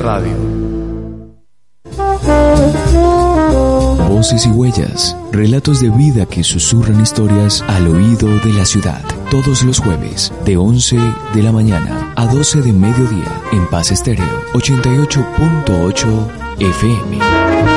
Radio. 0.00 0.32
Voces 4.08 4.46
y 4.46 4.50
huellas, 4.50 5.16
relatos 5.30 5.80
de 5.80 5.90
vida 5.90 6.24
que 6.26 6.42
susurran 6.42 7.00
historias 7.00 7.62
al 7.68 7.86
oído 7.86 8.28
de 8.38 8.52
la 8.54 8.64
ciudad. 8.64 9.02
Todos 9.30 9.62
los 9.62 9.78
jueves, 9.78 10.32
de 10.44 10.56
11 10.56 10.96
de 11.34 11.42
la 11.42 11.52
mañana 11.52 12.12
a 12.16 12.26
12 12.26 12.62
de 12.62 12.72
mediodía, 12.72 13.42
en 13.52 13.68
Paz 13.68 13.92
Estéreo 13.92 14.24
88.8 14.54 16.28
FM. 16.58 17.69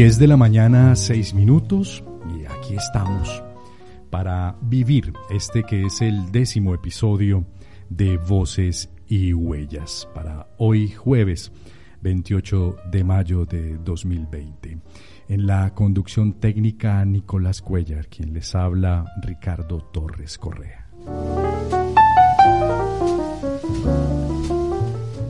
10 0.00 0.18
de 0.18 0.28
la 0.28 0.38
mañana, 0.38 0.96
6 0.96 1.34
minutos, 1.34 2.02
y 2.34 2.46
aquí 2.46 2.74
estamos 2.74 3.42
para 4.08 4.56
vivir 4.62 5.12
este 5.28 5.62
que 5.62 5.84
es 5.84 6.00
el 6.00 6.32
décimo 6.32 6.74
episodio 6.74 7.44
de 7.90 8.16
Voces 8.16 8.88
y 9.06 9.34
Huellas, 9.34 10.08
para 10.14 10.46
hoy 10.56 10.88
jueves 10.88 11.52
28 12.00 12.76
de 12.90 13.04
mayo 13.04 13.44
de 13.44 13.76
2020. 13.76 14.78
En 15.28 15.46
la 15.46 15.74
conducción 15.74 16.32
técnica, 16.40 17.04
Nicolás 17.04 17.60
Cuellar, 17.60 18.06
quien 18.08 18.32
les 18.32 18.54
habla, 18.54 19.04
Ricardo 19.20 19.82
Torres 19.92 20.38
Correa. 20.38 20.88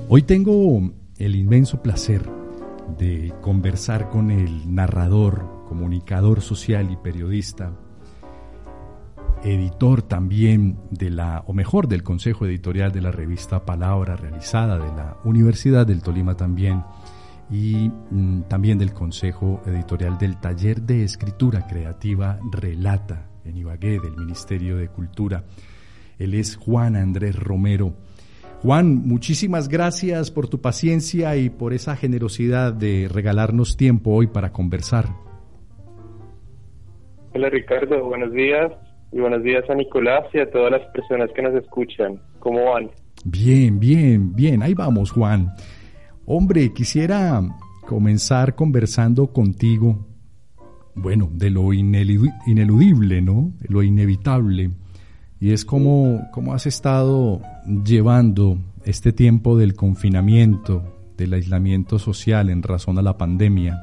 Hoy 0.08 0.22
tengo 0.22 0.92
el 1.18 1.34
inmenso 1.34 1.82
placer 1.82 2.39
de 2.98 3.32
conversar 3.40 4.08
con 4.08 4.30
el 4.30 4.74
narrador, 4.74 5.64
comunicador 5.68 6.40
social 6.40 6.90
y 6.90 6.96
periodista, 6.96 7.72
editor 9.42 10.02
también 10.02 10.78
de 10.90 11.10
la, 11.10 11.44
o 11.46 11.52
mejor, 11.52 11.88
del 11.88 12.02
consejo 12.02 12.46
editorial 12.46 12.92
de 12.92 13.00
la 13.00 13.10
revista 13.10 13.64
Palabra, 13.64 14.16
realizada 14.16 14.78
de 14.78 14.94
la 14.94 15.16
Universidad 15.24 15.86
del 15.86 16.02
Tolima 16.02 16.36
también, 16.36 16.84
y 17.50 17.90
mm, 18.10 18.42
también 18.42 18.78
del 18.78 18.92
consejo 18.92 19.60
editorial 19.66 20.18
del 20.18 20.38
taller 20.38 20.82
de 20.82 21.04
escritura 21.04 21.66
creativa 21.66 22.38
Relata 22.52 23.28
en 23.44 23.56
Ibagué 23.56 23.98
del 23.98 24.16
Ministerio 24.16 24.76
de 24.76 24.88
Cultura. 24.88 25.44
Él 26.18 26.34
es 26.34 26.56
Juan 26.56 26.96
Andrés 26.96 27.34
Romero 27.36 27.94
Juan, 28.62 29.08
muchísimas 29.08 29.70
gracias 29.70 30.30
por 30.30 30.46
tu 30.46 30.60
paciencia 30.60 31.34
y 31.36 31.48
por 31.48 31.72
esa 31.72 31.96
generosidad 31.96 32.74
de 32.74 33.08
regalarnos 33.10 33.78
tiempo 33.78 34.10
hoy 34.10 34.26
para 34.26 34.52
conversar. 34.52 35.06
Hola 37.34 37.48
Ricardo, 37.48 38.04
buenos 38.04 38.32
días 38.34 38.70
y 39.12 39.18
buenos 39.18 39.42
días 39.42 39.64
a 39.70 39.74
Nicolás 39.74 40.26
y 40.34 40.40
a 40.40 40.50
todas 40.50 40.72
las 40.72 40.82
personas 40.92 41.30
que 41.34 41.40
nos 41.40 41.54
escuchan. 41.54 42.20
¿Cómo 42.38 42.72
van? 42.72 42.90
Bien, 43.24 43.80
bien, 43.80 44.34
bien, 44.34 44.62
ahí 44.62 44.74
vamos 44.74 45.10
Juan. 45.10 45.54
Hombre, 46.26 46.70
quisiera 46.74 47.40
comenzar 47.86 48.54
conversando 48.54 49.28
contigo, 49.32 50.06
bueno, 50.94 51.30
de 51.32 51.48
lo 51.48 51.72
ineludible, 51.72 53.22
¿no? 53.22 53.52
De 53.58 53.68
lo 53.70 53.82
inevitable 53.82 54.70
y 55.40 55.54
es 55.54 55.64
como, 55.64 56.28
cómo 56.32 56.52
has 56.52 56.66
estado 56.66 57.40
llevando 57.64 58.58
este 58.84 59.12
tiempo 59.12 59.56
del 59.56 59.74
confinamiento, 59.74 60.82
del 61.16 61.32
aislamiento 61.32 61.98
social 61.98 62.50
en 62.50 62.62
razón 62.62 62.98
a 62.98 63.02
la 63.02 63.16
pandemia. 63.16 63.78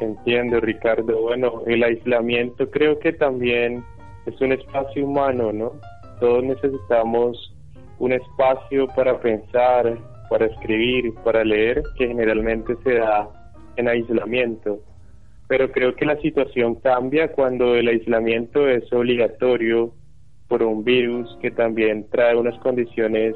Entiendo, 0.00 0.60
Ricardo. 0.60 1.20
Bueno, 1.22 1.62
el 1.66 1.82
aislamiento 1.82 2.70
creo 2.70 2.98
que 3.00 3.12
también 3.12 3.82
es 4.26 4.40
un 4.40 4.52
espacio 4.52 5.04
humano, 5.04 5.52
¿no? 5.52 5.72
Todos 6.20 6.44
necesitamos 6.44 7.52
un 7.98 8.12
espacio 8.12 8.86
para 8.94 9.18
pensar, 9.18 9.98
para 10.30 10.46
escribir, 10.46 11.14
para 11.24 11.42
leer, 11.42 11.82
que 11.98 12.06
generalmente 12.06 12.76
se 12.84 12.94
da 12.94 13.28
en 13.76 13.88
aislamiento 13.88 14.80
pero 15.48 15.70
creo 15.70 15.94
que 15.94 16.04
la 16.04 16.20
situación 16.20 16.76
cambia 16.76 17.32
cuando 17.32 17.76
el 17.76 17.88
aislamiento 17.88 18.68
es 18.68 18.92
obligatorio 18.92 19.92
por 20.48 20.62
un 20.62 20.84
virus 20.84 21.36
que 21.40 21.50
también 21.50 22.08
trae 22.10 22.36
unas 22.36 22.58
condiciones 22.60 23.34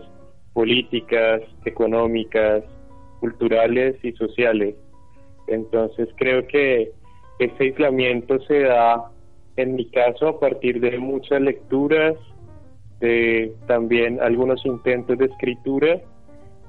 políticas, 0.52 1.42
económicas, 1.64 2.64
culturales 3.20 3.96
y 4.02 4.12
sociales. 4.12 4.74
Entonces 5.46 6.08
creo 6.16 6.46
que 6.46 6.92
ese 7.38 7.64
aislamiento 7.64 8.40
se 8.40 8.60
da, 8.60 9.10
en 9.56 9.74
mi 9.74 9.88
caso, 9.90 10.28
a 10.28 10.40
partir 10.40 10.80
de 10.80 10.98
muchas 10.98 11.40
lecturas, 11.40 12.16
de 13.00 13.52
también 13.66 14.20
algunos 14.20 14.64
intentos 14.66 15.16
de 15.18 15.26
escritura 15.26 16.00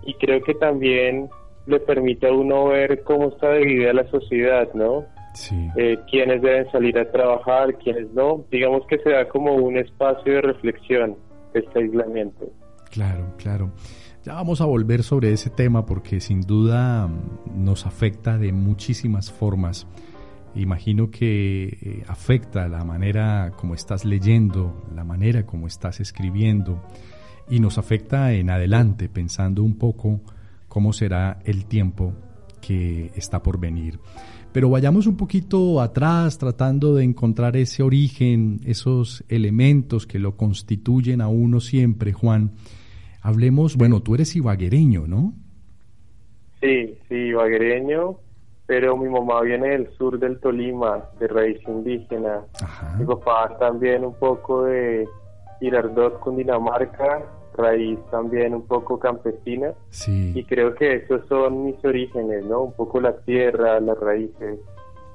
y 0.04 0.14
creo 0.16 0.42
que 0.42 0.54
también 0.56 1.30
le 1.68 1.80
permite 1.80 2.28
a 2.28 2.34
uno 2.34 2.70
ver 2.70 3.04
cómo 3.04 3.30
está 3.30 3.54
dividida 3.54 3.94
la 3.94 4.10
sociedad, 4.10 4.74
¿no? 4.74 5.06
Sí. 5.34 5.70
eh, 5.76 5.98
quiénes 6.10 6.42
deben 6.42 6.70
salir 6.72 6.98
a 6.98 7.10
trabajar, 7.12 7.78
quiénes 7.80 8.12
no. 8.14 8.46
Digamos 8.52 8.86
que 8.88 8.98
se 9.00 9.12
da 9.12 9.28
como 9.28 9.56
un 9.56 9.78
espacio 9.78 10.34
de 10.34 10.42
reflexión 10.42 11.16
este 11.54 11.80
aislamiento. 11.80 12.52
Claro, 12.90 13.34
claro. 13.38 13.72
Ya 14.24 14.34
vamos 14.34 14.62
a 14.62 14.66
volver 14.66 15.02
sobre 15.02 15.34
ese 15.34 15.50
tema 15.50 15.86
porque 15.86 16.20
sin 16.20 16.42
duda 16.42 17.08
mm, 17.08 17.64
nos 17.64 17.86
afecta 17.86 18.38
de 18.38 18.52
muchísimas 18.52 19.32
formas. 19.32 19.88
Imagino 20.54 21.10
que 21.10 21.78
eh, 21.82 22.04
afecta 22.08 22.68
la 22.68 22.84
manera 22.84 23.52
como 23.56 23.74
estás 23.74 24.06
leyendo, 24.06 24.86
la 24.94 25.04
manera 25.04 25.46
como 25.46 25.66
estás 25.66 26.02
escribiendo 26.02 26.84
y 27.50 27.60
nos 27.60 27.78
afecta 27.78 28.34
en 28.34 28.50
adelante 28.50 29.10
pensando 29.10 29.64
un 29.64 29.78
poco 29.78 30.20
cómo 30.68 30.94
será 30.94 31.40
el 31.46 31.66
tiempo 31.66 32.14
que 32.62 33.12
está 33.16 33.42
por 33.42 33.60
venir. 33.60 34.00
Pero 34.54 34.70
vayamos 34.70 35.08
un 35.08 35.16
poquito 35.16 35.80
atrás 35.80 36.38
tratando 36.38 36.96
de 36.96 37.06
encontrar 37.06 37.56
ese 37.56 37.84
origen, 37.84 38.60
esos 38.66 39.24
elementos 39.30 40.06
que 40.06 40.20
lo 40.20 40.36
constituyen 40.36 41.22
a 41.22 41.30
uno 41.30 41.62
siempre, 41.62 42.12
Juan. 42.12 42.52
Hablemos, 43.22 43.78
bueno, 43.78 44.02
tú 44.02 44.16
eres 44.16 44.36
ibaguereño, 44.36 45.08
¿no? 45.08 45.34
Sí, 46.60 46.98
sí, 47.08 47.16
ibaguereño, 47.16 48.18
pero 48.66 48.98
mi 48.98 49.08
mamá 49.08 49.42
viene 49.42 49.70
del 49.70 49.90
sur 49.98 50.20
del 50.20 50.40
Tolima, 50.40 51.06
de 51.20 51.28
raíz 51.28 51.60
indígena. 51.68 52.42
Mi 53.00 53.06
papá 53.06 53.58
también 53.58 54.04
un 54.04 54.16
poco 54.16 54.64
de 54.66 55.08
Girardot, 55.60 56.20
Cundinamarca, 56.20 57.24
raíz 57.62 58.00
también 58.10 58.54
un 58.54 58.64
poco 58.64 59.00
campesina. 59.00 59.74
Sí. 59.90 60.34
Y 60.36 60.44
creo 60.46 60.76
que 60.76 60.96
esos 60.96 61.28
son 61.28 61.66
mis 61.66 61.84
orígenes, 61.84 62.46
¿no? 62.46 62.64
Un 62.64 62.74
poco 62.74 63.00
la 63.00 63.16
tierra, 63.22 63.80
las 63.80 64.00
raíces, 64.00 64.60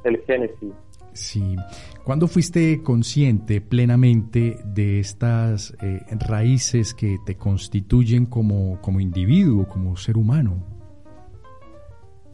el 0.04 0.22
génesis. 0.24 0.72
Sí. 1.12 1.56
¿Cuándo 2.04 2.28
fuiste 2.28 2.82
consciente 2.82 3.60
plenamente 3.60 4.58
de 4.64 5.00
estas 5.00 5.76
eh, 5.82 6.02
raíces 6.28 6.94
que 6.94 7.16
te 7.24 7.36
constituyen 7.36 8.26
como, 8.26 8.80
como 8.80 9.00
individuo, 9.00 9.66
como 9.66 9.96
ser 9.96 10.16
humano? 10.16 10.62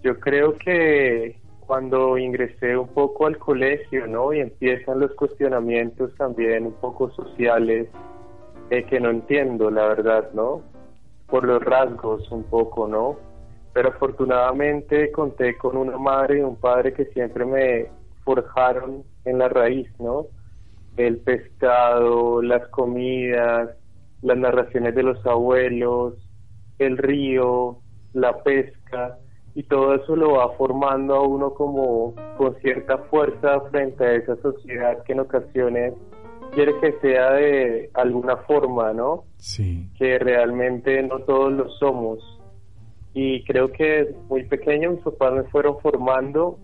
Yo 0.02 0.18
creo 0.18 0.58
que 0.58 1.40
cuando 1.60 2.18
ingresé 2.18 2.76
un 2.76 2.88
poco 2.88 3.26
al 3.26 3.38
colegio, 3.38 4.06
¿no? 4.06 4.32
Y 4.34 4.40
empiezan 4.40 5.00
los 5.00 5.14
cuestionamientos 5.14 6.14
también 6.16 6.66
un 6.66 6.74
poco 6.74 7.10
sociales, 7.12 7.88
que 8.88 9.00
no 9.00 9.10
entiendo, 9.10 9.70
la 9.70 9.86
verdad, 9.86 10.30
¿no? 10.32 10.62
Por 11.26 11.44
los 11.44 11.62
rasgos 11.62 12.30
un 12.30 12.44
poco, 12.44 12.88
¿no? 12.88 13.16
Pero 13.74 13.90
afortunadamente 13.90 15.12
conté 15.12 15.56
con 15.58 15.76
una 15.76 15.98
madre 15.98 16.38
y 16.38 16.42
un 16.42 16.56
padre 16.56 16.92
que 16.94 17.04
siempre 17.06 17.44
me 17.44 17.86
forjaron 18.24 19.04
en 19.24 19.38
la 19.38 19.48
raíz, 19.48 19.88
¿no? 19.98 20.26
El 20.96 21.18
pescado, 21.18 22.40
las 22.40 22.66
comidas, 22.68 23.70
las 24.22 24.38
narraciones 24.38 24.94
de 24.94 25.02
los 25.02 25.24
abuelos, 25.26 26.14
el 26.78 26.96
río, 26.96 27.78
la 28.14 28.42
pesca, 28.42 29.18
y 29.54 29.64
todo 29.64 29.94
eso 29.94 30.16
lo 30.16 30.32
va 30.32 30.50
formando 30.52 31.14
a 31.14 31.26
uno 31.26 31.52
como 31.52 32.14
con 32.38 32.54
cierta 32.62 32.98
fuerza 33.10 33.60
frente 33.70 34.04
a 34.04 34.14
esa 34.14 34.36
sociedad 34.36 35.02
que 35.04 35.12
en 35.12 35.20
ocasiones 35.20 35.94
quiere 36.52 36.78
que 36.80 36.92
sea 37.00 37.32
de 37.32 37.90
alguna 37.94 38.36
forma, 38.38 38.92
¿no? 38.92 39.24
Sí. 39.38 39.88
Que 39.98 40.18
realmente 40.18 41.02
no 41.02 41.20
todos 41.20 41.52
lo 41.52 41.68
somos. 41.70 42.18
Y 43.14 43.44
creo 43.44 43.70
que 43.72 44.14
muy 44.28 44.44
pequeño 44.44 44.92
mis 44.92 45.00
papás 45.00 45.32
me 45.32 45.42
fueron 45.44 45.78
formando 45.80 46.58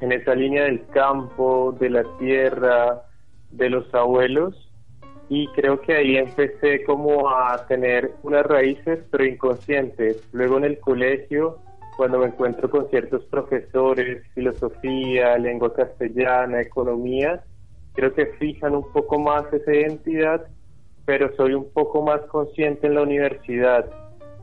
en 0.00 0.12
esa 0.12 0.34
línea 0.34 0.64
del 0.64 0.86
campo, 0.88 1.74
de 1.78 1.90
la 1.90 2.04
tierra, 2.18 3.02
de 3.50 3.70
los 3.70 3.92
abuelos. 3.94 4.68
Y 5.28 5.48
creo 5.48 5.80
que 5.80 5.96
ahí 5.96 6.16
empecé 6.16 6.84
como 6.84 7.30
a 7.30 7.66
tener 7.66 8.12
unas 8.22 8.44
raíces, 8.44 9.00
pero 9.10 9.24
inconscientes. 9.24 10.28
Luego 10.32 10.58
en 10.58 10.64
el 10.64 10.78
colegio 10.78 11.58
cuando 11.96 12.18
me 12.18 12.26
encuentro 12.26 12.70
con 12.70 12.88
ciertos 12.88 13.24
profesores, 13.26 14.22
filosofía, 14.34 15.36
lengua 15.38 15.72
castellana, 15.74 16.60
economía, 16.60 17.44
creo 17.94 18.14
que 18.14 18.26
fijan 18.38 18.74
un 18.74 18.90
poco 18.92 19.18
más 19.18 19.44
esa 19.52 19.74
identidad, 19.74 20.46
pero 21.04 21.34
soy 21.36 21.54
un 21.54 21.70
poco 21.72 22.02
más 22.02 22.20
consciente 22.22 22.86
en 22.86 22.94
la 22.94 23.02
universidad 23.02 23.90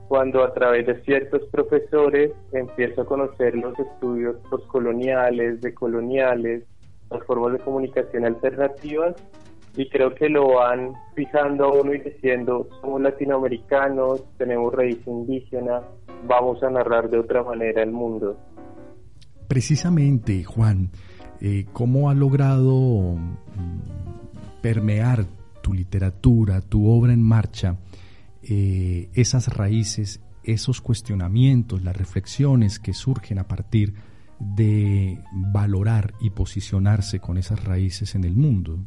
cuando 0.09 0.43
a 0.43 0.53
través 0.53 0.87
de 0.87 0.99
ciertos 1.03 1.45
profesores 1.51 2.31
empiezo 2.51 3.03
a 3.03 3.05
conocer 3.05 3.55
los 3.55 3.77
estudios 3.77 4.37
postcoloniales, 4.49 5.61
decoloniales, 5.61 6.63
las 7.11 7.23
formas 7.25 7.53
de 7.53 7.59
comunicación 7.59 8.25
alternativas 8.25 9.15
y 9.75 9.87
creo 9.87 10.15
que 10.15 10.27
lo 10.27 10.55
van 10.55 10.93
fijando 11.15 11.65
a 11.65 11.73
uno 11.73 11.93
y 11.93 11.99
diciendo 11.99 12.67
somos 12.81 13.01
latinoamericanos, 13.01 14.23
tenemos 14.37 14.73
raíz 14.73 14.97
indígena, 15.05 15.83
vamos 16.27 16.61
a 16.63 16.71
narrar 16.71 17.09
de 17.09 17.19
otra 17.19 17.43
manera 17.43 17.83
el 17.83 17.91
mundo. 17.91 18.35
Precisamente, 19.47 20.43
Juan, 20.43 20.89
eh, 21.41 21.65
¿cómo 21.71 22.09
ha 22.09 22.13
logrado 22.13 23.15
mm, 23.15 24.61
permear 24.61 25.25
tu 25.61 25.73
literatura, 25.73 26.61
tu 26.61 26.89
obra 26.89 27.13
en 27.13 27.21
marcha, 27.21 27.77
eh, 28.43 29.09
esas 29.13 29.55
raíces, 29.55 30.21
esos 30.43 30.81
cuestionamientos, 30.81 31.83
las 31.83 31.95
reflexiones 31.95 32.79
que 32.79 32.93
surgen 32.93 33.39
a 33.39 33.47
partir 33.47 33.93
de 34.39 35.19
valorar 35.31 36.13
y 36.19 36.29
posicionarse 36.29 37.19
con 37.19 37.37
esas 37.37 37.63
raíces 37.63 38.15
en 38.15 38.23
el 38.23 38.35
mundo? 38.35 38.79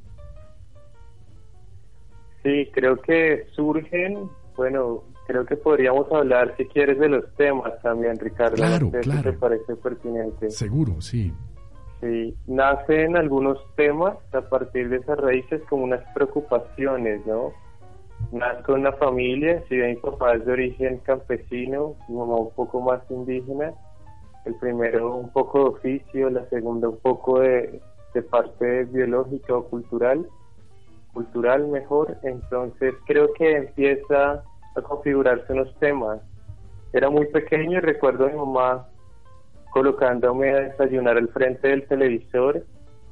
Sí, 2.43 2.69
creo 2.73 3.01
que 3.01 3.47
surgen, 3.55 4.29
bueno, 4.57 5.05
creo 5.27 5.47
que 5.47 5.57
podríamos 5.57 6.11
hablar, 6.11 6.55
si 6.57 6.65
quieres, 6.67 6.99
de 6.99 7.09
los 7.09 7.35
temas 7.37 7.81
también, 7.83 8.19
Ricardo. 8.19 8.57
Claro, 8.57 8.91
claro. 8.91 9.31
¿Te 9.31 9.39
parece 9.39 9.77
pertinente? 9.77 10.51
Seguro, 10.51 11.01
sí. 11.01 11.33
Sí, 12.03 12.37
nacen 12.49 13.17
algunos 13.17 13.59
temas 13.77 14.17
a 14.35 14.41
partir 14.41 14.89
de 14.89 14.97
esas 14.97 15.17
raíces 15.21 15.63
como 15.71 15.85
unas 15.85 16.03
preocupaciones, 16.15 17.25
¿no? 17.27 17.53
Nazco 18.33 18.75
en 18.75 18.81
una 18.81 18.93
familia, 18.95 19.63
si 19.69 19.77
bien 19.77 19.91
mi 19.91 19.97
papá 19.97 20.35
es 20.35 20.45
de 20.45 20.53
origen 20.53 20.99
campesino, 20.99 21.95
mi 22.09 22.17
mamá 22.17 22.35
un 22.39 22.51
poco 22.55 22.81
más 22.81 23.09
indígena, 23.09 23.73
el 24.45 24.57
primero 24.57 25.15
un 25.15 25.31
poco 25.31 25.61
de 25.61 25.65
oficio, 25.77 26.29
la 26.29 26.45
segunda 26.49 26.89
un 26.89 26.99
poco 26.99 27.39
de, 27.39 27.81
de 28.15 28.23
parte 28.23 28.83
biológica 28.87 29.55
o 29.55 29.69
cultural, 29.69 30.27
cultural 31.13 31.69
mejor, 31.69 32.17
entonces 32.25 32.95
creo 33.07 33.33
que 33.35 33.59
empieza 33.59 34.43
a 34.75 34.83
configurarse 34.83 35.53
unos 35.53 35.73
temas. 35.79 36.21
Era 36.93 37.11
muy 37.11 37.27
pequeño 37.27 37.79
y 37.79 37.81
recuerdo 37.81 38.27
a 38.27 38.31
mi 38.31 38.37
mamá 38.37 38.89
colocándome 39.73 40.51
a 40.51 40.61
desayunar 40.61 41.17
al 41.17 41.29
frente 41.29 41.69
del 41.69 41.87
televisor 41.89 42.65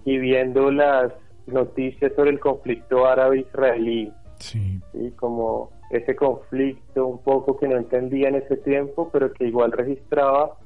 y 0.04 0.18
viendo 0.18 0.70
las 0.70 1.12
noticias 1.46 2.12
sobre 2.14 2.30
el 2.30 2.38
conflicto 2.38 3.06
árabe-israelí. 3.06 4.12
Sí. 4.38 4.80
Como 5.16 5.70
ese 5.90 6.14
conflicto 6.14 7.06
un 7.06 7.22
poco 7.22 7.56
que 7.58 7.66
no 7.66 7.76
entendía 7.76 8.28
en 8.28 8.36
ese 8.36 8.56
tiempo, 8.58 9.10
pero 9.12 9.32
que 9.32 9.46
igual 9.46 9.72
registraba 9.72 10.56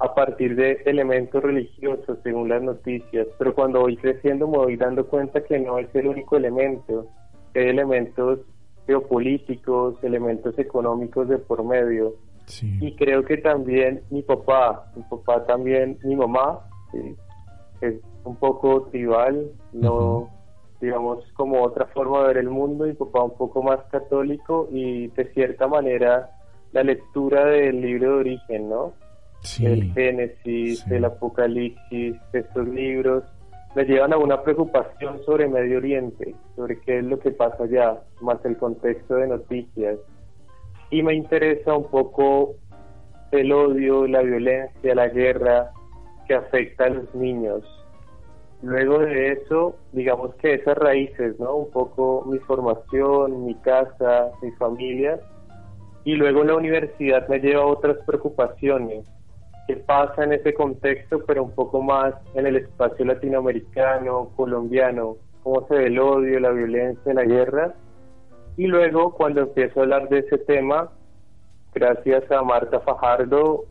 a 0.00 0.14
partir 0.14 0.56
de 0.56 0.82
elementos 0.86 1.42
religiosos 1.42 2.18
según 2.22 2.48
las 2.48 2.62
noticias. 2.62 3.28
Pero 3.38 3.54
cuando 3.54 3.80
voy 3.80 3.96
creciendo 3.96 4.48
me 4.48 4.56
voy 4.58 4.76
dando 4.76 5.06
cuenta 5.06 5.44
que 5.44 5.58
no 5.60 5.78
es 5.78 5.94
el 5.94 6.08
único 6.08 6.36
elemento, 6.36 7.06
hay 7.54 7.68
elementos 7.68 8.40
geopolíticos, 8.86 10.02
elementos 10.02 10.58
económicos 10.58 11.28
de 11.28 11.38
por 11.38 11.62
medio. 11.62 12.14
Y 12.80 12.94
creo 12.96 13.24
que 13.24 13.38
también 13.38 14.02
mi 14.10 14.22
papá, 14.22 14.90
mi 14.96 15.02
papá 15.04 15.44
también, 15.46 15.98
mi 16.04 16.16
mamá, 16.16 16.60
es 17.80 17.94
un 18.24 18.36
poco 18.36 18.82
tribal, 18.90 19.50
no, 19.72 20.28
digamos, 20.80 21.24
como 21.34 21.62
otra 21.62 21.86
forma 21.86 22.20
de 22.20 22.26
ver 22.28 22.36
el 22.38 22.50
mundo, 22.50 22.84
mi 22.84 22.92
papá 22.92 23.22
un 23.22 23.36
poco 23.36 23.62
más 23.62 23.80
católico 23.90 24.68
y 24.70 25.08
de 25.08 25.32
cierta 25.32 25.66
manera 25.66 26.30
la 26.72 26.82
lectura 26.82 27.46
del 27.46 27.80
libro 27.80 28.14
de 28.14 28.20
origen, 28.20 28.68
¿no? 28.68 28.92
El 29.60 29.92
Génesis, 29.92 30.86
el 30.88 31.04
Apocalipsis, 31.04 32.16
estos 32.32 32.68
libros, 32.68 33.24
me 33.74 33.84
llevan 33.84 34.12
a 34.12 34.18
una 34.18 34.42
preocupación 34.42 35.22
sobre 35.24 35.48
Medio 35.48 35.78
Oriente, 35.78 36.34
sobre 36.54 36.78
qué 36.80 36.98
es 36.98 37.04
lo 37.04 37.18
que 37.18 37.30
pasa 37.30 37.64
allá, 37.64 38.02
más 38.20 38.44
el 38.44 38.56
contexto 38.56 39.14
de 39.14 39.28
noticias. 39.28 39.98
Y 40.92 41.02
me 41.02 41.14
interesa 41.14 41.74
un 41.74 41.90
poco 41.90 42.54
el 43.32 43.50
odio, 43.50 44.06
la 44.06 44.22
violencia, 44.22 44.94
la 44.94 45.08
guerra 45.08 45.72
que 46.28 46.34
afecta 46.34 46.84
a 46.84 46.90
los 46.90 47.12
niños. 47.14 47.64
Luego 48.62 49.00
de 49.00 49.32
eso, 49.32 49.74
digamos 49.92 50.34
que 50.36 50.54
esas 50.54 50.78
raíces, 50.78 51.40
¿no? 51.40 51.56
Un 51.56 51.70
poco 51.72 52.24
mi 52.26 52.38
formación, 52.38 53.44
mi 53.44 53.54
casa, 53.56 54.30
mi 54.40 54.52
familia. 54.52 55.18
Y 56.04 56.14
luego 56.14 56.44
la 56.44 56.54
universidad 56.54 57.26
me 57.26 57.40
lleva 57.40 57.62
a 57.62 57.66
otras 57.66 57.96
preocupaciones 58.06 59.04
qué 59.66 59.76
pasa 59.76 60.24
en 60.24 60.32
ese 60.32 60.54
contexto, 60.54 61.24
pero 61.26 61.44
un 61.44 61.52
poco 61.52 61.82
más 61.82 62.14
en 62.34 62.46
el 62.46 62.56
espacio 62.56 63.04
latinoamericano, 63.04 64.30
colombiano, 64.36 65.16
cómo 65.42 65.66
se 65.68 65.74
ve 65.74 65.86
el 65.86 65.98
odio, 65.98 66.40
la 66.40 66.50
violencia, 66.50 67.14
la 67.14 67.24
guerra. 67.24 67.74
Y 68.56 68.66
luego, 68.66 69.12
cuando 69.14 69.42
empiezo 69.42 69.80
a 69.80 69.82
hablar 69.84 70.08
de 70.08 70.20
ese 70.20 70.38
tema, 70.38 70.90
gracias 71.74 72.30
a 72.30 72.42
Marta 72.42 72.80
Fajardo, 72.80 73.64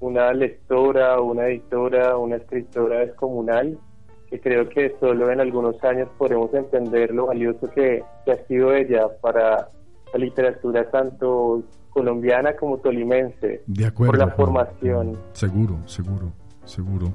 una 0.00 0.32
lectora, 0.32 1.20
una 1.20 1.48
editora, 1.48 2.16
una 2.18 2.36
escritora 2.36 3.00
descomunal, 3.00 3.78
que 4.28 4.40
creo 4.40 4.68
que 4.68 4.94
solo 5.00 5.30
en 5.30 5.40
algunos 5.40 5.82
años 5.84 6.08
podremos 6.18 6.52
entender 6.52 7.12
lo 7.14 7.26
valioso 7.26 7.70
que, 7.70 8.02
que 8.24 8.32
ha 8.32 8.46
sido 8.46 8.74
ella 8.74 9.08
para 9.20 9.68
la 10.12 10.18
literatura 10.18 10.90
tanto 10.90 11.62
colombiana 11.90 12.54
como 12.56 12.78
tolimense. 12.78 13.62
De 13.66 13.86
acuerdo. 13.86 14.12
Por 14.12 14.18
la 14.18 14.34
formación. 14.34 15.18
Seguro, 15.32 15.78
seguro, 15.86 16.32
seguro. 16.64 17.12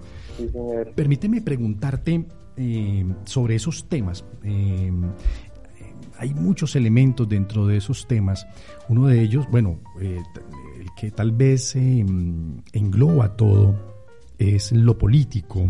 Permíteme 0.96 1.42
preguntarte 1.42 2.26
eh, 2.58 3.06
sobre 3.26 3.56
esos 3.56 3.88
temas. 3.88 4.26
Eh, 4.44 4.92
hay 6.22 6.34
muchos 6.36 6.76
elementos 6.76 7.28
dentro 7.28 7.66
de 7.66 7.78
esos 7.78 8.08
temas. 8.08 8.46
Uno 8.90 9.08
de 9.08 9.22
ellos, 9.22 9.48
bueno, 9.50 9.80
eh, 10.00 10.22
el 10.80 10.88
que 10.96 11.10
tal 11.10 11.32
vez 11.32 11.76
engloba 11.76 13.36
todo 13.36 13.76
es 14.38 14.72
lo 14.72 14.98
político 14.98 15.68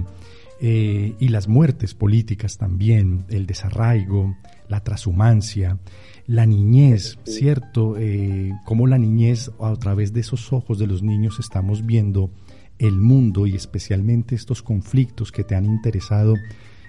y 0.60 1.28
las 1.30 1.48
muertes 1.48 1.96
políticas 1.96 2.58
también, 2.58 3.26
el 3.30 3.48
desarraigo, 3.48 4.36
la 4.68 4.84
transhumancia, 4.84 5.80
la 6.28 6.46
niñez, 6.46 7.18
¿cierto? 7.24 7.98
Eh, 7.98 8.54
cómo 8.66 8.88
la 8.88 8.98
niñez, 8.98 9.52
a 9.60 9.76
través 9.76 10.14
de 10.14 10.22
esos 10.22 10.54
ojos 10.54 10.80
de 10.80 10.88
los 10.88 11.02
niños, 11.02 11.40
estamos 11.40 11.86
viendo 11.86 12.32
el 12.78 13.00
mundo 13.00 13.48
y 13.48 13.56
especialmente 13.56 14.36
estos 14.36 14.62
conflictos 14.62 15.32
que 15.32 15.44
te 15.44 15.56
han 15.56 15.66
interesado 15.66 16.36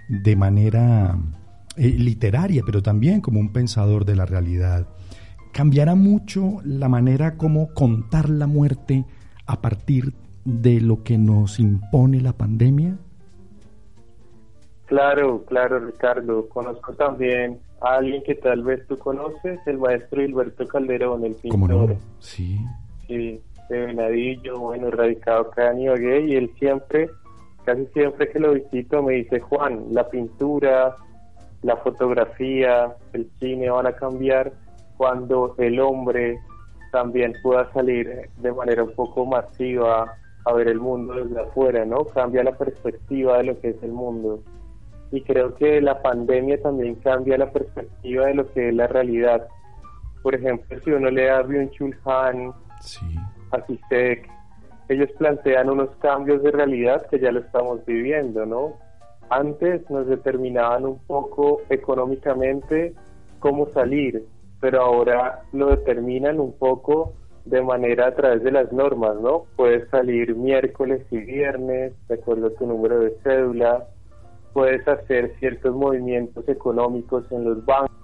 de 0.08 0.36
manera 0.36 1.18
eh, 1.76 1.88
literaria, 1.88 2.62
pero 2.64 2.82
también 2.82 3.20
como 3.20 3.40
un 3.40 3.52
pensador 3.52 4.04
de 4.04 4.16
la 4.16 4.26
realidad. 4.26 4.86
¿Cambiará 5.52 5.94
mucho 5.94 6.58
la 6.64 6.88
manera 6.88 7.36
como 7.36 7.72
contar 7.74 8.28
la 8.30 8.46
muerte 8.46 9.04
a 9.46 9.60
partir 9.60 10.14
de 10.44 10.80
lo 10.80 11.02
que 11.02 11.18
nos 11.18 11.60
impone 11.60 12.20
la 12.20 12.32
pandemia? 12.32 12.96
Claro, 14.86 15.44
claro, 15.46 15.78
Ricardo. 15.78 16.48
Conozco 16.48 16.92
también 16.92 17.58
a 17.80 17.94
alguien 17.94 18.22
que 18.22 18.34
tal 18.34 18.62
vez 18.62 18.86
tú 18.86 18.98
conoces, 18.98 19.60
el 19.66 19.78
maestro 19.78 20.22
Hilberto 20.22 20.66
Calderón, 20.66 21.24
el 21.24 21.34
pintor. 21.34 21.60
¿Cómo 21.60 21.98
Sí. 22.18 22.58
Sí, 23.06 23.40
de 23.68 23.86
Venadillo, 23.86 24.58
bueno, 24.58 24.90
radicado 24.90 25.42
acá 25.50 25.72
en 25.72 25.80
Ibagué, 25.80 26.26
y 26.26 26.36
él 26.36 26.50
siempre, 26.58 27.10
casi 27.64 27.86
siempre 27.94 28.28
que 28.28 28.38
lo 28.38 28.52
visito, 28.52 29.02
me 29.02 29.14
dice, 29.14 29.40
Juan, 29.40 29.86
la 29.90 30.08
pintura, 30.08 30.96
la 31.62 31.76
fotografía, 31.76 32.94
el 33.12 33.30
cine 33.38 33.70
van 33.70 33.86
a 33.86 33.92
cambiar 33.92 34.52
cuando 34.96 35.54
el 35.58 35.80
hombre 35.80 36.38
también 36.90 37.34
pueda 37.42 37.72
salir 37.72 38.28
de 38.36 38.52
manera 38.52 38.84
un 38.84 38.92
poco 38.92 39.24
masiva 39.24 40.14
a 40.44 40.52
ver 40.52 40.68
el 40.68 40.80
mundo 40.80 41.14
desde 41.14 41.40
afuera, 41.40 41.84
¿no? 41.84 42.04
Cambia 42.04 42.44
la 42.44 42.56
perspectiva 42.56 43.38
de 43.38 43.44
lo 43.44 43.60
que 43.60 43.70
es 43.70 43.82
el 43.82 43.92
mundo 43.92 44.42
y 45.12 45.20
creo 45.20 45.54
que 45.54 45.80
la 45.80 46.00
pandemia 46.00 46.60
también 46.60 46.94
cambia 46.96 47.36
la 47.36 47.52
perspectiva 47.52 48.26
de 48.26 48.34
lo 48.34 48.50
que 48.52 48.70
es 48.70 48.74
la 48.74 48.86
realidad. 48.86 49.46
Por 50.22 50.34
ejemplo, 50.34 50.80
si 50.82 50.90
uno 50.90 51.10
lee 51.10 51.26
a 51.26 51.42
Byung-Chul 51.42 51.96
Han, 52.06 52.52
a 53.50 53.66
Sisek, 53.66 54.28
ellos 54.88 55.10
plantean 55.18 55.68
unos 55.68 55.90
cambios 56.00 56.42
de 56.42 56.50
realidad 56.50 57.06
que 57.10 57.20
ya 57.20 57.30
lo 57.30 57.40
estamos 57.40 57.84
viviendo, 57.84 58.46
¿no? 58.46 58.78
Antes 59.34 59.88
nos 59.88 60.06
determinaban 60.06 60.84
un 60.84 60.98
poco 61.06 61.62
económicamente 61.70 62.92
cómo 63.38 63.66
salir, 63.70 64.26
pero 64.60 64.82
ahora 64.82 65.40
lo 65.54 65.70
determinan 65.70 66.38
un 66.38 66.52
poco 66.52 67.14
de 67.46 67.62
manera 67.62 68.08
a 68.08 68.14
través 68.14 68.42
de 68.42 68.52
las 68.52 68.70
normas, 68.72 69.16
¿no? 69.22 69.44
Puedes 69.56 69.88
salir 69.88 70.36
miércoles 70.36 71.06
y 71.10 71.16
viernes, 71.16 71.94
de 72.08 72.14
acuerdo 72.14 72.48
a 72.48 72.50
tu 72.50 72.66
número 72.66 73.00
de 73.00 73.16
cédula, 73.22 73.86
puedes 74.52 74.86
hacer 74.86 75.34
ciertos 75.38 75.74
movimientos 75.74 76.46
económicos 76.46 77.24
en 77.32 77.44
los 77.44 77.64
bancos. 77.64 77.96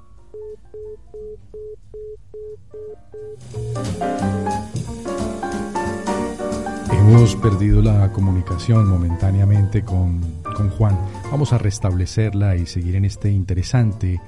Hemos 6.90 7.37
perdido 7.37 7.82
la 7.82 8.11
comunicación 8.14 8.88
momentáneamente 8.88 9.85
con, 9.85 10.38
con 10.59 10.71
Juan. 10.71 10.99
Vamos 11.31 11.53
a 11.53 11.59
restablecerla 11.59 12.57
y 12.57 12.67
seguir 12.67 12.97
en 12.97 13.05
esta 13.05 13.29
interesante 13.29 14.21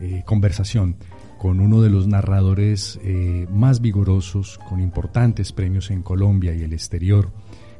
eh, 0.00 0.22
conversación 0.26 0.96
con 1.38 1.60
uno 1.60 1.80
de 1.80 1.90
los 1.90 2.08
narradores 2.08 2.98
eh, 3.04 3.46
más 3.50 3.80
vigorosos, 3.80 4.58
con 4.68 4.80
importantes 4.80 5.52
premios 5.52 5.92
en 5.92 6.02
Colombia 6.02 6.52
y 6.54 6.62
el 6.62 6.72
exterior, 6.72 7.30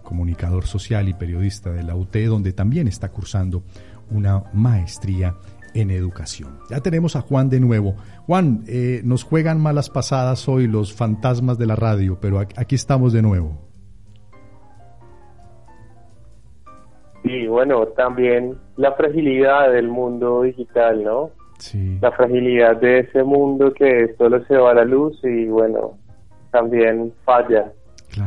comunicador 0.05 0.67
social 0.67 1.09
y 1.09 1.15
periodista 1.15 1.73
de 1.73 1.83
la 1.83 1.97
UT, 1.97 2.17
donde 2.29 2.53
también 2.53 2.87
está 2.87 3.11
cursando 3.11 3.65
una 4.09 4.45
maestría 4.53 5.35
en 5.75 5.91
educación. 5.91 6.61
Ya 6.71 6.81
tenemos 6.81 7.17
a 7.17 7.23
Juan 7.23 7.51
de 7.51 7.59
nuevo. 7.59 7.97
Juan, 8.27 8.63
eh, 8.69 9.01
nos 9.05 9.25
juegan 9.25 9.61
malas 9.61 9.91
pasadas 9.91 10.49
hoy 10.49 10.69
los 10.69 10.93
fantasmas 10.93 11.59
de 11.59 11.67
la 11.67 11.75
radio, 11.75 12.21
pero 12.21 12.39
aquí 12.39 12.77
estamos 12.77 13.13
de 13.13 13.23
nuevo. 13.23 13.66
Sí, 17.37 17.47
bueno, 17.47 17.87
también 17.89 18.57
la 18.77 18.93
fragilidad 18.93 19.73
del 19.73 19.89
mundo 19.89 20.43
digital, 20.43 21.05
¿no? 21.05 21.31
La 22.01 22.13
fragilidad 22.13 22.77
de 22.77 23.01
ese 23.01 23.23
mundo 23.23 23.73
que 23.73 24.15
solo 24.19 24.45
se 24.45 24.57
va 24.57 24.73
a 24.73 24.75
la 24.75 24.85
luz 24.85 25.19
y 25.25 25.47
bueno, 25.47 25.99
también 26.51 27.13
falla. 27.25 27.73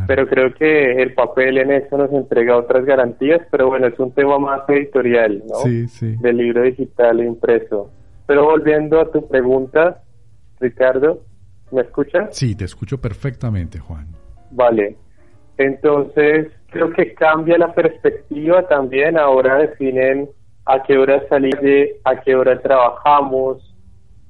Pero 0.08 0.28
creo 0.28 0.54
que 0.54 1.02
el 1.02 1.14
papel 1.14 1.58
en 1.58 1.72
eso 1.72 1.98
nos 1.98 2.12
entrega 2.12 2.58
otras 2.58 2.86
garantías, 2.86 3.42
pero 3.50 3.68
bueno, 3.68 3.88
es 3.88 3.98
un 4.00 4.12
tema 4.12 4.38
más 4.38 4.62
editorial, 4.68 5.42
¿no? 5.48 5.56
Sí, 5.58 5.88
sí. 5.88 6.16
Del 6.18 6.38
libro 6.38 6.62
digital 6.64 7.20
e 7.20 7.26
impreso. 7.26 7.90
Pero 8.28 8.46
volviendo 8.46 9.00
a 9.00 9.12
tu 9.12 9.28
pregunta, 9.28 10.04
Ricardo, 10.60 11.22
¿me 11.72 11.82
escuchas? 11.82 12.36
Sí, 12.36 12.56
te 12.56 12.66
escucho 12.66 13.00
perfectamente, 13.00 13.80
Juan. 13.80 14.08
Vale. 14.52 14.96
Entonces, 15.58 16.52
creo 16.70 16.92
que 16.92 17.14
cambia 17.14 17.58
la 17.58 17.74
perspectiva 17.74 18.68
también. 18.68 19.18
Ahora 19.18 19.58
definen 19.58 20.30
a 20.66 20.84
qué 20.84 20.98
hora 20.98 21.28
salir, 21.28 21.58
a 22.04 22.22
qué 22.22 22.36
hora 22.36 22.62
trabajamos, 22.62 23.76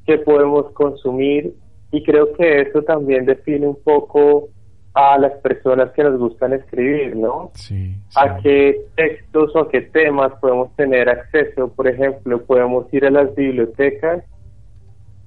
qué 0.06 0.18
podemos 0.18 0.72
consumir 0.74 1.54
y 1.92 2.04
creo 2.04 2.34
que 2.34 2.62
eso 2.62 2.82
también 2.84 3.26
define 3.26 3.68
un 3.68 3.82
poco 3.84 4.50
a 4.94 5.18
las 5.18 5.34
personas 5.42 5.92
que 5.92 6.04
nos 6.04 6.18
gustan 6.18 6.54
escribir, 6.54 7.16
¿no? 7.16 7.52
Sí, 7.54 7.96
A 8.16 8.38
qué 8.38 8.82
textos 8.96 9.56
o 9.56 9.60
a 9.60 9.70
qué 9.70 9.82
temas 9.82 10.34
podemos 10.42 10.76
tener 10.76 11.10
acceso, 11.10 11.72
por 11.74 11.88
ejemplo, 11.88 12.42
podemos 12.44 12.92
ir 12.94 13.06
a 13.06 13.12
las 13.12 13.34
bibliotecas, 13.36 14.24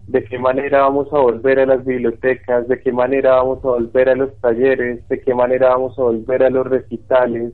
de 0.06 0.24
qué 0.24 0.38
manera 0.38 0.80
vamos 0.82 1.12
a 1.12 1.18
volver 1.18 1.60
a 1.60 1.66
las 1.66 1.84
bibliotecas, 1.84 2.66
de 2.68 2.80
qué 2.80 2.92
manera 2.92 3.36
vamos 3.36 3.64
a 3.64 3.68
volver 3.68 4.08
a 4.08 4.14
los 4.14 4.34
talleres, 4.40 5.06
de 5.08 5.20
qué 5.20 5.34
manera 5.34 5.70
vamos 5.70 5.98
a 5.98 6.02
volver 6.02 6.42
a 6.42 6.50
los 6.50 6.66
recitales, 6.66 7.52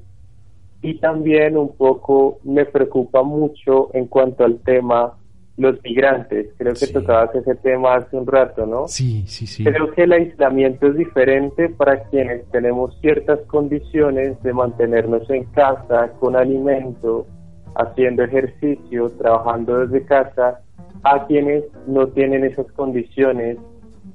y 0.81 0.99
también 0.99 1.57
un 1.57 1.77
poco 1.77 2.39
me 2.45 2.65
preocupa 2.65 3.23
mucho 3.23 3.91
en 3.95 4.07
cuanto 4.07 4.45
al 4.45 4.59
tema 4.61 5.15
los 5.57 5.83
migrantes. 5.83 6.47
Creo 6.57 6.73
que 6.73 6.87
tocabas 6.87 7.35
ese 7.35 7.57
tema 7.57 7.97
hace 7.97 8.17
un 8.17 8.27
rato, 8.27 8.65
¿no? 8.65 8.87
Sí, 8.87 9.25
sí, 9.27 9.47
sí. 9.47 9.65
Creo 9.65 9.91
que 9.93 10.05
el 10.05 10.13
aislamiento 10.13 10.87
es 10.87 10.97
diferente 10.97 11.69
para 11.69 12.05
quienes 12.05 12.49
tenemos 12.51 12.97
ciertas 13.01 13.41
condiciones 13.49 14.41
de 14.43 14.53
mantenernos 14.53 15.29
en 15.31 15.45
casa, 15.47 16.13
con 16.21 16.37
alimento, 16.37 17.27
haciendo 17.75 18.23
ejercicio, 18.23 19.11
trabajando 19.19 19.87
desde 19.87 20.07
casa, 20.07 20.61
a 21.05 21.27
quienes 21.27 21.65
no 21.87 22.09
tienen 22.09 22.45
esas 22.45 22.71
condiciones 22.73 23.59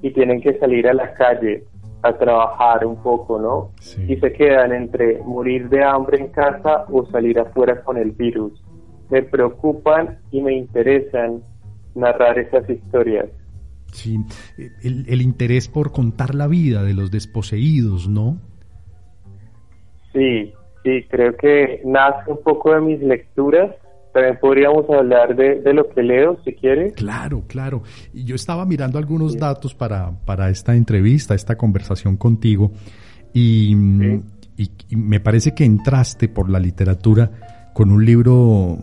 y 0.01 0.11
tienen 0.11 0.41
que 0.41 0.57
salir 0.59 0.87
a 0.87 0.93
la 0.93 1.13
calle 1.13 1.63
a 2.01 2.17
trabajar 2.17 2.85
un 2.85 3.01
poco, 3.01 3.39
¿no? 3.39 3.71
Y 4.07 4.17
se 4.17 4.33
quedan 4.33 4.73
entre 4.73 5.19
morir 5.19 5.69
de 5.69 5.83
hambre 5.83 6.19
en 6.19 6.27
casa 6.27 6.85
o 6.91 7.05
salir 7.05 7.39
afuera 7.39 7.81
con 7.81 7.97
el 7.97 8.11
virus. 8.11 8.61
Me 9.09 9.23
preocupan 9.23 10.19
y 10.31 10.41
me 10.41 10.53
interesan 10.53 11.41
narrar 11.95 12.37
esas 12.39 12.69
historias. 12.69 13.29
Sí, 13.93 14.19
el, 14.81 15.05
el 15.07 15.21
interés 15.21 15.69
por 15.69 15.93
contar 15.93 16.35
la 16.35 16.47
vida 16.47 16.83
de 16.83 16.93
los 16.93 17.09
desposeídos, 17.09 18.09
¿no? 18.09 18.37
Sí, 20.11 20.53
sí, 20.83 21.05
creo 21.09 21.37
que 21.37 21.81
nace 21.85 22.31
un 22.31 22.43
poco 22.43 22.73
de 22.73 22.81
mis 22.81 23.01
lecturas 23.01 23.71
también 24.13 24.37
podríamos 24.39 24.87
hablar 24.89 25.35
de, 25.35 25.73
lo 25.73 25.89
que 25.89 26.03
leo, 26.03 26.37
si 26.45 26.53
quiere. 26.53 26.91
Claro, 26.91 27.43
claro. 27.47 27.81
Y 28.13 28.23
yo 28.23 28.35
estaba 28.35 28.65
mirando 28.65 28.99
algunos 28.99 29.37
datos 29.37 29.73
para, 29.73 30.11
para 30.25 30.49
esta 30.49 30.75
entrevista, 30.75 31.33
esta 31.33 31.55
conversación 31.57 32.15
contigo, 32.17 32.71
y, 33.33 33.75
me 33.75 35.19
parece 35.19 35.55
que 35.55 35.65
entraste 35.65 36.29
por 36.29 36.47
la 36.47 36.59
literatura 36.59 37.71
con 37.73 37.91
un 37.91 38.05
libro 38.05 38.77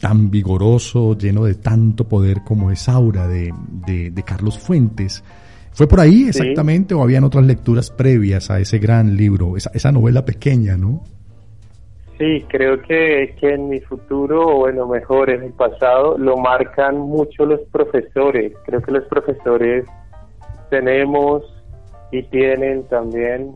tan 0.00 0.32
vigoroso, 0.32 1.16
lleno 1.16 1.44
de 1.44 1.54
tanto 1.54 2.08
poder 2.08 2.38
como 2.44 2.72
es 2.72 2.88
Aura, 2.88 3.28
de, 3.28 3.54
de, 3.86 4.22
Carlos 4.24 4.58
Fuentes. 4.58 5.22
¿Fue 5.70 5.86
por 5.86 6.00
ahí 6.00 6.24
exactamente 6.24 6.92
o 6.92 7.02
habían 7.02 7.22
otras 7.22 7.46
lecturas 7.46 7.92
previas 7.92 8.50
a 8.50 8.58
ese 8.58 8.78
gran 8.78 9.16
libro, 9.16 9.56
esa, 9.56 9.70
esa 9.72 9.92
novela 9.92 10.24
pequeña, 10.24 10.76
no? 10.76 11.04
Sí, 12.18 12.44
creo 12.48 12.80
que, 12.80 13.36
que 13.38 13.54
en 13.54 13.68
mi 13.68 13.80
futuro, 13.80 14.46
o 14.48 14.58
bueno, 14.60 14.86
mejor 14.86 15.28
en 15.30 15.42
mi 15.42 15.50
pasado, 15.50 16.16
lo 16.16 16.36
marcan 16.36 16.96
mucho 16.98 17.44
los 17.44 17.60
profesores. 17.70 18.54
Creo 18.64 18.80
que 18.80 18.92
los 18.92 19.04
profesores 19.04 19.84
tenemos 20.70 21.42
y 22.10 22.22
tienen 22.24 22.84
también 22.84 23.54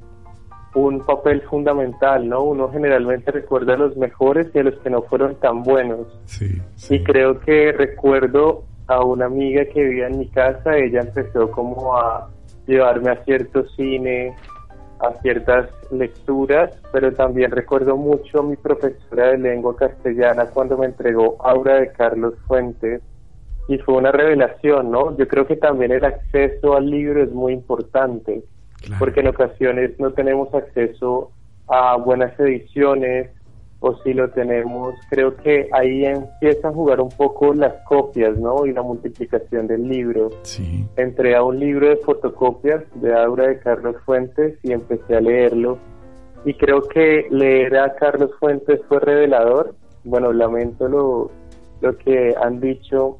un 0.75 1.05
papel 1.05 1.43
fundamental, 1.43 2.29
¿no? 2.29 2.43
Uno 2.43 2.71
generalmente 2.71 3.33
recuerda 3.33 3.75
a 3.75 3.76
los 3.76 3.97
mejores 3.97 4.49
y 4.55 4.59
a 4.59 4.62
los 4.62 4.79
que 4.81 4.90
no 4.90 5.02
fueron 5.02 5.37
tan 5.37 5.62
buenos. 5.62 6.07
Sí, 6.26 6.61
Y 6.90 7.02
creo 7.02 7.40
que 7.40 7.73
recuerdo 7.73 8.64
a 8.87 9.02
una 9.02 9.26
amiga 9.26 9.64
que 9.64 9.83
vivía 9.83 10.07
en 10.07 10.19
mi 10.19 10.29
casa, 10.29 10.76
ella 10.76 11.00
empezó 11.00 11.50
como 11.50 11.97
a 11.97 12.29
llevarme 12.67 13.11
a 13.11 13.25
cierto 13.25 13.67
cine, 13.71 14.35
a 15.00 15.14
ciertas 15.23 15.71
lecturas, 15.90 16.71
pero 16.92 17.12
también 17.12 17.50
recuerdo 17.50 17.97
mucho 17.97 18.40
a 18.40 18.42
mi 18.42 18.57
profesora 18.57 19.28
de 19.28 19.38
lengua 19.38 19.75
castellana 19.76 20.47
cuando 20.47 20.76
me 20.76 20.87
entregó 20.87 21.37
Aura 21.40 21.80
de 21.80 21.92
Carlos 21.92 22.35
Fuentes 22.47 23.02
y 23.69 23.78
fue 23.78 23.95
una 23.95 24.12
revelación, 24.12 24.90
¿no? 24.90 25.16
Yo 25.16 25.26
creo 25.28 25.47
que 25.47 25.57
también 25.57 25.92
el 25.92 26.04
acceso 26.04 26.76
al 26.76 26.90
libro 26.90 27.23
es 27.23 27.30
muy 27.30 27.52
importante, 27.52 28.42
porque 28.99 29.21
en 29.21 29.28
ocasiones 29.28 29.99
no 29.99 30.12
tenemos 30.12 30.52
acceso 30.54 31.30
a 31.69 31.97
buenas 31.97 32.38
ediciones, 32.38 33.30
o 33.80 33.96
si 34.02 34.12
lo 34.12 34.30
tenemos, 34.30 34.94
creo 35.08 35.34
que 35.37 35.68
ahí 35.72 36.04
empieza 36.04 36.68
a 36.68 36.72
jugar 36.72 37.00
un 37.00 37.08
poco 37.08 37.54
las 37.54 37.72
copias, 37.87 38.37
¿no? 38.37 38.66
Y 38.66 38.72
la 38.72 38.82
multiplicación 38.82 39.66
del 39.66 39.88
libro. 39.88 40.28
Sí. 40.42 40.87
Entré 40.96 41.34
a 41.34 41.42
un 41.42 41.58
libro 41.58 41.88
de 41.88 41.96
fotocopias 41.96 42.82
de 42.96 43.14
Aura 43.18 43.49
de 43.49 43.58
Carlos 43.58 43.96
Fuentes 44.04 44.58
y 44.62 44.72
empecé 44.72 45.16
a 45.16 45.20
leerlo. 45.20 45.78
Y 46.44 46.54
creo 46.54 46.82
que 46.82 47.26
leer 47.30 47.76
a 47.78 47.94
Carlos 47.94 48.30
Fuentes 48.38 48.80
fue 48.87 49.00
revelador. 49.00 49.75
Bueno, 50.04 50.32
lamento 50.32 50.87
lo, 50.87 51.30
lo 51.80 51.96
que 51.96 52.34
han 52.42 52.60
dicho 52.60 53.18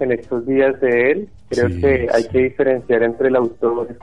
en 0.00 0.12
estos 0.12 0.44
días 0.44 0.80
de 0.80 1.10
él. 1.12 1.28
Creo 1.50 1.68
que 1.68 2.08
hay 2.12 2.24
que 2.28 2.38
diferenciar 2.38 3.04
entre 3.04 3.28
el 3.28 3.36
autor 3.36 3.96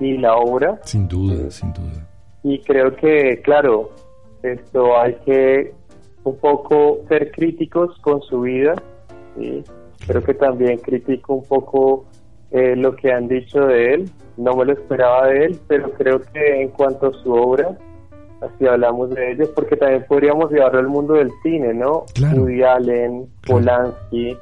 y 0.00 0.16
la 0.16 0.34
obra. 0.36 0.80
Sin 0.84 1.06
duda, 1.06 1.50
sin 1.50 1.72
duda. 1.74 2.06
Y 2.42 2.58
creo 2.60 2.96
que, 2.96 3.40
claro, 3.42 3.90
esto 4.42 4.98
hay 4.98 5.14
que 5.24 5.74
un 6.24 6.36
poco 6.36 7.00
ser 7.08 7.30
críticos 7.32 7.98
con 8.00 8.20
su 8.22 8.42
vida. 8.42 8.74
y 9.38 9.62
Creo 10.06 10.22
que 10.22 10.34
también 10.34 10.78
critico 10.78 11.34
un 11.34 11.44
poco 11.44 12.06
eh, 12.50 12.74
lo 12.76 12.96
que 12.96 13.12
han 13.12 13.28
dicho 13.28 13.66
de 13.66 13.94
él. 13.94 14.10
No 14.36 14.54
me 14.54 14.64
lo 14.64 14.72
esperaba 14.72 15.28
de 15.28 15.46
él, 15.46 15.60
pero 15.68 15.92
creo 15.92 16.20
que 16.20 16.62
en 16.62 16.68
cuanto 16.70 17.08
a 17.08 17.12
su 17.22 17.32
obra, 17.32 17.76
así 18.40 18.66
hablamos 18.66 19.10
de 19.10 19.32
ellos, 19.32 19.50
porque 19.54 19.76
también 19.76 20.04
podríamos 20.08 20.50
llevarlo 20.50 20.80
al 20.80 20.88
mundo 20.88 21.14
del 21.14 21.30
cine, 21.42 21.74
¿no? 21.74 22.04
Claro. 22.14 22.42
Woody 22.42 22.62
Allen, 22.62 23.28
Polanski, 23.46 24.36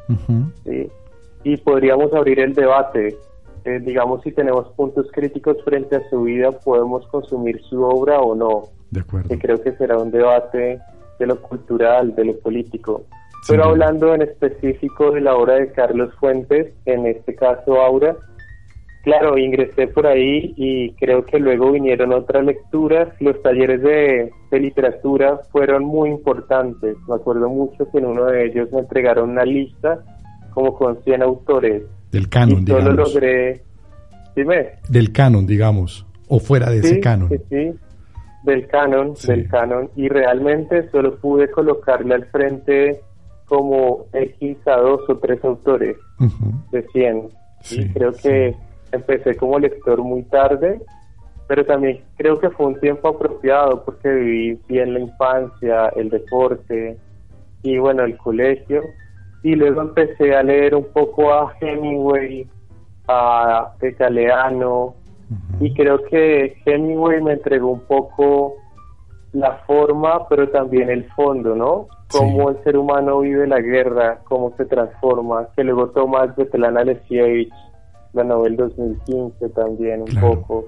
y 1.45 1.57
podríamos 1.59 2.13
abrir 2.13 2.41
el 2.41 2.55
debate. 2.55 3.17
Eh, 3.65 3.81
digamos, 3.81 4.23
si 4.23 4.33
tenemos 4.33 4.69
puntos 4.77 5.09
críticos 5.13 5.57
frente 5.65 5.97
a 5.97 6.09
su 6.09 6.23
vida, 6.23 6.53
podemos 6.53 7.07
consumir 7.09 7.61
su 7.63 7.83
obra 7.83 8.21
o 8.21 8.35
no. 8.35 8.78
De 8.91 9.01
acuerdo. 9.01 9.29
Que 9.29 9.39
creo 9.39 9.63
que 9.63 9.73
será 9.73 9.99
un 9.99 10.11
debate 10.11 10.81
de 11.19 11.27
lo 11.27 11.41
cultural, 11.43 12.15
de 12.15 12.25
lo 12.25 12.39
político. 12.39 13.05
Pero 13.47 13.65
hablando 13.65 14.15
en 14.15 14.23
específico 14.23 15.13
de 15.13 15.21
la 15.21 15.35
obra 15.37 15.55
de 15.55 15.73
Carlos 15.73 16.13
Fuentes, 16.19 16.75
en 16.87 17.07
este 17.07 17.35
caso 17.35 17.81
Aura, 17.81 18.17
claro, 19.03 19.39
ingresé 19.39 19.87
por 19.87 20.07
ahí 20.07 20.53
y 20.57 20.93
creo 20.95 21.25
que 21.25 21.39
luego 21.39 21.73
vinieron 21.73 22.13
otras 22.13 22.45
lecturas. 22.45 23.09
Los 23.21 23.41
talleres 23.43 23.81
de, 23.83 24.31
literatura 24.51 25.41
fueron 25.51 25.85
muy 25.85 26.11
importantes. 26.11 26.97
Me 27.09 27.15
acuerdo 27.15 27.49
mucho 27.49 27.91
que 27.91 27.99
en 27.99 28.07
uno 28.07 28.27
de 28.27 28.47
ellos 28.47 28.71
me 28.73 28.81
entregaron 28.81 29.31
una 29.31 29.45
lista 29.45 30.05
como 30.53 30.75
con 30.75 31.03
100 31.05 31.23
autores. 31.23 31.83
Del 32.11 32.29
canon, 32.29 32.65
y 32.65 32.67
solo 32.67 32.93
logré... 32.93 33.63
Dime. 34.35 34.73
Del 34.89 35.13
canon, 35.13 35.47
digamos, 35.47 36.07
o 36.29 36.39
fuera 36.39 36.71
de 36.71 36.79
ese 36.79 37.01
canon. 37.01 37.29
Sí, 37.29 37.39
sí, 37.49 37.73
del 38.43 38.67
canon, 38.69 39.15
del 39.27 39.49
canon. 39.49 39.91
Y 39.97 40.09
realmente 40.09 40.89
solo 40.91 41.17
pude 41.17 41.51
colocarle 41.51 42.15
al 42.15 42.27
frente 42.27 43.01
como 43.47 44.07
X 44.13 44.59
a 44.67 44.77
dos 44.77 45.09
o 45.09 45.17
tres 45.17 45.43
autores 45.45 45.97
de 46.71 46.83
100. 46.93 47.29
y 47.71 47.89
creo 47.93 48.13
que 48.13 48.55
empecé 48.93 49.37
como 49.37 49.59
lector 49.59 50.03
muy 50.03 50.23
tarde, 50.25 50.81
pero 51.47 51.65
también 51.65 52.01
creo 52.17 52.39
que 52.39 52.51
fue 52.51 52.67
un 52.67 52.81
tiempo 52.81 53.09
apropiado 53.09 53.85
porque 53.85 54.09
viví 54.11 54.61
bien 54.69 54.93
la 54.95 55.01
infancia, 55.01 55.89
el 55.97 56.11
deporte 56.11 56.99
y 57.63 57.79
bueno, 57.79 58.05
el 58.05 58.17
colegio. 58.19 58.83
Y 59.43 59.55
luego 59.55 59.83
empecé 59.83 60.35
a 60.35 60.43
leer 60.43 60.75
un 60.75 60.85
poco 60.93 61.33
a 61.33 61.55
Hemingway, 61.61 62.47
a 63.07 63.73
Galeano, 63.81 64.95
y 65.61 65.75
creo 65.75 66.05
que 66.05 66.57
Hemingway 66.65 67.21
me 67.23 67.35
entregó 67.35 67.71
un 67.71 67.81
poco 67.81 68.55
la 69.33 69.59
forma, 69.67 70.27
pero 70.29 70.49
también 70.49 70.89
el 70.89 71.05
fondo, 71.13 71.55
¿no? 71.55 71.89
Cómo 72.11 72.51
el 72.51 72.63
ser 72.65 72.77
humano 72.77 73.21
vive 73.21 73.47
la 73.47 73.61
guerra, 73.61 74.21
cómo 74.25 74.55
se 74.57 74.65
transforma, 74.65 75.49
que 75.55 75.65
luego 75.65 75.89
Tomás 75.91 76.35
Betelana 76.37 76.81
Alesievich 76.81 77.53
la 78.13 78.25
novela 78.25 78.57
2015 78.57 79.49
también 79.51 80.03
un 80.03 80.21
poco, 80.21 80.67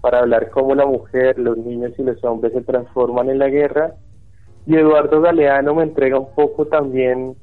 para 0.00 0.20
hablar 0.20 0.50
cómo 0.50 0.74
la 0.74 0.86
mujer, 0.86 1.38
los 1.38 1.56
niños 1.56 1.92
y 1.98 2.02
los 2.02 2.22
hombres 2.24 2.52
se 2.52 2.62
transforman 2.62 3.30
en 3.30 3.38
la 3.38 3.48
guerra. 3.48 3.94
Y 4.66 4.76
Eduardo 4.76 5.20
Galeano 5.20 5.74
me 5.74 5.84
entrega 5.84 6.18
un 6.18 6.34
poco 6.34 6.66
también 6.66 7.36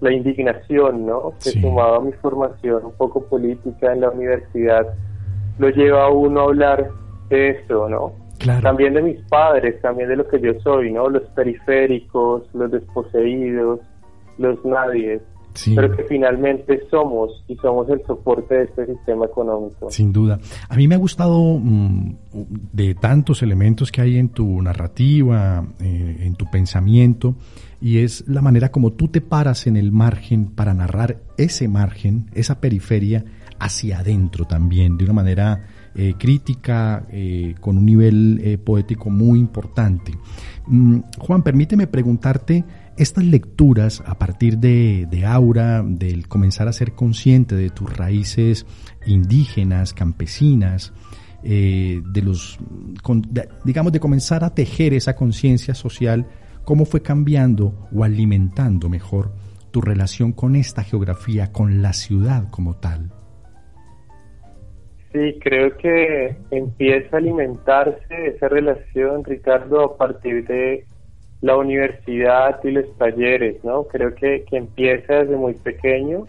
la 0.00 0.12
indignación, 0.12 1.06
¿no? 1.06 1.32
Que 1.42 1.50
sumado 1.50 1.96
a 1.96 2.00
mi 2.00 2.12
formación 2.12 2.86
un 2.86 2.92
poco 2.92 3.24
política 3.26 3.92
en 3.92 4.00
la 4.00 4.10
universidad, 4.10 4.86
lo 5.58 5.68
lleva 5.70 6.04
a 6.04 6.10
uno 6.10 6.40
a 6.40 6.44
hablar 6.44 6.90
de 7.28 7.50
eso, 7.50 7.88
¿no? 7.88 8.12
También 8.62 8.94
de 8.94 9.02
mis 9.02 9.20
padres, 9.28 9.80
también 9.80 10.08
de 10.08 10.16
lo 10.16 10.28
que 10.28 10.40
yo 10.40 10.52
soy, 10.60 10.92
¿no? 10.92 11.08
Los 11.08 11.22
periféricos, 11.30 12.42
los 12.52 12.70
desposeídos, 12.70 13.80
los 14.38 14.62
nadies 14.64 15.22
pero 15.74 15.96
que 15.96 16.04
finalmente 16.04 16.80
somos 16.90 17.44
y 17.46 17.56
somos 17.56 17.88
el 17.88 18.04
soporte 18.06 18.54
de 18.54 18.64
este 18.64 18.86
sistema 18.86 19.26
económico. 19.26 19.90
Sin 19.90 20.12
duda. 20.12 20.40
A 20.68 20.76
mí 20.76 20.88
me 20.88 20.96
ha 20.96 20.98
gustado 20.98 21.40
mm, 21.40 22.14
de 22.72 22.94
tantos 22.94 23.42
elementos 23.42 23.92
que 23.92 24.00
hay 24.00 24.18
en 24.18 24.30
tu 24.30 24.60
narrativa, 24.62 25.64
eh, 25.80 26.16
en 26.20 26.34
tu 26.34 26.50
pensamiento, 26.50 27.36
y 27.80 27.98
es 27.98 28.26
la 28.26 28.42
manera 28.42 28.70
como 28.70 28.92
tú 28.92 29.08
te 29.08 29.20
paras 29.20 29.66
en 29.66 29.76
el 29.76 29.92
margen 29.92 30.46
para 30.46 30.74
narrar 30.74 31.18
ese 31.36 31.68
margen, 31.68 32.30
esa 32.34 32.60
periferia, 32.60 33.24
hacia 33.58 34.00
adentro 34.00 34.44
también, 34.44 34.96
de 34.96 35.04
una 35.04 35.14
manera 35.14 35.66
eh, 35.94 36.14
crítica, 36.18 37.06
eh, 37.10 37.54
con 37.60 37.78
un 37.78 37.86
nivel 37.86 38.60
poético 38.64 39.10
muy 39.10 39.38
importante. 39.38 40.12
Mm, 40.66 41.00
Juan, 41.18 41.42
permíteme 41.42 41.86
preguntarte, 41.86 42.64
estas 42.96 43.24
lecturas 43.24 44.02
a 44.06 44.18
partir 44.18 44.58
de, 44.58 45.24
Aura, 45.26 45.82
del 45.82 46.28
comenzar 46.28 46.68
a 46.68 46.72
ser 46.72 46.92
consciente 46.92 47.56
de 47.56 47.70
tus 47.70 47.94
raíces 47.96 48.66
indígenas, 49.06 49.92
campesinas, 49.92 50.92
eh, 51.42 52.00
de 52.04 52.22
los, 52.22 52.58
digamos, 53.64 53.92
de 53.92 54.00
comenzar 54.00 54.44
a 54.44 54.54
tejer 54.54 54.94
esa 54.94 55.16
conciencia 55.16 55.74
social, 55.74 56.28
¿cómo 56.64 56.84
fue 56.84 57.02
cambiando 57.02 57.88
o 57.92 58.04
alimentando 58.04 58.88
mejor 58.88 59.34
tu 59.70 59.80
relación 59.80 60.32
con 60.32 60.54
esta 60.54 60.84
geografía, 60.84 61.52
con 61.52 61.82
la 61.82 61.92
ciudad 61.92 62.48
como 62.50 62.76
tal? 62.76 63.12
Sí, 65.14 65.38
creo 65.40 65.76
que 65.76 66.36
empieza 66.50 67.14
a 67.14 67.20
alimentarse 67.20 68.26
esa 68.26 68.48
relación, 68.48 69.22
Ricardo, 69.22 69.84
a 69.84 69.96
partir 69.96 70.44
de 70.48 70.86
la 71.40 71.56
universidad 71.56 72.58
y 72.64 72.72
los 72.72 72.98
talleres, 72.98 73.62
¿no? 73.62 73.84
Creo 73.84 74.12
que, 74.16 74.44
que 74.44 74.56
empieza 74.56 75.20
desde 75.20 75.36
muy 75.36 75.54
pequeño. 75.54 76.26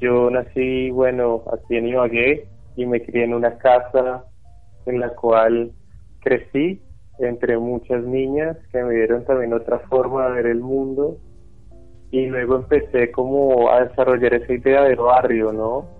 Yo 0.00 0.30
nací, 0.30 0.90
bueno, 0.90 1.42
aquí 1.52 1.76
en 1.76 1.88
Ibagué 1.88 2.48
y 2.76 2.86
me 2.86 3.02
crié 3.02 3.24
en 3.24 3.34
una 3.34 3.58
casa 3.58 4.24
en 4.86 5.00
la 5.00 5.10
cual 5.10 5.72
crecí 6.20 6.80
entre 7.18 7.58
muchas 7.58 8.02
niñas 8.04 8.56
que 8.72 8.82
me 8.84 8.94
dieron 8.94 9.26
también 9.26 9.52
otra 9.52 9.80
forma 9.80 10.28
de 10.28 10.34
ver 10.36 10.46
el 10.46 10.60
mundo 10.60 11.18
y 12.10 12.24
luego 12.24 12.56
empecé 12.56 13.10
como 13.10 13.70
a 13.70 13.84
desarrollar 13.84 14.32
esa 14.32 14.50
idea 14.50 14.84
del 14.84 14.96
barrio, 14.96 15.52
¿no? 15.52 15.97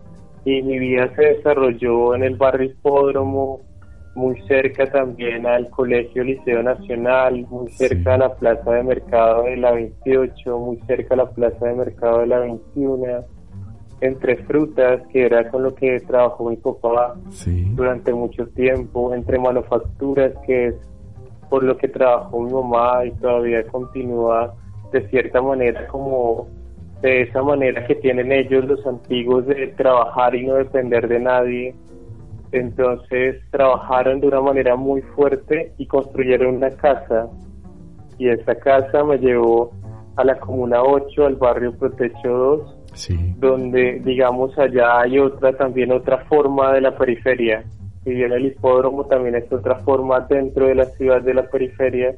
Y 0.51 0.63
mi 0.63 0.79
vida 0.79 1.15
se 1.15 1.21
desarrolló 1.35 2.15
en 2.15 2.23
el 2.23 2.37
barrio 2.37 2.71
Hipódromo, 2.71 3.61
muy 4.15 4.41
cerca 4.49 4.91
también 4.91 5.45
al 5.45 5.69
Colegio 5.69 6.25
Liceo 6.25 6.63
Nacional, 6.63 7.47
muy 7.51 7.71
cerca 7.73 8.15
a 8.15 8.17
la 8.17 8.35
Plaza 8.35 8.71
de 8.73 8.83
Mercado 8.83 9.43
de 9.43 9.59
la 9.59 9.73
28, 9.73 10.59
muy 10.59 10.79
cerca 10.87 11.13
a 11.13 11.19
la 11.19 11.31
Plaza 11.31 11.67
de 11.67 11.75
Mercado 11.75 12.21
de 12.21 12.29
la 12.29 12.39
21, 12.39 13.27
entre 14.01 14.37
frutas, 14.45 15.03
que 15.13 15.27
era 15.27 15.51
con 15.51 15.65
lo 15.65 15.75
que 15.75 16.01
trabajó 16.01 16.49
mi 16.49 16.57
papá 16.57 17.15
durante 17.75 18.15
mucho 18.15 18.47
tiempo, 18.47 19.13
entre 19.13 19.39
manufacturas, 19.39 20.33
que 20.47 20.69
es 20.69 20.75
por 21.51 21.63
lo 21.63 21.77
que 21.77 21.89
trabajó 21.89 22.41
mi 22.41 22.55
mamá 22.55 23.05
y 23.05 23.11
todavía 23.21 23.63
continúa 23.65 24.55
de 24.93 25.07
cierta 25.11 25.43
manera 25.43 25.87
como 25.89 26.49
de 27.03 27.23
esa 27.23 27.43
manera 27.43 27.87
que 27.87 27.95
tienen 27.95 28.33
ellos 28.33 28.65
los 28.65 28.87
antiguos 28.87 29.47
de 29.47 29.69
trabajar 29.77 30.35
y 30.35 30.47
no 30.47 30.55
depender 30.55 31.07
de 31.09 31.21
nadie 31.21 31.75
entonces 32.53 33.37
trabajaron 33.51 34.21
de 34.21 34.29
una 34.29 34.41
manera 34.41 34.77
muy 34.77 35.03
fuerte 35.03 35.73
y 35.77 35.87
construyeron 35.87 36.57
una 36.57 36.71
casa. 36.71 37.29
Y 38.19 38.29
esa 38.29 38.55
casa 38.55 39.05
me 39.05 39.19
llevó 39.19 39.73
a 40.17 40.25
la 40.25 40.39
Comuna 40.39 40.83
8, 40.83 41.27
al 41.27 41.37
barrio 41.37 41.77
Protecho 41.77 42.29
2, 42.29 42.77
donde 43.39 44.01
digamos 44.05 44.59
allá 44.59 45.01
hay 45.01 45.19
otra 45.19 45.53
también 45.53 45.93
otra 45.93 46.19
forma 46.25 46.73
de 46.73 46.81
la 46.81 46.97
periferia. 46.97 47.65
Si 48.05 48.11
bien 48.11 48.33
el 48.33 48.47
hipódromo 48.47 49.05
también 49.05 49.35
es 49.35 49.53
otra 49.53 49.77
forma 49.81 50.21
dentro 50.21 50.67
de 50.67 50.75
la 50.75 50.87
ciudad 50.87 51.21
de 51.21 51.35
la 51.35 51.49
periferia, 51.49 52.17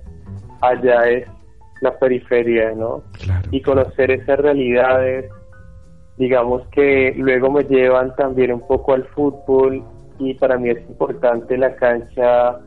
allá 0.60 1.02
es 1.08 1.28
la 1.80 1.98
periferia, 1.98 2.72
¿no? 2.72 3.02
Y 3.50 3.62
conocer 3.62 4.10
esas 4.10 4.38
realidades, 4.38 5.30
digamos 6.16 6.66
que 6.68 7.14
luego 7.16 7.50
me 7.50 7.64
llevan 7.64 8.14
también 8.16 8.52
un 8.52 8.66
poco 8.66 8.92
al 8.94 9.04
fútbol 9.06 9.82
y 10.18 10.34
para 10.34 10.58
mí 10.58 10.68
es 10.68 10.80
importante 10.88 11.56
la 11.56 11.74
cancha, 11.76 12.60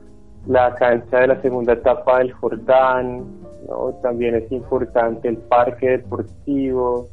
la 0.48 0.74
cancha 0.76 1.20
de 1.20 1.28
la 1.28 1.42
segunda 1.42 1.74
etapa 1.74 2.18
del 2.20 2.32
Jordán, 2.34 3.26
¿no? 3.68 3.94
también 4.02 4.36
es 4.36 4.52
importante 4.52 5.28
el 5.28 5.38
parque 5.38 5.92
deportivo, 5.92 7.08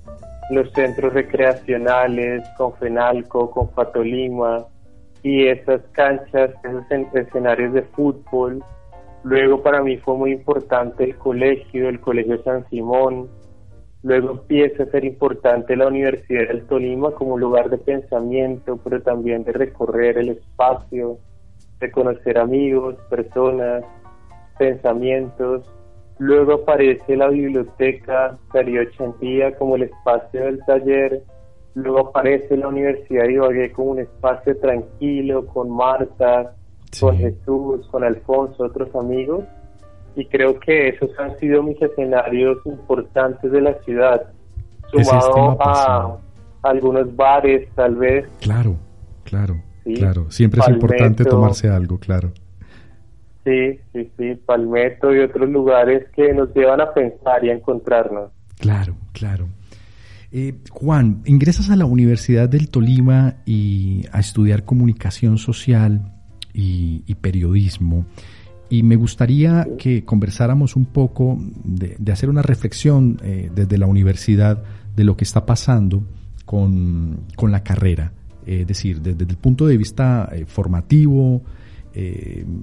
los 0.50 0.72
centros 0.72 1.12
recreacionales 1.12 2.42
con 2.56 2.72
Fenalco, 2.74 3.50
con 3.50 3.70
Fatolima 3.70 4.64
y 5.22 5.46
esas 5.46 5.82
canchas, 5.92 6.50
esos 6.64 7.14
escenarios 7.14 7.74
de 7.74 7.82
fútbol. 7.82 8.62
Luego 9.22 9.62
para 9.62 9.82
mí 9.82 9.98
fue 9.98 10.16
muy 10.16 10.32
importante 10.32 11.04
el 11.04 11.16
colegio, 11.16 11.88
el 11.88 12.00
Colegio 12.00 12.42
San 12.42 12.68
Simón, 12.70 13.28
Luego 14.02 14.30
empieza 14.30 14.84
a 14.84 14.86
ser 14.86 15.04
importante 15.04 15.76
la 15.76 15.88
Universidad 15.88 16.48
del 16.48 16.66
Tolima 16.66 17.10
como 17.12 17.36
lugar 17.36 17.68
de 17.68 17.76
pensamiento, 17.76 18.78
pero 18.82 19.02
también 19.02 19.44
de 19.44 19.52
recorrer 19.52 20.16
el 20.16 20.30
espacio, 20.30 21.18
de 21.80 21.90
conocer 21.90 22.38
amigos, 22.38 22.96
personas, 23.10 23.84
pensamientos. 24.58 25.70
Luego 26.18 26.54
aparece 26.54 27.14
la 27.14 27.28
biblioteca 27.28 28.38
Darío 28.54 28.90
Chandía 28.92 29.54
como 29.58 29.76
el 29.76 29.82
espacio 29.82 30.44
del 30.46 30.64
taller. 30.64 31.22
Luego 31.74 32.08
aparece 32.08 32.56
la 32.56 32.68
Universidad 32.68 33.24
de 33.24 33.34
Ibagué 33.34 33.72
como 33.72 33.90
un 33.90 33.98
espacio 33.98 34.56
tranquilo, 34.60 35.46
con 35.46 35.68
Marta, 36.90 37.00
con 37.00 37.16
Jesús, 37.16 37.86
con 37.90 38.04
Alfonso, 38.04 38.64
otros 38.64 38.94
amigos 38.94 39.44
y 40.16 40.24
creo 40.26 40.58
que 40.58 40.88
esos 40.88 41.10
han 41.18 41.38
sido 41.38 41.62
mis 41.62 41.80
escenarios 41.80 42.58
importantes 42.66 43.50
de 43.50 43.60
la 43.60 43.74
ciudad, 43.84 44.22
sumado 44.90 45.56
a 45.60 46.18
algunos 46.62 47.14
bares 47.14 47.68
tal 47.74 47.96
vez. 47.96 48.26
Claro, 48.40 48.76
claro, 49.24 49.62
claro. 49.84 50.30
Siempre 50.30 50.60
es 50.60 50.68
importante 50.68 51.24
tomarse 51.24 51.68
algo, 51.68 51.98
claro. 51.98 52.32
Sí, 53.44 53.78
sí, 53.92 54.10
sí, 54.18 54.34
Palmetto 54.44 55.14
y 55.14 55.20
otros 55.20 55.48
lugares 55.48 56.06
que 56.14 56.34
nos 56.34 56.54
llevan 56.54 56.80
a 56.80 56.92
pensar 56.92 57.42
y 57.44 57.50
a 57.50 57.54
encontrarnos. 57.54 58.30
Claro, 58.58 58.94
claro. 59.12 59.46
Eh, 60.32 60.54
Juan, 60.70 61.22
ingresas 61.24 61.70
a 61.70 61.76
la 61.76 61.86
Universidad 61.86 62.48
del 62.48 62.68
Tolima 62.68 63.36
y 63.46 64.04
a 64.12 64.20
estudiar 64.20 64.64
comunicación 64.64 65.38
social 65.38 66.19
y, 66.52 67.14
periodismo. 67.20 68.06
Y 68.68 68.82
me 68.82 68.96
gustaría 68.96 69.66
que 69.78 70.04
conversáramos 70.04 70.76
un 70.76 70.86
poco 70.86 71.38
de, 71.64 71.96
hacer 72.12 72.30
una 72.30 72.42
reflexión 72.42 73.18
eh, 73.22 73.50
desde 73.54 73.78
la 73.78 73.86
universidad 73.86 74.62
de 74.94 75.04
lo 75.04 75.16
que 75.16 75.24
está 75.24 75.44
pasando 75.44 76.04
con, 76.44 77.26
la 77.42 77.62
carrera. 77.62 78.12
es 78.46 78.66
decir, 78.66 79.00
desde, 79.00 79.24
el 79.24 79.36
punto 79.36 79.66
de 79.66 79.76
vista 79.76 80.28
eh, 80.32 80.44
formativo, 80.46 81.42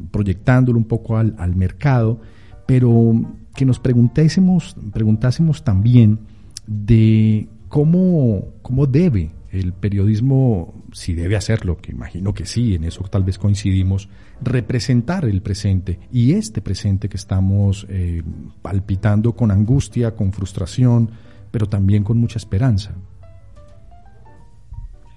proyectándolo 0.10 0.78
un 0.78 0.86
poco 0.86 1.18
al, 1.18 1.36
al 1.38 1.54
mercado, 1.54 2.22
pero 2.66 3.14
que 3.54 3.66
nos 3.66 3.80
preguntásemos, 3.80 4.76
preguntásemos 4.94 5.64
también 5.64 6.20
de 6.68 7.50
cómo, 7.68 8.46
cómo 8.62 8.86
debe 8.86 9.32
el 9.52 9.74
periodismo, 9.74 10.74
si 10.92 11.14
debe 11.14 11.36
hacerlo, 11.36 11.78
que 11.78 11.92
imagino 11.92 12.34
que 12.34 12.46
sí, 12.46 12.76
en 12.76 12.84
eso 12.84 13.04
tal 13.10 13.24
vez 13.24 13.38
coincidimos, 13.38 14.10
representar 14.42 15.26
el 15.26 15.42
presente 15.42 16.00
y 16.12 16.34
este 16.34 16.62
presente 16.62 17.10
que 17.10 17.18
estamos 17.18 17.88
eh, 17.90 18.24
palpitando 18.62 19.34
con 19.34 19.52
angustia, 19.52 20.16
con 20.16 20.32
frustración, 20.32 21.10
pero 21.52 21.68
también 21.68 22.04
con 22.04 22.18
mucha 22.18 22.38
esperanza. 22.38 22.96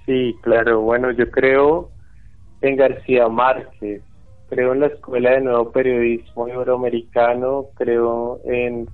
Sí, 0.06 0.36
claro. 0.42 0.80
Bueno, 0.80 1.10
yo 1.12 1.30
creo 1.30 1.90
en 2.62 2.76
García 2.76 3.28
Márquez, 3.28 4.02
creo 4.48 4.72
en 4.72 4.80
la 4.80 4.86
Escuela 4.86 5.30
de 5.30 5.40
Nuevo 5.42 5.70
Periodismo 5.70 6.48
Iberoamericano, 6.48 7.66
creo 7.74 8.40
en 8.44 8.88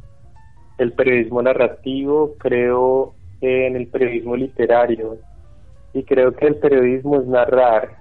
el 0.79 0.93
periodismo 0.93 1.43
narrativo, 1.43 2.35
creo 2.39 3.15
en 3.41 3.77
el 3.77 3.87
periodismo 3.89 4.37
literario 4.37 5.19
y 5.93 6.05
creo 6.05 6.33
que 6.33 6.47
el 6.47 6.57
periodismo 6.57 7.21
es 7.21 7.27
narrar. 7.27 7.97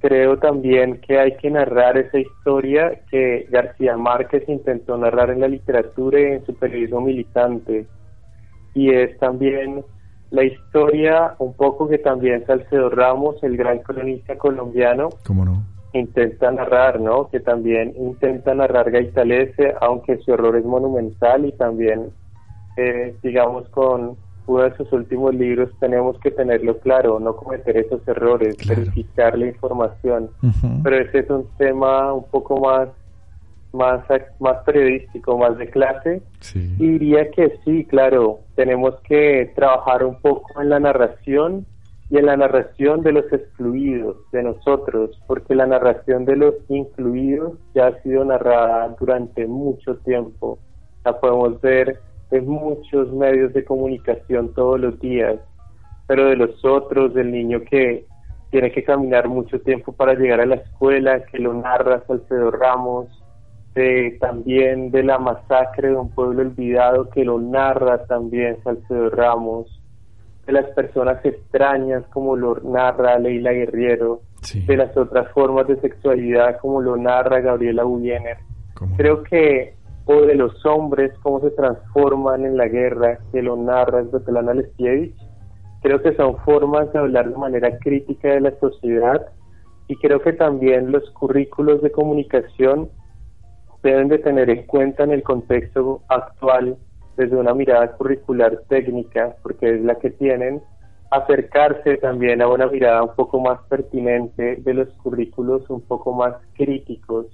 Creo 0.00 0.38
también 0.38 1.00
que 1.00 1.18
hay 1.18 1.36
que 1.36 1.50
narrar 1.50 1.96
esa 1.96 2.18
historia 2.18 3.00
que 3.10 3.46
García 3.50 3.96
Márquez 3.96 4.48
intentó 4.48 4.96
narrar 4.96 5.30
en 5.30 5.40
la 5.40 5.48
literatura 5.48 6.20
y 6.20 6.24
en 6.24 6.46
su 6.46 6.54
periodismo 6.54 7.00
militante. 7.00 7.86
Y 8.74 8.90
es 8.90 9.18
también 9.18 9.84
la 10.30 10.44
historia, 10.44 11.34
un 11.38 11.54
poco 11.54 11.88
que 11.88 11.98
también 11.98 12.44
Salcedo 12.46 12.90
Ramos, 12.90 13.42
el 13.42 13.56
gran 13.56 13.78
cronista 13.78 14.36
colombiano, 14.36 15.08
intenta 15.92 16.50
narrar, 16.50 17.00
¿no? 17.00 17.28
Que 17.30 17.40
también 17.40 17.94
intenta 17.96 18.54
narrar 18.54 18.90
Gaitalese, 18.90 19.74
aunque 19.80 20.18
su 20.18 20.34
error 20.34 20.56
es 20.56 20.64
monumental 20.64 21.46
y 21.46 21.52
también, 21.52 22.10
eh, 22.76 23.14
digamos, 23.22 23.68
con 23.68 24.16
uno 24.46 24.62
de 24.62 24.76
sus 24.76 24.92
últimos 24.92 25.34
libros 25.34 25.70
tenemos 25.80 26.18
que 26.20 26.30
tenerlo 26.30 26.78
claro, 26.78 27.18
no 27.18 27.34
cometer 27.34 27.76
esos 27.76 28.06
errores, 28.06 28.56
verificar 28.68 29.38
la 29.38 29.46
información. 29.46 30.30
Pero 30.82 30.98
ese 30.98 31.20
es 31.20 31.30
un 31.30 31.48
tema 31.56 32.12
un 32.12 32.24
poco 32.24 32.60
más 32.60 32.88
más, 33.74 34.04
más 34.38 34.58
periodístico, 34.64 35.36
más 35.36 35.58
de 35.58 35.68
clase. 35.68 36.22
Y 36.54 36.88
diría 36.88 37.30
que 37.30 37.58
sí, 37.64 37.84
claro, 37.84 38.40
tenemos 38.54 38.94
que 39.00 39.52
trabajar 39.54 40.04
un 40.04 40.20
poco 40.20 40.60
en 40.62 40.70
la 40.70 40.80
narración 40.80 41.66
y 42.10 42.18
en 42.18 42.26
la 42.26 42.36
narración 42.36 43.02
de 43.02 43.12
los 43.12 43.30
excluidos, 43.32 44.16
de 44.30 44.42
nosotros, 44.42 45.20
porque 45.26 45.54
la 45.54 45.66
narración 45.66 46.24
de 46.24 46.36
los 46.36 46.54
incluidos 46.68 47.54
ya 47.74 47.88
ha 47.88 48.02
sido 48.02 48.24
narrada 48.24 48.94
durante 49.00 49.46
mucho 49.46 49.96
tiempo. 49.96 50.58
La 51.04 51.18
podemos 51.18 51.60
ver 51.60 51.98
en 52.30 52.48
muchos 52.48 53.12
medios 53.12 53.52
de 53.52 53.64
comunicación 53.64 54.52
todos 54.54 54.80
los 54.80 54.98
días, 55.00 55.36
pero 56.06 56.26
de 56.26 56.36
los 56.36 56.64
otros, 56.64 57.14
del 57.14 57.30
niño 57.30 57.60
que 57.68 58.06
tiene 58.50 58.70
que 58.70 58.84
caminar 58.84 59.28
mucho 59.28 59.60
tiempo 59.60 59.92
para 59.92 60.14
llegar 60.14 60.40
a 60.40 60.46
la 60.46 60.56
escuela, 60.56 61.24
que 61.26 61.38
lo 61.38 61.54
narra 61.54 62.04
Salcedo 62.06 62.50
Ramos, 62.50 63.08
también 64.20 64.92
de 64.92 65.02
la 65.02 65.18
masacre 65.18 65.88
de 65.88 65.96
un 65.96 66.10
pueblo 66.10 66.42
olvidado 66.42 67.10
que 67.10 67.24
lo 67.24 67.40
narra 67.40 68.06
también 68.06 68.62
Salcedo 68.62 69.10
Ramos, 69.10 69.80
de 70.46 70.52
las 70.52 70.66
personas 70.70 71.24
extrañas 71.24 72.04
como 72.12 72.36
lo 72.36 72.60
narra 72.60 73.18
Leila 73.18 73.50
Guerriero, 73.50 74.20
de 74.66 74.76
las 74.76 74.96
otras 74.96 75.32
formas 75.32 75.66
de 75.66 75.80
sexualidad 75.80 76.58
como 76.60 76.80
lo 76.80 76.96
narra 76.96 77.40
Gabriela 77.40 77.82
Bullener. 77.82 78.36
Creo 78.96 79.22
que, 79.24 79.74
o 80.06 80.20
de 80.22 80.34
los 80.34 80.64
hombres, 80.66 81.12
cómo 81.22 81.40
se 81.40 81.50
transforman 81.50 82.44
en 82.44 82.56
la 82.56 82.68
guerra, 82.68 83.18
que 83.32 83.42
lo 83.42 83.56
narra 83.56 84.04
Svetlana 84.04 84.54
Leskievich, 84.54 85.16
creo 85.82 86.02
que 86.02 86.14
son 86.14 86.36
formas 86.38 86.92
de 86.92 86.98
hablar 86.98 87.30
de 87.30 87.36
manera 87.36 87.78
crítica 87.78 88.28
de 88.28 88.40
la 88.40 88.58
sociedad 88.58 89.26
y 89.88 89.96
creo 89.96 90.20
que 90.20 90.32
también 90.32 90.92
los 90.92 91.08
currículos 91.10 91.82
de 91.82 91.90
comunicación 91.90 92.90
deben 93.82 94.08
de 94.08 94.18
tener 94.18 94.48
en 94.48 94.64
cuenta 94.64 95.04
en 95.04 95.12
el 95.12 95.22
contexto 95.22 96.00
actual, 96.08 96.76
desde 97.16 97.36
una 97.36 97.54
mirada 97.54 97.92
curricular 97.92 98.62
técnica, 98.68 99.36
porque 99.42 99.74
es 99.74 99.82
la 99.82 99.94
que 99.96 100.10
tienen, 100.10 100.62
acercarse 101.10 101.96
también 101.98 102.42
a 102.42 102.48
una 102.48 102.66
mirada 102.66 103.02
un 103.02 103.14
poco 103.14 103.40
más 103.40 103.60
pertinente 103.68 104.56
de 104.56 104.74
los 104.74 104.88
currículos 104.94 105.68
un 105.70 105.82
poco 105.82 106.12
más 106.12 106.34
críticos 106.54 107.26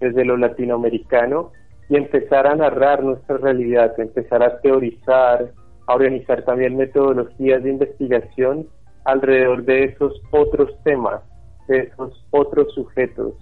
desde 0.00 0.24
lo 0.24 0.36
latinoamericano 0.36 1.50
y 1.88 1.96
empezar 1.96 2.46
a 2.46 2.56
narrar 2.56 3.02
nuestra 3.02 3.38
realidad, 3.38 3.98
empezar 3.98 4.42
a 4.42 4.60
teorizar, 4.60 5.52
a 5.86 5.94
organizar 5.94 6.42
también 6.44 6.76
metodologías 6.76 7.62
de 7.62 7.70
investigación 7.70 8.66
alrededor 9.04 9.64
de 9.64 9.84
esos 9.84 10.20
otros 10.32 10.70
temas, 10.82 11.22
de 11.68 11.78
esos 11.80 12.26
otros 12.30 12.72
sujetos 12.74 13.34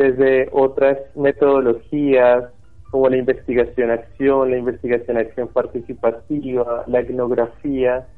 desde 0.00 0.48
otras 0.52 0.96
metodologías 1.14 2.44
como 2.90 3.10
la 3.10 3.18
investigación-acción, 3.18 4.50
la 4.50 4.56
investigación-acción 4.56 5.48
participativa, 5.48 6.84
la 6.86 7.00
etnografía. 7.00 8.08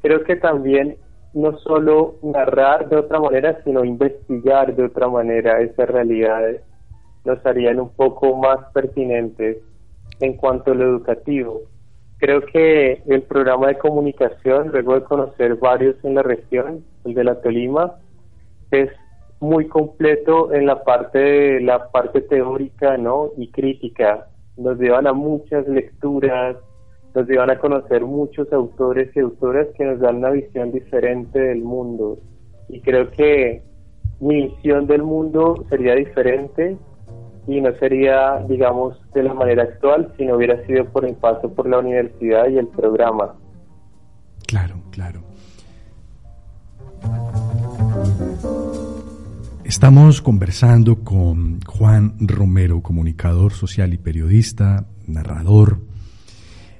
Creo 0.00 0.24
que 0.24 0.36
también 0.36 0.96
no 1.34 1.58
solo 1.58 2.14
narrar 2.22 2.88
de 2.88 2.96
otra 2.96 3.20
manera, 3.20 3.60
sino 3.64 3.84
investigar 3.84 4.74
de 4.74 4.84
otra 4.84 5.08
manera 5.08 5.60
esas 5.60 5.90
realidades 5.90 6.62
nos 7.26 7.44
harían 7.44 7.80
un 7.80 7.90
poco 7.90 8.36
más 8.36 8.58
pertinentes 8.72 9.58
en 10.20 10.34
cuanto 10.34 10.72
a 10.72 10.74
lo 10.74 10.84
educativo. 10.84 11.62
Creo 12.18 12.40
que 12.46 13.02
el 13.06 13.22
programa 13.22 13.68
de 13.68 13.78
comunicación, 13.78 14.68
luego 14.68 14.94
de 14.94 15.02
conocer 15.02 15.56
varios 15.56 15.96
en 16.02 16.14
la 16.14 16.22
región, 16.22 16.84
el 17.04 17.12
de 17.12 17.24
la 17.24 17.40
Tolima, 17.42 17.96
es 18.70 18.90
muy 19.40 19.68
completo 19.68 20.54
en 20.54 20.64
la 20.64 20.82
parte 20.82 21.60
la 21.60 21.90
parte 21.90 22.22
teórica 22.22 22.96
no 22.96 23.32
y 23.36 23.50
crítica. 23.50 24.28
Nos 24.56 24.78
llevan 24.78 25.06
a 25.06 25.12
muchas 25.12 25.68
lecturas 25.68 26.56
nos 27.16 27.26
llevan 27.26 27.48
a 27.48 27.58
conocer 27.58 28.04
muchos 28.04 28.52
autores 28.52 29.08
y 29.16 29.20
autoras 29.20 29.68
que 29.74 29.86
nos 29.86 30.00
dan 30.00 30.16
una 30.16 30.28
visión 30.28 30.70
diferente 30.70 31.38
del 31.38 31.62
mundo. 31.62 32.18
Y 32.68 32.82
creo 32.82 33.10
que 33.10 33.62
mi 34.20 34.48
visión 34.48 34.86
del 34.86 35.02
mundo 35.02 35.64
sería 35.70 35.94
diferente 35.94 36.76
y 37.46 37.60
no 37.60 37.72
sería 37.74 38.44
digamos 38.48 38.98
de 39.12 39.22
la 39.22 39.34
manera 39.34 39.64
actual 39.64 40.12
si 40.16 40.24
no 40.24 40.36
hubiera 40.36 40.64
sido 40.66 40.84
por 40.86 41.04
el 41.04 41.14
paso 41.14 41.52
por 41.52 41.68
la 41.68 41.78
universidad 41.78 42.48
y 42.48 42.58
el 42.58 42.68
programa 42.68 43.34
claro 44.46 44.76
claro 44.90 45.20
Estamos 49.64 50.22
conversando 50.22 51.02
con 51.02 51.60
Juan 51.62 52.14
Romero, 52.20 52.82
comunicador 52.82 53.52
social 53.52 53.92
y 53.92 53.98
periodista, 53.98 54.86
narrador, 55.06 55.80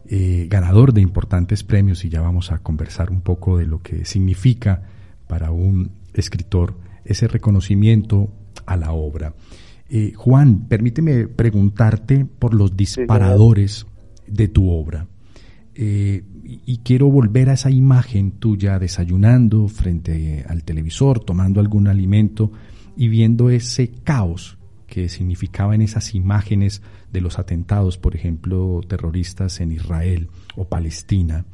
eh, 0.06 0.46
ganador 0.48 0.92
de 0.92 1.00
importantes 1.00 1.64
premios 1.64 2.04
y 2.04 2.10
ya 2.10 2.20
vamos 2.20 2.52
a 2.52 2.58
conversar 2.58 3.10
un 3.10 3.22
poco 3.22 3.58
de 3.58 3.66
lo 3.66 3.82
que 3.82 4.04
significa 4.04 4.82
para 5.26 5.50
un 5.50 5.90
escritor 6.14 6.76
ese 7.04 7.26
reconocimiento 7.26 8.28
a 8.66 8.76
la 8.76 8.92
obra. 8.92 9.34
Eh, 9.88 10.12
Juan, 10.14 10.66
permíteme 10.68 11.28
preguntarte 11.28 12.24
por 12.24 12.54
los 12.54 12.76
disparadores 12.76 13.86
de 14.26 14.48
tu 14.48 14.70
obra. 14.70 15.06
Eh, 15.74 16.24
y 16.44 16.78
quiero 16.78 17.10
volver 17.10 17.50
a 17.50 17.54
esa 17.54 17.70
imagen 17.70 18.32
tuya 18.32 18.78
desayunando 18.78 19.68
frente 19.68 20.44
al 20.48 20.64
televisor, 20.64 21.20
tomando 21.20 21.60
algún 21.60 21.88
alimento 21.88 22.50
y 22.96 23.08
viendo 23.08 23.50
ese 23.50 23.90
caos 23.90 24.58
que 24.86 25.08
significaban 25.08 25.82
esas 25.82 26.14
imágenes 26.14 26.82
de 27.12 27.20
los 27.20 27.38
atentados, 27.38 27.98
por 27.98 28.14
ejemplo, 28.14 28.80
terroristas 28.86 29.60
en 29.60 29.72
Israel 29.72 30.28
o 30.56 30.68
Palestina, 30.68 31.44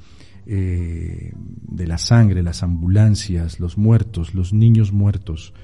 eh, 0.46 1.32
de 1.36 1.86
la 1.86 1.98
sangre, 1.98 2.42
las 2.42 2.62
ambulancias, 2.62 3.60
los 3.60 3.78
muertos, 3.78 4.34
los 4.34 4.52
niños 4.52 4.92
muertos. 4.92 5.54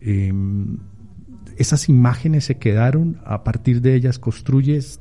Em, 0.00 0.78
esas 1.58 1.88
imágenes 1.88 2.44
se 2.44 2.58
quedaron, 2.58 3.20
a 3.24 3.44
partir 3.44 3.80
de 3.80 3.94
ellas 3.94 4.18
construyes 4.18 5.00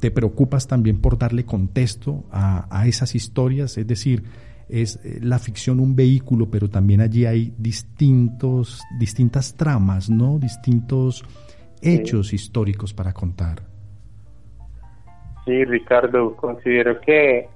te 0.00 0.10
preocupas 0.10 0.66
también 0.66 1.00
por 1.00 1.18
darle 1.18 1.44
contexto 1.44 2.24
a, 2.30 2.66
a 2.70 2.86
esas 2.86 3.14
historias, 3.14 3.76
es 3.76 3.86
decir, 3.86 4.22
es 4.68 5.00
eh, 5.04 5.18
la 5.22 5.38
ficción 5.38 5.80
un 5.80 5.96
vehículo, 5.96 6.50
pero 6.50 6.68
también 6.68 7.00
allí 7.00 7.26
hay 7.26 7.52
distintos, 7.58 8.82
distintas 8.98 9.56
tramas, 9.56 10.08
¿no? 10.08 10.38
Distintos 10.38 11.24
hechos 11.82 12.32
históricos 12.32 12.94
para 12.94 13.12
contar. 13.12 13.62
Sí, 15.44 15.64
Ricardo, 15.64 16.36
considero 16.36 17.00
que 17.00 17.48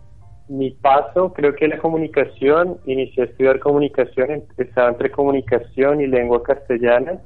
mi 0.49 0.73
paso, 0.73 1.33
creo 1.33 1.55
que 1.55 1.69
la 1.69 1.79
comunicación, 1.79 2.79
inicié 2.87 3.23
a 3.23 3.27
estudiar 3.27 3.61
comunicación, 3.61 4.43
estaba 4.59 4.89
entre 4.89 5.11
comunicación 5.11 6.01
y 6.01 6.07
lengua 6.07 6.43
castellana, 6.43 7.21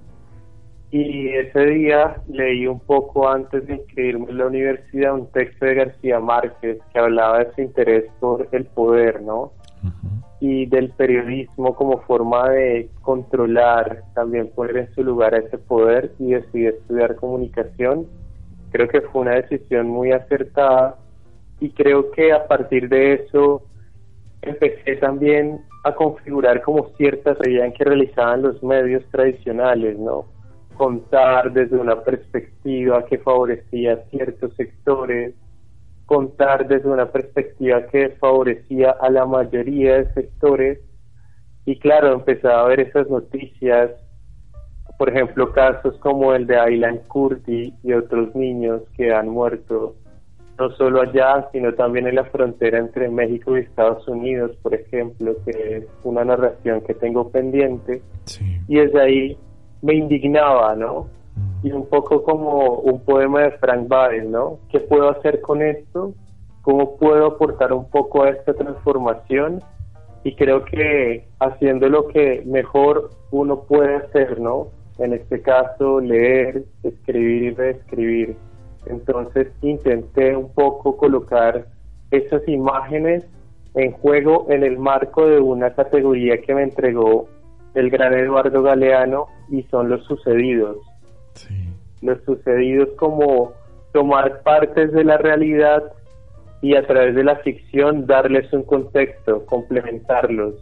y 0.91 1.29
ese 1.29 1.67
día 1.67 2.17
leí 2.29 2.67
un 2.67 2.81
poco 2.81 3.29
antes 3.29 3.67
de 3.67 3.75
inscribirme 3.75 4.31
en 4.31 4.39
la 4.39 4.47
universidad 4.47 5.15
un 5.15 5.31
texto 5.33 5.67
de 5.67 5.75
García 5.75 6.19
Márquez 6.19 6.79
que 6.93 6.99
hablaba 6.99 7.41
de 7.41 7.53
su 7.55 7.61
interés 7.61 8.05
por 8.21 8.49
el 8.53 8.65
poder, 8.65 9.21
¿no? 9.21 9.53
Y 10.41 10.67
del 10.67 10.91
periodismo 10.91 11.75
como 11.75 11.99
forma 12.03 12.49
de 12.51 12.89
controlar, 13.03 14.03
también 14.15 14.49
poner 14.55 14.77
en 14.79 14.95
su 14.95 15.05
lugar 15.05 15.35
ese 15.35 15.59
poder 15.59 16.13
y 16.19 16.33
decidí 16.33 16.67
estudiar 16.67 17.17
comunicación. 17.17 18.07
Creo 18.71 18.89
que 18.89 19.03
fue 19.03 19.23
una 19.23 19.35
decisión 19.35 19.89
muy 19.89 20.13
acertada 20.13 20.97
y 21.61 21.71
creo 21.71 22.11
que 22.13 22.33
a 22.33 22.47
partir 22.47 22.89
de 22.89 23.15
eso 23.15 23.63
empecé 24.41 24.97
también 24.97 25.61
a 25.85 25.95
configurar 25.95 26.63
como 26.63 26.89
ciertas 26.97 27.37
ideas 27.47 27.75
que 27.77 27.85
realizaban 27.85 28.43
los 28.43 28.63
medios 28.63 29.05
tradicionales, 29.11 29.99
¿no? 29.99 30.38
Contar 30.79 31.53
desde 31.53 31.77
una 31.77 32.03
perspectiva 32.03 33.05
que 33.05 33.19
favorecía 33.19 34.05
ciertos 34.11 34.55
sectores, 34.55 35.35
contar 36.07 36.67
desde 36.67 36.89
una 36.89 37.13
perspectiva 37.13 37.87
que 37.89 38.17
favorecía 38.21 38.93
a 38.93 39.11
la 39.11 39.27
mayoría 39.27 39.97
de 39.97 40.15
sectores 40.15 40.79
y 41.69 41.79
claro, 41.79 42.15
empezaba 42.15 42.63
a 42.63 42.69
ver 42.69 42.81
esas 42.81 43.11
noticias, 43.11 43.91
por 44.97 45.11
ejemplo, 45.11 45.53
casos 45.53 45.99
como 45.99 46.33
el 46.33 46.47
de 46.47 46.59
Aylan 46.59 47.01
Kurdi 47.09 47.75
y 47.83 47.93
otros 47.93 48.35
niños 48.35 48.85
que 48.97 49.13
han 49.13 49.29
muerto, 49.29 49.95
no 50.59 50.71
solo 50.77 51.03
allá, 51.03 51.47
sino 51.53 51.75
también 51.75 52.07
en 52.07 52.15
la 52.15 52.25
frontera 52.25 52.79
entre 52.79 53.11
México 53.11 53.55
y 53.55 53.61
Estados 53.61 54.09
Unidos, 54.09 54.57
por 54.63 54.73
ejemplo, 54.73 55.37
que 55.45 55.77
es 55.77 55.85
una 56.05 56.25
narración 56.25 56.81
que 56.81 56.95
tengo 56.95 57.31
pendiente. 57.31 58.01
Y 58.67 58.77
desde 58.77 59.03
ahí 59.03 59.39
me 59.83 59.95
indignaba, 59.95 60.75
¿no? 60.75 61.07
y 61.63 61.73
un 61.73 61.87
poco 61.87 62.23
como 62.23 62.75
un 62.79 63.01
poema 63.01 63.43
de 63.43 63.51
Frank 63.53 63.89
Baden, 63.89 64.31
¿no? 64.31 64.59
¿Qué 64.71 64.81
puedo 64.81 65.11
hacer 65.11 65.41
con 65.41 65.63
esto? 65.63 66.13
¿Cómo 66.63 66.97
puedo 66.97 67.27
aportar 67.27 67.73
un 67.73 67.89
poco 67.91 68.23
a 68.23 68.31
esta 68.31 68.55
transformación? 68.55 69.63
Y 70.25 70.35
creo 70.35 70.65
que 70.65 71.27
haciendo 71.41 71.89
lo 71.89 72.09
que 72.09 72.43
mejor 72.47 73.11
uno 73.31 73.61
puede 73.63 73.97
hacer, 73.97 74.41
¿no? 74.41 74.69
En 74.99 75.13
este 75.13 75.41
caso, 75.43 76.01
leer, 76.01 76.65
escribir 76.83 77.43
y 77.45 77.51
reescribir. 77.51 78.37
Entonces 78.87 79.49
intenté 79.63 80.37
un 80.37 80.53
poco 80.53 80.97
colocar 80.97 81.67
esas 82.11 82.47
imágenes 82.49 83.25
en 83.75 83.93
juego 83.93 84.47
en 84.49 84.65
el 84.65 84.79
marco 84.79 85.27
de 85.27 85.41
una 85.41 85.75
categoría 85.75 86.41
que 86.41 86.55
me 86.55 86.63
entregó 86.63 87.29
el 87.75 87.91
gran 87.91 88.15
Eduardo 88.15 88.63
Galeano 88.63 89.27
y 89.51 89.63
son 89.65 89.89
los 89.89 90.05
sucedidos 90.05 90.79
los 92.03 92.23
sucedidos 92.25 92.91
como 92.97 93.53
tomar 93.93 94.43
partes 94.43 94.93
de 94.93 95.05
la 95.05 95.19
realidad 95.19 95.83
y 96.61 96.75
a 96.75 96.87
través 96.87 97.15
de 97.15 97.25
la 97.25 97.37
ficción 97.37 98.07
darles 98.07 98.53
un 98.53 98.65
contexto, 98.65 99.47
complementarlos. 99.47 100.55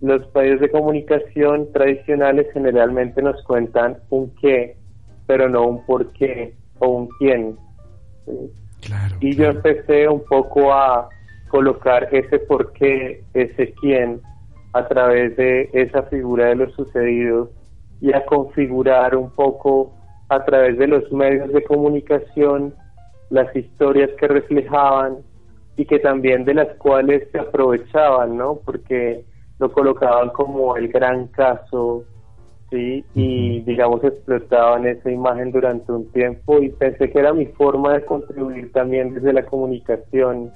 Los 0.00 0.22
medios 0.34 0.60
de 0.60 0.70
comunicación 0.70 1.72
tradicionales 1.72 2.46
generalmente 2.52 3.22
nos 3.22 3.42
cuentan 3.44 3.98
un 4.10 4.34
qué, 4.36 4.76
pero 5.26 5.48
no 5.48 5.66
un 5.66 5.86
por 5.86 6.12
qué 6.12 6.54
o 6.78 6.88
un 6.88 7.08
quién. 7.18 7.56
y 9.20 9.34
yo 9.34 9.46
empecé 9.46 10.08
un 10.08 10.22
poco 10.24 10.72
a 10.72 11.08
colocar 11.48 12.08
ese 12.12 12.38
por 12.40 12.72
qué, 12.72 13.22
ese 13.32 13.72
quién, 13.80 14.20
a 14.74 14.88
través 14.88 15.36
de 15.36 15.70
esa 15.72 16.02
figura 16.04 16.46
de 16.46 16.56
los 16.56 16.72
sucedidos 16.74 17.48
y 18.00 18.12
a 18.12 18.26
configurar 18.26 19.16
un 19.16 19.30
poco 19.30 19.92
a 20.28 20.44
través 20.44 20.76
de 20.78 20.88
los 20.88 21.10
medios 21.12 21.52
de 21.52 21.62
comunicación 21.62 22.74
las 23.30 23.54
historias 23.54 24.10
que 24.18 24.26
reflejaban 24.26 25.18
y 25.76 25.86
que 25.86 26.00
también 26.00 26.44
de 26.44 26.54
las 26.54 26.76
cuales 26.76 27.28
se 27.30 27.38
aprovechaban, 27.38 28.36
¿no? 28.36 28.56
Porque 28.64 29.24
lo 29.58 29.72
colocaban 29.72 30.30
como 30.30 30.76
el 30.76 30.88
gran 30.88 31.28
caso, 31.28 32.04
¿sí? 32.70 33.04
Y 33.14 33.60
digamos 33.60 34.02
explotaban 34.02 34.86
esa 34.86 35.10
imagen 35.10 35.52
durante 35.52 35.92
un 35.92 36.10
tiempo 36.10 36.60
y 36.60 36.70
pensé 36.70 37.10
que 37.10 37.18
era 37.20 37.32
mi 37.32 37.46
forma 37.46 37.94
de 37.94 38.04
contribuir 38.04 38.72
también 38.72 39.14
desde 39.14 39.32
la 39.32 39.44
comunicación, 39.46 40.52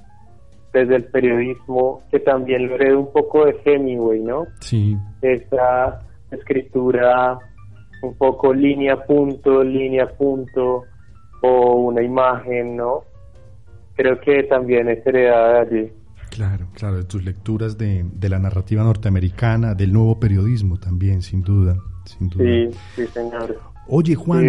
desde 0.72 0.96
el 0.96 1.04
periodismo, 1.04 2.02
que 2.10 2.20
también 2.20 2.66
lo 2.66 2.74
heredé 2.74 2.96
un 2.96 3.12
poco 3.12 3.46
de 3.46 3.56
Hemingway, 3.64 4.20
¿no? 4.20 4.46
Sí. 4.60 4.96
Esa 5.22 6.02
escritura 6.30 7.38
un 8.02 8.14
poco 8.16 8.52
línea 8.52 8.96
punto, 9.04 9.62
línea 9.62 10.06
punto 10.06 10.84
o 11.42 11.74
una 11.76 12.02
imagen, 12.02 12.76
¿no? 12.76 13.04
Creo 13.96 14.20
que 14.20 14.44
también 14.44 14.88
es 14.88 15.04
heredada 15.06 15.64
de 15.64 15.80
allí. 15.80 15.92
Claro, 16.30 16.68
claro, 16.74 16.98
de 16.98 17.04
tus 17.04 17.24
lecturas 17.24 17.78
de, 17.78 18.04
de, 18.12 18.28
la 18.28 18.38
narrativa 18.38 18.84
norteamericana, 18.84 19.74
del 19.74 19.92
nuevo 19.92 20.20
periodismo 20.20 20.78
también, 20.78 21.22
sin 21.22 21.42
duda, 21.42 21.76
sin 22.04 22.28
duda. 22.28 22.44
Sí, 22.44 22.78
sí, 22.94 23.06
señor. 23.08 23.58
Oye, 23.88 24.14
Juan, 24.14 24.44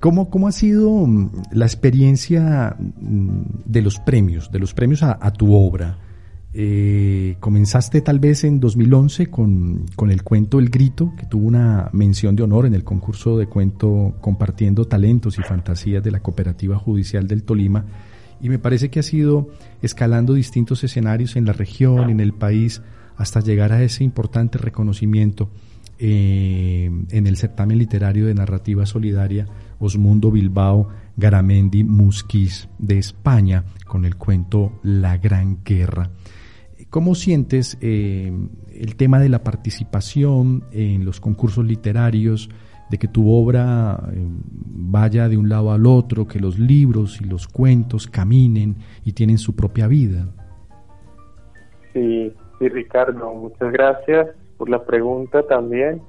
¿cómo, 0.00 0.30
¿cómo 0.30 0.48
ha 0.48 0.52
sido 0.52 1.06
mm, 1.06 1.30
la 1.52 1.64
experiencia 1.66 2.76
mm, 2.78 3.40
de 3.64 3.82
los 3.82 3.98
premios, 4.00 4.50
de 4.50 4.58
los 4.58 4.74
premios 4.74 5.02
a, 5.02 5.30
tu 5.32 5.54
obra? 5.54 5.98
Eh, 6.58 7.36
comenzaste 7.38 8.00
tal 8.00 8.18
vez 8.18 8.44
en 8.44 8.60
2011 8.60 9.26
con, 9.26 9.84
con, 9.94 10.10
el 10.10 10.22
cuento 10.22 10.58
El 10.58 10.70
Grito, 10.70 11.12
que 11.18 11.26
tuvo 11.26 11.46
una 11.46 11.90
mención 11.92 12.34
de 12.34 12.42
honor 12.42 12.64
en 12.64 12.74
el 12.74 12.82
concurso 12.82 13.36
de 13.36 13.46
cuento 13.46 14.14
Compartiendo 14.20 14.86
Talentos 14.86 15.38
y 15.38 15.42
Fantasías 15.42 16.02
de 16.02 16.10
la 16.10 16.20
Cooperativa 16.20 16.78
Judicial 16.78 17.26
del 17.28 17.42
Tolima. 17.42 17.84
Y 18.40 18.48
me 18.48 18.58
parece 18.58 18.90
que 18.90 19.00
ha 19.00 19.02
sido 19.02 19.48
escalando 19.82 20.34
distintos 20.34 20.82
escenarios 20.84 21.36
en 21.36 21.44
la 21.46 21.52
región, 21.52 22.10
en 22.10 22.20
el 22.20 22.32
país, 22.32 22.82
hasta 23.16 23.40
llegar 23.40 23.72
a 23.72 23.82
ese 23.82 24.04
importante 24.04 24.58
reconocimiento 24.58 25.50
eh, 25.98 26.90
en 27.10 27.26
el 27.26 27.36
certamen 27.38 27.78
literario 27.78 28.26
de 28.26 28.34
narrativa 28.34 28.84
solidaria 28.84 29.46
Osmundo 29.78 30.30
Bilbao 30.30 30.88
Garamendi 31.16 31.84
Musquiz 31.84 32.68
de 32.78 32.98
España 32.98 33.64
con 33.86 34.04
el 34.04 34.16
cuento 34.16 34.72
La 34.82 35.16
Gran 35.18 35.58
Guerra. 35.64 36.10
¿Cómo 36.90 37.14
sientes 37.14 37.78
eh, 37.80 38.32
el 38.72 38.96
tema 38.96 39.18
de 39.18 39.28
la 39.28 39.42
participación 39.42 40.64
en 40.72 41.04
los 41.04 41.20
concursos 41.20 41.64
literarios, 41.64 42.48
de 42.90 42.98
que 42.98 43.08
tu 43.08 43.30
obra 43.32 44.00
eh, 44.12 44.26
vaya 44.66 45.28
de 45.28 45.36
un 45.36 45.48
lado 45.48 45.72
al 45.72 45.86
otro, 45.86 46.26
que 46.26 46.38
los 46.38 46.58
libros 46.58 47.20
y 47.20 47.24
los 47.24 47.48
cuentos 47.48 48.06
caminen 48.06 48.76
y 49.04 49.12
tienen 49.12 49.38
su 49.38 49.56
propia 49.56 49.88
vida? 49.88 50.28
Sí, 51.92 52.32
sí, 52.58 52.68
Ricardo, 52.68 53.32
muchas 53.34 53.72
gracias 53.72 54.28
por 54.56 54.68
la 54.68 54.84
pregunta 54.84 55.42
también. 55.46 56.00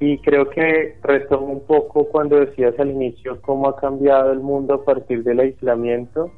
Y 0.00 0.18
creo 0.18 0.50
que 0.50 0.96
retomo 1.02 1.46
un 1.46 1.66
poco 1.66 2.08
cuando 2.08 2.40
decías 2.40 2.78
al 2.78 2.90
inicio 2.90 3.40
cómo 3.42 3.68
ha 3.68 3.76
cambiado 3.76 4.32
el 4.32 4.40
mundo 4.40 4.74
a 4.74 4.84
partir 4.84 5.22
del 5.22 5.40
aislamiento 5.40 6.30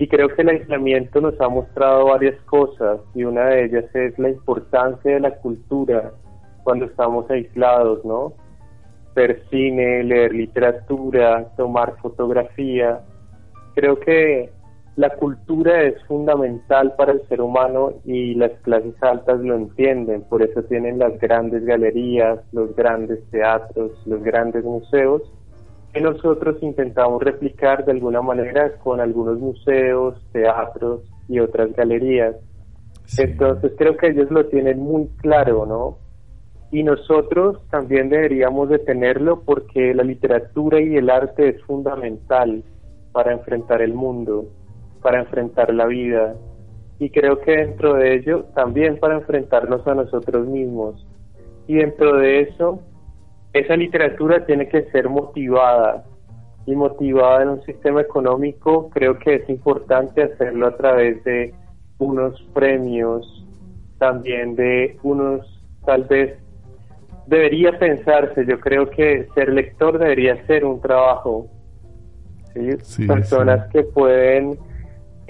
y 0.00 0.08
creo 0.08 0.28
que 0.28 0.40
el 0.40 0.48
aislamiento 0.48 1.20
nos 1.20 1.38
ha 1.42 1.48
mostrado 1.50 2.06
varias 2.06 2.40
cosas 2.44 3.00
y 3.14 3.24
una 3.24 3.44
de 3.48 3.66
ellas 3.66 3.84
es 3.94 4.18
la 4.18 4.30
importancia 4.30 5.12
de 5.12 5.20
la 5.20 5.36
cultura 5.36 6.12
cuando 6.64 6.86
estamos 6.86 7.30
aislados, 7.30 8.02
¿no? 8.02 8.32
Ver 9.14 9.42
cine, 9.50 10.02
leer 10.02 10.32
literatura, 10.32 11.52
tomar 11.54 11.96
fotografía. 12.00 13.02
Creo 13.74 14.00
que 14.00 14.50
la 15.00 15.16
cultura 15.16 15.82
es 15.84 15.94
fundamental 16.04 16.94
para 16.94 17.12
el 17.12 17.26
ser 17.26 17.40
humano 17.40 17.94
y 18.04 18.34
las 18.34 18.52
clases 18.60 18.92
altas 19.00 19.40
lo 19.40 19.56
entienden, 19.56 20.24
por 20.28 20.42
eso 20.42 20.62
tienen 20.64 20.98
las 20.98 21.18
grandes 21.18 21.64
galerías, 21.64 22.40
los 22.52 22.76
grandes 22.76 23.18
teatros, 23.30 23.92
los 24.04 24.22
grandes 24.22 24.62
museos 24.62 25.22
que 25.94 26.02
nosotros 26.02 26.62
intentamos 26.62 27.22
replicar 27.22 27.86
de 27.86 27.92
alguna 27.92 28.20
manera 28.20 28.76
con 28.84 29.00
algunos 29.00 29.38
museos, 29.38 30.20
teatros 30.32 31.00
y 31.28 31.40
otras 31.40 31.74
galerías. 31.74 32.36
Entonces 33.16 33.72
creo 33.78 33.96
que 33.96 34.08
ellos 34.08 34.30
lo 34.30 34.46
tienen 34.48 34.80
muy 34.80 35.08
claro, 35.22 35.64
¿no? 35.64 35.96
Y 36.70 36.82
nosotros 36.82 37.58
también 37.70 38.10
deberíamos 38.10 38.68
de 38.68 38.80
tenerlo 38.80 39.40
porque 39.46 39.94
la 39.94 40.02
literatura 40.02 40.78
y 40.78 40.94
el 40.96 41.08
arte 41.08 41.48
es 41.48 41.62
fundamental 41.62 42.62
para 43.12 43.32
enfrentar 43.32 43.80
el 43.80 43.94
mundo, 43.94 44.44
para 45.02 45.20
enfrentar 45.20 45.72
la 45.72 45.86
vida. 45.86 46.34
Y 46.98 47.10
creo 47.10 47.40
que 47.40 47.52
dentro 47.52 47.94
de 47.94 48.14
ello 48.14 48.44
también 48.54 48.98
para 48.98 49.16
enfrentarnos 49.16 49.86
a 49.86 49.94
nosotros 49.94 50.46
mismos. 50.46 51.06
Y 51.66 51.76
dentro 51.76 52.18
de 52.18 52.42
eso, 52.42 52.80
esa 53.52 53.76
literatura 53.76 54.44
tiene 54.44 54.68
que 54.68 54.82
ser 54.90 55.08
motivada. 55.08 56.04
Y 56.66 56.76
motivada 56.76 57.42
en 57.42 57.48
un 57.48 57.62
sistema 57.62 58.02
económico, 58.02 58.90
creo 58.90 59.18
que 59.18 59.36
es 59.36 59.48
importante 59.48 60.22
hacerlo 60.22 60.66
a 60.66 60.76
través 60.76 61.24
de 61.24 61.54
unos 61.98 62.40
premios, 62.54 63.46
también 63.98 64.54
de 64.56 64.98
unos, 65.02 65.46
tal 65.84 66.04
vez, 66.04 66.38
debería 67.26 67.78
pensarse, 67.78 68.44
yo 68.46 68.58
creo 68.58 68.90
que 68.90 69.28
ser 69.34 69.52
lector 69.52 69.98
debería 69.98 70.44
ser 70.46 70.64
un 70.64 70.80
trabajo. 70.80 71.46
Personas 73.06 73.68
que 73.70 73.84
pueden, 73.84 74.58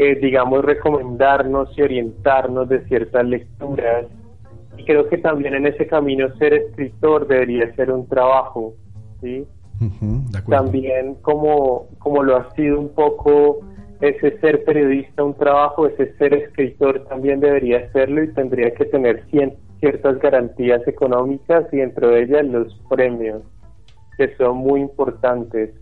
eh, 0.02 0.14
digamos, 0.14 0.64
recomendarnos 0.64 1.76
y 1.76 1.82
orientarnos 1.82 2.68
de 2.70 2.80
ciertas 2.86 3.22
lecturas. 3.26 4.06
Y 4.78 4.84
creo 4.84 5.06
que 5.10 5.18
también 5.18 5.52
en 5.54 5.66
ese 5.66 5.86
camino 5.86 6.34
ser 6.36 6.54
escritor 6.54 7.28
debería 7.28 7.70
ser 7.74 7.90
un 7.90 8.06
trabajo. 8.06 8.72
¿sí? 9.20 9.46
también 10.48 11.16
como, 11.16 11.86
como 11.98 12.22
lo 12.22 12.36
ha 12.36 12.50
sido 12.54 12.80
un 12.80 12.90
poco 12.90 13.60
ese 14.00 14.38
ser 14.38 14.64
periodista 14.64 15.22
un 15.22 15.34
trabajo, 15.34 15.86
ese 15.86 16.14
ser 16.16 16.32
escritor 16.32 17.04
también 17.04 17.40
debería 17.40 17.92
serlo 17.92 18.22
y 18.22 18.32
tendría 18.32 18.72
que 18.74 18.86
tener 18.86 19.24
ciertas 19.80 20.18
garantías 20.18 20.86
económicas 20.88 21.66
y 21.72 21.76
dentro 21.78 22.08
de 22.08 22.22
ellas 22.22 22.46
los 22.46 22.74
premios, 22.88 23.42
que 24.16 24.34
son 24.36 24.56
muy 24.56 24.80
importantes. 24.80 25.74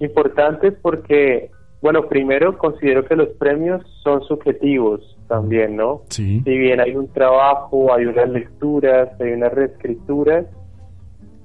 Importantes 0.00 0.74
porque, 0.82 1.50
bueno, 1.84 2.08
primero 2.08 2.56
considero 2.56 3.04
que 3.04 3.14
los 3.14 3.28
premios 3.36 3.82
son 4.02 4.22
subjetivos 4.22 5.18
también, 5.28 5.76
¿no? 5.76 6.00
Sí. 6.08 6.40
Si 6.42 6.56
bien 6.56 6.80
hay 6.80 6.96
un 6.96 7.08
trabajo, 7.08 7.92
hay 7.92 8.06
unas 8.06 8.26
lecturas, 8.30 9.10
hay 9.20 9.32
unas 9.32 9.52
reescrituras, 9.52 10.46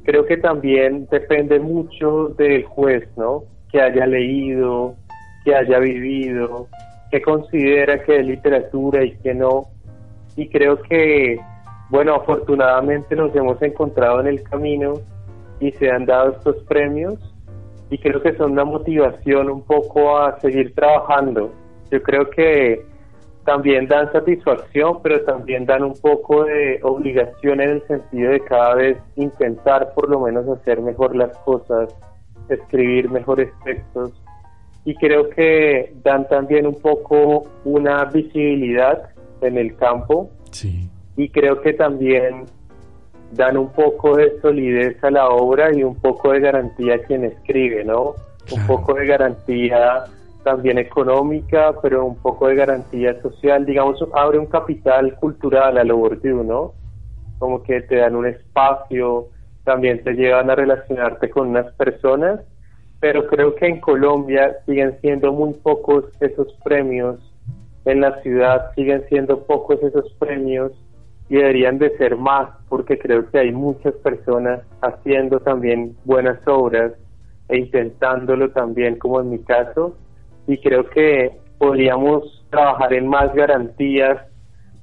creo 0.06 0.25
que 0.25 0.38
también 0.38 1.10
depende 1.12 1.60
mucho 1.60 2.30
del 2.38 2.63
juez, 2.63 3.06
¿no? 3.17 3.43
Que 3.69 3.82
haya 3.82 4.06
leído, 4.06 4.95
que 5.43 5.54
haya 5.54 5.78
vivido, 5.80 6.69
que 7.12 7.21
considera 7.21 8.02
que 8.02 8.21
es 8.21 8.25
literatura 8.25 9.04
y 9.04 9.17
que 9.17 9.34
no. 9.34 9.65
Y 10.38 10.47
creo 10.47 10.82
que, 10.84 11.38
bueno, 11.89 12.15
afortunadamente 12.15 13.13
nos 13.13 13.36
hemos 13.36 13.62
encontrado 13.62 14.21
en 14.21 14.28
el 14.28 14.41
camino 14.43 14.93
y 15.60 15.73
se 15.73 15.91
han 15.91 16.06
dado 16.06 16.32
estos 16.32 16.63
premios 16.63 17.19
y 17.89 17.97
creo 17.97 18.21
que 18.21 18.36
son 18.36 18.52
una 18.52 18.65
motivación 18.65 19.49
un 19.49 19.63
poco 19.63 20.17
a 20.17 20.39
seguir 20.39 20.73
trabajando. 20.75 21.52
Yo 21.91 22.02
creo 22.04 22.30
que 22.30 22.86
también 23.45 23.88
dan 23.88 24.12
satisfacción, 24.12 25.02
pero 25.02 25.21
también 25.23 25.65
dan 25.65 25.84
un 25.84 25.93
poco 25.93 26.43
de 26.43 26.80
obligación 26.84 27.62
en 27.62 27.69
el 27.69 27.88
sentido 27.88 28.32
de 28.32 28.41
cada 28.41 28.75
vez 28.75 28.97
intentar 29.15 29.93
por 29.95 30.10
lo 30.10 30.19
menos 30.19 30.47
hacer 30.47 30.82
mejor 30.82 31.15
las 31.15 31.36
cosas, 31.39 31.95
escribir 32.49 33.10
mejores 33.10 33.49
textos 33.63 34.13
y 34.86 34.95
creo 34.95 35.30
que 35.30 35.93
dan 36.04 36.28
también 36.28 36.65
un 36.65 36.75
poco 36.75 37.43
una 37.63 38.06
visibilidad 38.06 39.10
en 39.41 39.58
el 39.58 39.75
campo 39.75 40.30
sí. 40.52 40.89
y 41.17 41.30
creo 41.30 41.62
que 41.62 41.73
también 41.73 42.45
dan 43.32 43.58
un 43.58 43.70
poco 43.70 44.15
de 44.15 44.39
solidez 44.42 45.04
a 45.04 45.12
la 45.12 45.30
obra 45.30 45.74
y 45.74 45.84
un 45.84 45.96
poco 45.96 46.32
de 46.32 46.39
garantía 46.39 46.96
a 46.96 47.00
quien 47.00 47.26
escribe, 47.26 47.84
¿no? 47.84 48.15
Un 48.52 48.68
poco 48.68 48.96
de 48.96 49.06
garantía 49.06 50.06
también 50.44 50.78
económica, 50.78 51.74
pero 51.82 52.06
un 52.06 52.15
poco 52.18 52.48
de 52.48 52.56
garantía 52.56 53.22
social, 53.22 53.65
digamos, 53.65 54.04
abre 54.13 54.39
un 54.39 54.48
capital 54.48 55.15
cultural 55.15 55.78
a 55.78 55.84
lo 55.84 55.98
Bourdieu, 55.98 56.44
¿no? 56.44 56.74
Como 57.38 57.62
que 57.63 57.82
te 57.82 57.98
dan 57.98 58.15
un 58.15 58.26
espacio, 58.26 59.28
también 59.63 60.04
te 60.04 60.13
llevan 60.13 60.50
a 60.50 60.56
relacionarte 60.56 61.30
con 61.30 61.50
unas 61.50 61.72
personas 61.74 62.39
pero 63.00 63.28
creo 63.28 63.56
que 63.56 63.68
en 63.68 63.80
Colombia 63.80 64.58
siguen 64.65 64.98
siendo 65.02 65.32
muy 65.32 65.54
pocos 65.54 66.06
esos 66.20 66.54
premios, 66.63 67.20
en 67.86 68.02
la 68.02 68.22
ciudad 68.22 68.74
siguen 68.76 69.06
siendo 69.08 69.44
pocos 69.46 69.82
esos 69.82 70.12
premios 70.20 70.74
y 71.30 71.36
deberían 71.36 71.78
de 71.78 71.96
ser 71.98 72.18
más 72.18 72.50
porque 72.68 72.98
creo 72.98 73.30
que 73.30 73.39
hay 73.39 73.52
muchas 73.52 73.94
personas 73.96 74.62
haciendo 74.82 75.39
también 75.39 75.96
buenas 76.04 76.39
obras 76.48 76.94
e 77.48 77.58
intentándolo 77.58 78.50
también 78.50 78.98
como 78.98 79.22
en 79.22 79.30
mi 79.30 79.39
caso 79.39 79.96
y 80.48 80.58
creo 80.58 80.89
que 80.89 81.32
podríamos 81.58 82.46
trabajar 82.50 82.94
en 82.94 83.08
más 83.08 83.34
garantías 83.34 84.18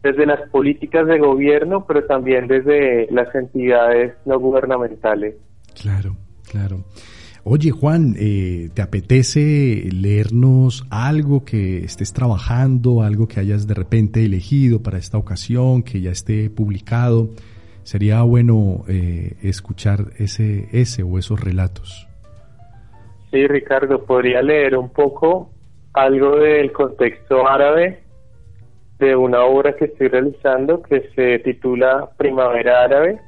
desde 0.02 0.24
las 0.24 0.48
políticas 0.50 1.06
de 1.06 1.18
gobierno 1.18 1.84
pero 1.86 2.04
también 2.04 2.46
desde 2.46 3.08
las 3.10 3.34
entidades 3.34 4.14
no 4.24 4.38
gubernamentales. 4.38 5.34
Claro, 5.74 6.16
claro. 6.48 6.84
Oye 7.48 7.70
Juan, 7.70 8.16
eh, 8.18 8.70
¿te 8.74 8.82
apetece 8.82 9.88
leernos 9.92 10.84
algo 10.90 11.44
que 11.44 11.84
estés 11.84 12.12
trabajando, 12.12 13.02
algo 13.02 13.28
que 13.28 13.38
hayas 13.38 13.68
de 13.68 13.74
repente 13.74 14.24
elegido 14.24 14.82
para 14.82 14.98
esta 14.98 15.16
ocasión, 15.16 15.84
que 15.84 16.00
ya 16.00 16.10
esté 16.10 16.50
publicado? 16.50 17.28
Sería 17.84 18.22
bueno 18.22 18.82
eh, 18.88 19.34
escuchar 19.44 20.06
ese, 20.18 20.66
ese 20.72 21.04
o 21.04 21.18
esos 21.18 21.40
relatos. 21.40 22.08
Sí, 23.30 23.46
Ricardo, 23.46 24.04
podría 24.04 24.42
leer 24.42 24.76
un 24.76 24.88
poco 24.88 25.52
algo 25.92 26.38
del 26.38 26.72
contexto 26.72 27.46
árabe 27.46 28.02
de 28.98 29.14
una 29.14 29.44
obra 29.44 29.76
que 29.76 29.84
estoy 29.84 30.08
realizando 30.08 30.82
que 30.82 31.10
se 31.14 31.38
titula 31.38 32.10
Primavera 32.16 32.82
Árabe 32.82 33.20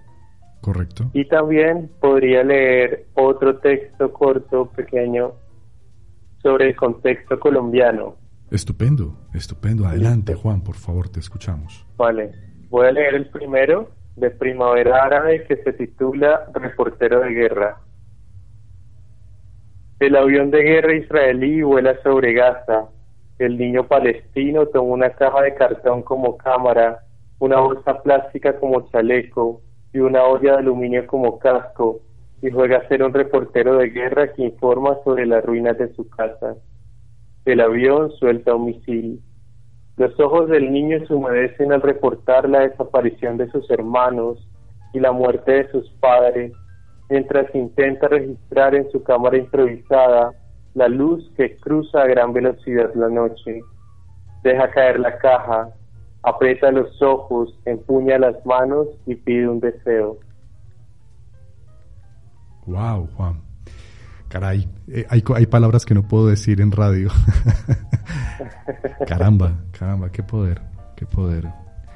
Correcto. 0.69 1.05
Y 1.15 1.25
también 1.25 1.91
podría 1.99 2.45
leer 2.45 3.07
otro 3.15 3.57
texto 3.57 4.13
corto, 4.13 4.67
pequeño, 4.77 5.33
sobre 6.43 6.69
el 6.69 6.77
contexto 6.77 7.41
colombiano. 7.41 8.17
Estupendo, 8.51 9.17
estupendo. 9.33 9.87
Adelante, 9.87 10.35
Juan, 10.35 10.63
por 10.63 10.75
favor, 10.75 11.09
te 11.09 11.21
escuchamos. 11.21 11.87
Vale, 11.97 12.33
voy 12.69 12.87
a 12.87 12.93
leer 12.93 13.15
el 13.15 13.31
primero 13.31 13.89
de 14.17 14.31
Primavera 14.31 15.05
Árabe 15.05 15.47
que 15.49 15.57
se 15.57 15.73
titula 15.73 16.51
Reportero 16.53 17.21
de 17.21 17.31
Guerra. 17.31 17.81
El 20.01 20.17
avión 20.17 20.51
de 20.51 20.63
guerra 20.65 20.95
israelí 20.97 21.63
vuela 21.63 21.95
sobre 22.03 22.35
Gaza. 22.35 22.91
El 23.39 23.57
niño 23.57 23.89
palestino 23.89 24.67
toma 24.67 24.93
una 24.93 25.11
caja 25.15 25.41
de 25.41 25.55
cartón 25.55 26.03
como 26.03 26.37
cámara, 26.37 27.07
una 27.39 27.59
bolsa 27.59 28.03
plástica 28.03 28.61
como 28.61 28.87
chaleco, 28.91 29.63
y 29.93 29.99
una 29.99 30.25
olla 30.25 30.53
de 30.53 30.59
aluminio 30.59 31.07
como 31.07 31.39
casco 31.39 32.01
y 32.43 32.51
juega 32.51 32.79
a 32.79 32.89
ser 32.89 33.03
un 33.03 33.13
reportero 33.13 33.79
de 33.79 33.91
guerra 33.91 34.33
que 34.33 34.45
informa 34.45 34.97
sobre 35.05 35.27
las 35.27 35.45
ruinas 35.45 35.77
de 35.79 35.93
su 35.95 36.09
casa. 36.09 36.57
El 37.45 37.61
avión 37.61 38.11
suelta 38.13 38.55
un 38.55 38.67
misil. 38.67 39.21
Los 39.97 40.19
ojos 40.21 40.49
del 40.49 40.73
niño 40.73 41.05
se 41.07 41.15
humedecen 41.15 41.73
al 41.73 41.83
reportar 41.83 42.49
la 42.49 42.61
desaparición 42.61 43.37
de 43.37 43.51
sus 43.51 43.69
hermanos 43.71 44.39
y 44.93 45.01
la 45.01 45.13
muerte 45.13 45.53
de 45.53 45.71
sus 45.71 45.91
padres, 46.01 46.53
mientras 47.11 47.53
intenta 47.55 48.07
registrar 48.09 48.75
en 48.75 48.89
su 48.91 49.03
cámara 49.03 49.39
improvisada 49.39 50.33
la 50.75 50.89
luz 50.89 51.29
que 51.37 51.57
cruza 51.57 52.03
a 52.03 52.07
gran 52.07 52.33
velocidad 52.33 52.95
la 52.95 53.09
noche. 53.09 53.61
Deja 54.45 54.71
caer 54.71 55.01
la 55.01 55.19
caja, 55.19 55.71
aprieta 56.23 56.71
los 56.71 57.01
ojos, 57.03 57.55
empuña 57.65 58.19
las 58.19 58.45
manos 58.45 58.89
y 59.07 59.15
pide 59.15 59.49
un 59.49 59.61
deseo. 59.61 60.19
Wow, 62.67 63.09
Juan. 63.17 63.41
Caray, 64.29 64.69
eh, 64.89 65.07
hay, 65.09 65.25
hay 65.35 65.47
palabras 65.47 65.87
que 65.87 65.95
no 65.95 66.07
puedo 66.07 66.27
decir 66.27 66.61
en 66.61 66.71
radio. 66.71 67.11
caramba, 69.09 69.65
caramba, 69.73 70.13
qué 70.13 70.23
poder, 70.23 70.61
qué 70.97 71.07
poder. 71.07 71.49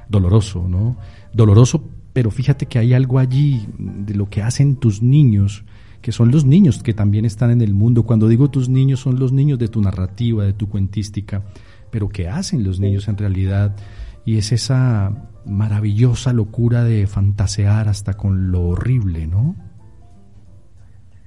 Doloroso, 0.08 0.66
¿no? 0.66 0.96
Doloroso, 1.32 1.90
pero 2.12 2.30
fíjate 2.30 2.66
que 2.66 2.78
hay 2.78 2.94
algo 2.94 3.18
allí 3.18 3.66
de 3.78 4.14
lo 4.14 4.30
que 4.30 4.42
hacen 4.42 4.76
tus 4.76 5.02
niños, 5.02 5.64
que 6.00 6.10
son 6.10 6.30
los 6.30 6.46
niños 6.46 6.82
que 6.82 6.94
también 6.94 7.26
están 7.26 7.50
en 7.50 7.60
el 7.60 7.74
mundo. 7.74 8.04
Cuando 8.04 8.28
digo 8.28 8.50
tus 8.50 8.70
niños, 8.70 9.00
son 9.00 9.18
los 9.18 9.32
niños 9.32 9.58
de 9.58 9.68
tu 9.68 9.82
narrativa, 9.82 10.44
de 10.44 10.54
tu 10.54 10.70
cuentística, 10.70 11.42
pero 11.90 12.08
que 12.08 12.28
hacen 12.28 12.64
los 12.64 12.80
niños 12.80 13.08
en 13.08 13.18
realidad 13.18 13.76
y 14.24 14.38
es 14.38 14.52
esa 14.52 15.12
maravillosa 15.44 16.32
locura 16.32 16.84
de 16.84 17.06
fantasear 17.06 17.88
hasta 17.88 18.14
con 18.14 18.52
lo 18.52 18.68
horrible, 18.68 19.26
¿no? 19.26 19.56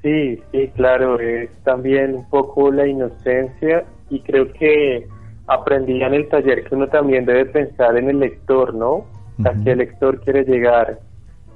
Sí, 0.01 0.41
sí, 0.51 0.69
claro, 0.75 1.19
es 1.19 1.49
también 1.63 2.15
un 2.15 2.29
poco 2.29 2.71
la 2.71 2.87
inocencia 2.87 3.85
y 4.09 4.19
creo 4.19 4.51
que 4.53 5.07
aprendí 5.47 6.01
en 6.01 6.13
el 6.13 6.29
taller 6.29 6.63
que 6.63 6.75
uno 6.75 6.87
también 6.87 7.25
debe 7.25 7.45
pensar 7.45 7.97
en 7.97 8.09
el 8.09 8.19
lector, 8.19 8.73
¿no? 8.73 9.05
A 9.43 9.53
qué 9.63 9.71
el 9.71 9.79
lector 9.79 10.21
quiere 10.21 10.43
llegar, 10.43 10.99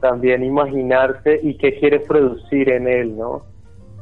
también 0.02 0.44
imaginarse 0.44 1.40
y 1.42 1.56
qué 1.58 1.80
quiere 1.80 2.00
producir 2.00 2.70
en 2.70 2.88
él, 2.88 3.18
¿no? 3.18 3.44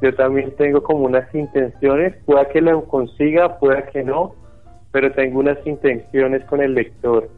yo 0.02 0.14
también 0.14 0.52
tengo 0.58 0.84
como 0.84 1.06
unas 1.06 1.34
intenciones, 1.34 2.16
pueda 2.26 2.48
que 2.50 2.62
lo 2.62 2.86
consiga, 2.86 3.58
pueda 3.60 3.88
que 3.88 4.04
no, 4.04 4.36
pero 4.92 5.12
tengo 5.12 5.40
unas 5.40 5.58
intenciones 5.66 6.44
con 6.46 6.62
el 6.62 6.74
lector. 6.74 7.30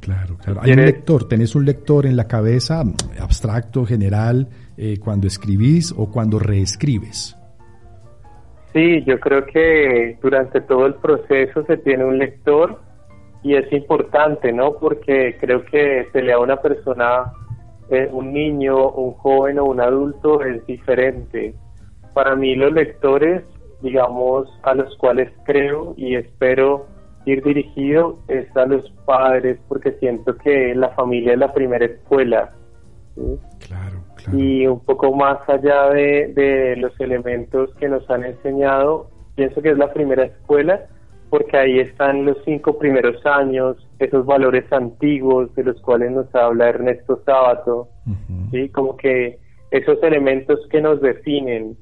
Claro, 0.00 0.36
claro. 0.42 0.60
Hay 0.62 0.72
un 0.72 0.84
lector, 0.84 1.28
tenés 1.28 1.54
un 1.54 1.66
lector 1.66 2.06
en 2.06 2.16
la 2.16 2.26
cabeza, 2.26 2.82
abstracto, 3.20 3.84
general, 3.84 4.48
eh, 4.76 4.98
cuando 4.98 5.26
escribís 5.26 5.92
o 5.96 6.10
cuando 6.10 6.38
reescribes. 6.38 7.36
Sí, 8.72 9.02
yo 9.04 9.18
creo 9.18 9.44
que 9.46 10.16
durante 10.22 10.60
todo 10.60 10.86
el 10.86 10.94
proceso 10.94 11.64
se 11.66 11.76
tiene 11.78 12.04
un 12.04 12.18
lector 12.18 12.80
y 13.42 13.56
es 13.56 13.70
importante, 13.72 14.52
¿no? 14.52 14.74
Porque 14.74 15.36
creo 15.40 15.64
que 15.64 16.06
se 16.12 16.22
le 16.22 16.32
a 16.32 16.38
una 16.38 16.56
persona, 16.56 17.32
eh, 17.90 18.08
un 18.12 18.32
niño, 18.32 18.90
un 18.90 19.12
joven 19.14 19.58
o 19.58 19.64
un 19.64 19.80
adulto 19.80 20.42
es 20.42 20.64
diferente. 20.66 21.54
Para 22.14 22.36
mí 22.36 22.54
los 22.54 22.72
lectores, 22.72 23.42
digamos, 23.82 24.48
a 24.62 24.74
los 24.74 24.96
cuales 24.96 25.30
creo 25.44 25.94
y 25.96 26.16
espero 26.16 26.86
ir 27.26 27.42
dirigido 27.42 28.18
es 28.28 28.54
a 28.56 28.66
los 28.66 28.90
padres 29.04 29.58
porque 29.68 29.92
siento 29.92 30.36
que 30.36 30.74
la 30.74 30.90
familia 30.90 31.34
es 31.34 31.38
la 31.38 31.52
primera 31.52 31.84
escuela. 31.84 32.52
Claro, 33.66 33.98
claro. 34.16 34.38
Y 34.38 34.66
un 34.66 34.80
poco 34.80 35.14
más 35.14 35.38
allá 35.48 35.90
de, 35.90 36.32
de 36.34 36.76
los 36.76 36.98
elementos 37.00 37.74
que 37.74 37.88
nos 37.88 38.08
han 38.10 38.24
enseñado, 38.24 39.10
pienso 39.34 39.60
que 39.60 39.70
es 39.70 39.78
la 39.78 39.92
primera 39.92 40.24
escuela 40.24 40.86
porque 41.30 41.56
ahí 41.56 41.78
están 41.78 42.26
los 42.26 42.36
cinco 42.44 42.76
primeros 42.76 43.24
años, 43.24 43.76
esos 44.00 44.26
valores 44.26 44.70
antiguos 44.72 45.54
de 45.54 45.62
los 45.62 45.80
cuales 45.80 46.10
nos 46.10 46.34
habla 46.34 46.68
Ernesto 46.68 47.22
Sábato, 47.24 47.88
¿sí? 48.50 48.68
como 48.70 48.96
que 48.96 49.38
esos 49.70 50.02
elementos 50.02 50.58
que 50.70 50.80
nos 50.80 51.00
definen. 51.00 51.76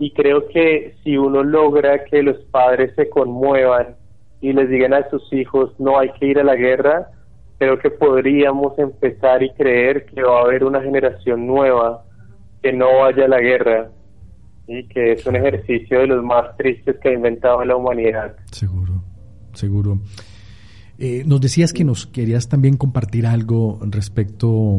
Y 0.00 0.12
creo 0.12 0.48
que 0.48 0.96
si 1.04 1.16
uno 1.16 1.44
logra 1.44 2.04
que 2.04 2.22
los 2.22 2.38
padres 2.46 2.92
se 2.96 3.08
conmuevan 3.08 3.96
y 4.40 4.52
les 4.52 4.68
digan 4.68 4.94
a 4.94 5.08
sus 5.10 5.32
hijos 5.32 5.78
no 5.78 5.98
hay 5.98 6.10
que 6.18 6.26
ir 6.26 6.38
a 6.40 6.44
la 6.44 6.56
guerra, 6.56 7.10
creo 7.58 7.78
que 7.78 7.90
podríamos 7.90 8.78
empezar 8.78 9.42
y 9.42 9.50
creer 9.50 10.06
que 10.06 10.22
va 10.22 10.38
a 10.38 10.44
haber 10.44 10.64
una 10.64 10.80
generación 10.80 11.46
nueva 11.46 12.02
que 12.62 12.72
no 12.72 12.86
vaya 13.00 13.26
a 13.26 13.28
la 13.28 13.40
guerra 13.40 13.90
y 14.66 14.88
que 14.88 15.12
es 15.12 15.26
un 15.26 15.36
ejercicio 15.36 16.00
de 16.00 16.06
los 16.06 16.24
más 16.24 16.56
tristes 16.56 16.96
que 17.02 17.10
ha 17.10 17.12
inventado 17.12 17.62
la 17.64 17.76
humanidad. 17.76 18.34
Seguro, 18.50 19.02
seguro. 19.52 19.98
Eh, 20.98 21.24
nos 21.26 21.40
decías 21.40 21.72
que 21.72 21.84
nos 21.84 22.06
querías 22.06 22.48
también 22.48 22.76
compartir 22.76 23.26
algo 23.26 23.78
respecto 23.82 24.78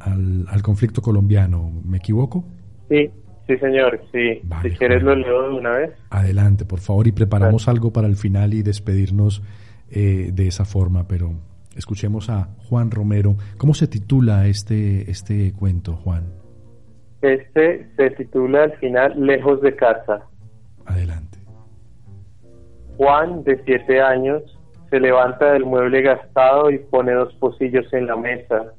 al, 0.00 0.62
conflicto 0.62 1.00
colombiano, 1.00 1.70
¿me 1.84 1.98
equivoco? 1.98 2.44
Sí, 2.88 3.10
sí 3.48 3.56
señor, 3.56 4.00
sí. 4.12 4.42
si 4.62 4.70
quieres 4.76 5.02
lo 5.02 5.16
leo 5.16 5.50
de 5.50 5.56
una 5.56 5.70
vez. 5.70 5.90
Adelante, 6.10 6.64
por 6.64 6.80
favor, 6.80 7.06
y 7.06 7.12
preparamos 7.12 7.66
algo 7.66 7.92
para 7.92 8.06
el 8.06 8.16
final 8.16 8.52
y 8.52 8.62
despedirnos 8.62 9.42
eh, 9.90 10.30
de 10.32 10.46
esa 10.46 10.66
forma, 10.66 11.08
pero 11.08 11.32
escuchemos 11.74 12.28
a 12.28 12.48
Juan 12.68 12.90
Romero. 12.90 13.36
¿Cómo 13.56 13.72
se 13.72 13.88
titula 13.88 14.46
este, 14.46 15.10
este 15.10 15.52
cuento, 15.54 15.94
Juan? 15.94 16.24
Este 17.22 17.88
se 17.96 18.10
titula 18.10 18.64
al 18.64 18.72
final 18.76 19.14
Lejos 19.16 19.62
de 19.62 19.74
casa. 19.74 20.26
Adelante. 20.84 21.38
Juan, 22.98 23.44
de 23.44 23.62
siete 23.64 24.00
años, 24.00 24.42
se 24.90 25.00
levanta 25.00 25.52
del 25.52 25.64
mueble 25.64 26.02
gastado 26.02 26.70
y 26.70 26.78
pone 26.78 27.12
dos 27.12 27.32
pocillos 27.34 27.90
en 27.94 28.06
la 28.06 28.16
mesa. 28.16 28.74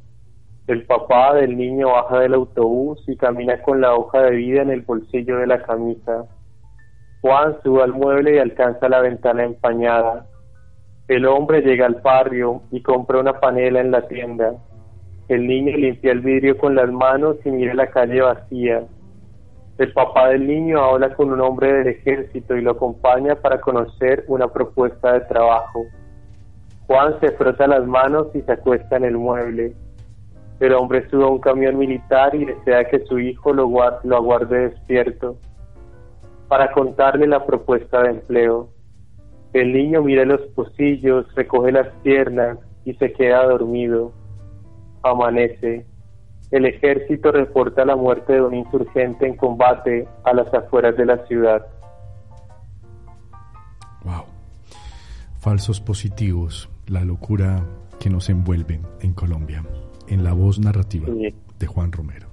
El 0.70 0.84
papá 0.84 1.34
del 1.34 1.58
niño 1.58 1.88
baja 1.88 2.20
del 2.20 2.36
autobús 2.36 3.04
y 3.08 3.18
camina 3.18 3.60
con 3.64 3.82
la 3.82 3.96
hoja 3.96 4.22
de 4.22 4.36
vida 4.36 4.62
en 4.62 4.70
el 4.70 4.82
bolsillo 4.82 5.38
de 5.38 5.48
la 5.48 5.64
camisa. 5.64 6.28
Juan 7.22 7.58
sube 7.64 7.82
al 7.82 7.94
mueble 7.94 8.36
y 8.36 8.38
alcanza 8.38 8.88
la 8.88 9.02
ventana 9.02 9.46
empañada. 9.46 10.28
El 11.08 11.26
hombre 11.26 11.64
llega 11.64 11.88
al 11.88 11.96
barrio 11.96 12.62
y 12.70 12.84
compra 12.84 13.20
una 13.20 13.40
panela 13.40 13.82
en 13.82 13.90
la 13.90 14.08
tienda. 14.08 14.58
El 15.28 15.48
niño 15.48 15.76
limpia 15.76 16.12
el 16.12 16.20
vidrio 16.20 16.56
con 16.56 16.76
las 16.76 16.92
manos 16.92 17.38
y 17.46 17.50
mira 17.50 17.74
la 17.74 17.88
calle 17.88 18.22
vacía. 18.22 18.84
El 19.80 19.92
papá 19.92 20.30
del 20.30 20.46
niño 20.46 20.84
habla 20.84 21.16
con 21.16 21.34
un 21.34 21.42
hombre 21.42 21.74
del 21.74 21.88
ejército 21.88 22.56
y 22.56 22.62
lo 22.62 22.74
acompaña 22.74 23.34
para 23.34 23.60
conocer 23.60 24.24
una 24.28 24.48
propuesta 24.48 25.14
de 25.14 25.22
trabajo. 25.22 25.86
Juan 26.86 27.20
se 27.22 27.32
frota 27.32 27.66
las 27.66 27.88
manos 27.88 28.28
y 28.36 28.42
se 28.42 28.52
acuesta 28.52 28.98
en 28.98 29.06
el 29.06 29.18
mueble. 29.18 29.74
El 30.60 30.74
hombre 30.74 31.10
sube 31.10 31.24
a 31.24 31.28
un 31.28 31.40
camión 31.40 31.78
militar 31.78 32.36
y 32.36 32.46
desea 32.46 32.86
que 32.86 33.06
su 33.06 33.20
hijo 33.20 33.54
lo, 33.54 33.64
aguarde 33.82 34.70
despierto 34.70 35.38
para 36.48 36.72
contarle 36.72 37.28
la 37.28 37.46
propuesta 37.46 38.02
de 38.04 38.10
empleo. 38.10 38.70
El 39.54 39.74
niño 39.74 40.04
mira 40.04 40.26
los 40.26 40.42
pocillos, 40.56 41.26
recoge 41.36 41.72
las 41.72 41.88
piernas 42.04 42.58
y 42.86 42.94
se 42.96 43.14
queda 43.14 43.46
dormido 43.46 44.14
amanece. 45.04 45.86
El 46.52 46.66
ejército 46.66 47.32
reporta 47.32 47.86
la 47.86 47.96
muerte 47.96 48.34
de 48.34 48.42
un 48.42 48.56
insurgente 48.56 49.28
en 49.28 49.38
combate 49.38 50.08
a 50.24 50.34
las 50.34 50.52
afueras 50.54 50.98
de 50.98 51.06
la 51.06 51.26
ciudad. 51.28 51.66
Wow. 54.04 54.24
Falsos 55.40 55.80
positivos, 55.80 56.70
la 56.88 57.04
locura 57.04 57.64
que 58.00 58.10
nos 58.10 58.30
envuelve 58.30 58.80
en 59.02 59.14
Colombia, 59.14 59.64
en 60.10 60.24
la 60.24 60.34
voz 60.34 60.60
narrativa 60.60 61.08
de 61.60 61.68
Juan 61.68 61.92
Romero. 61.92 62.28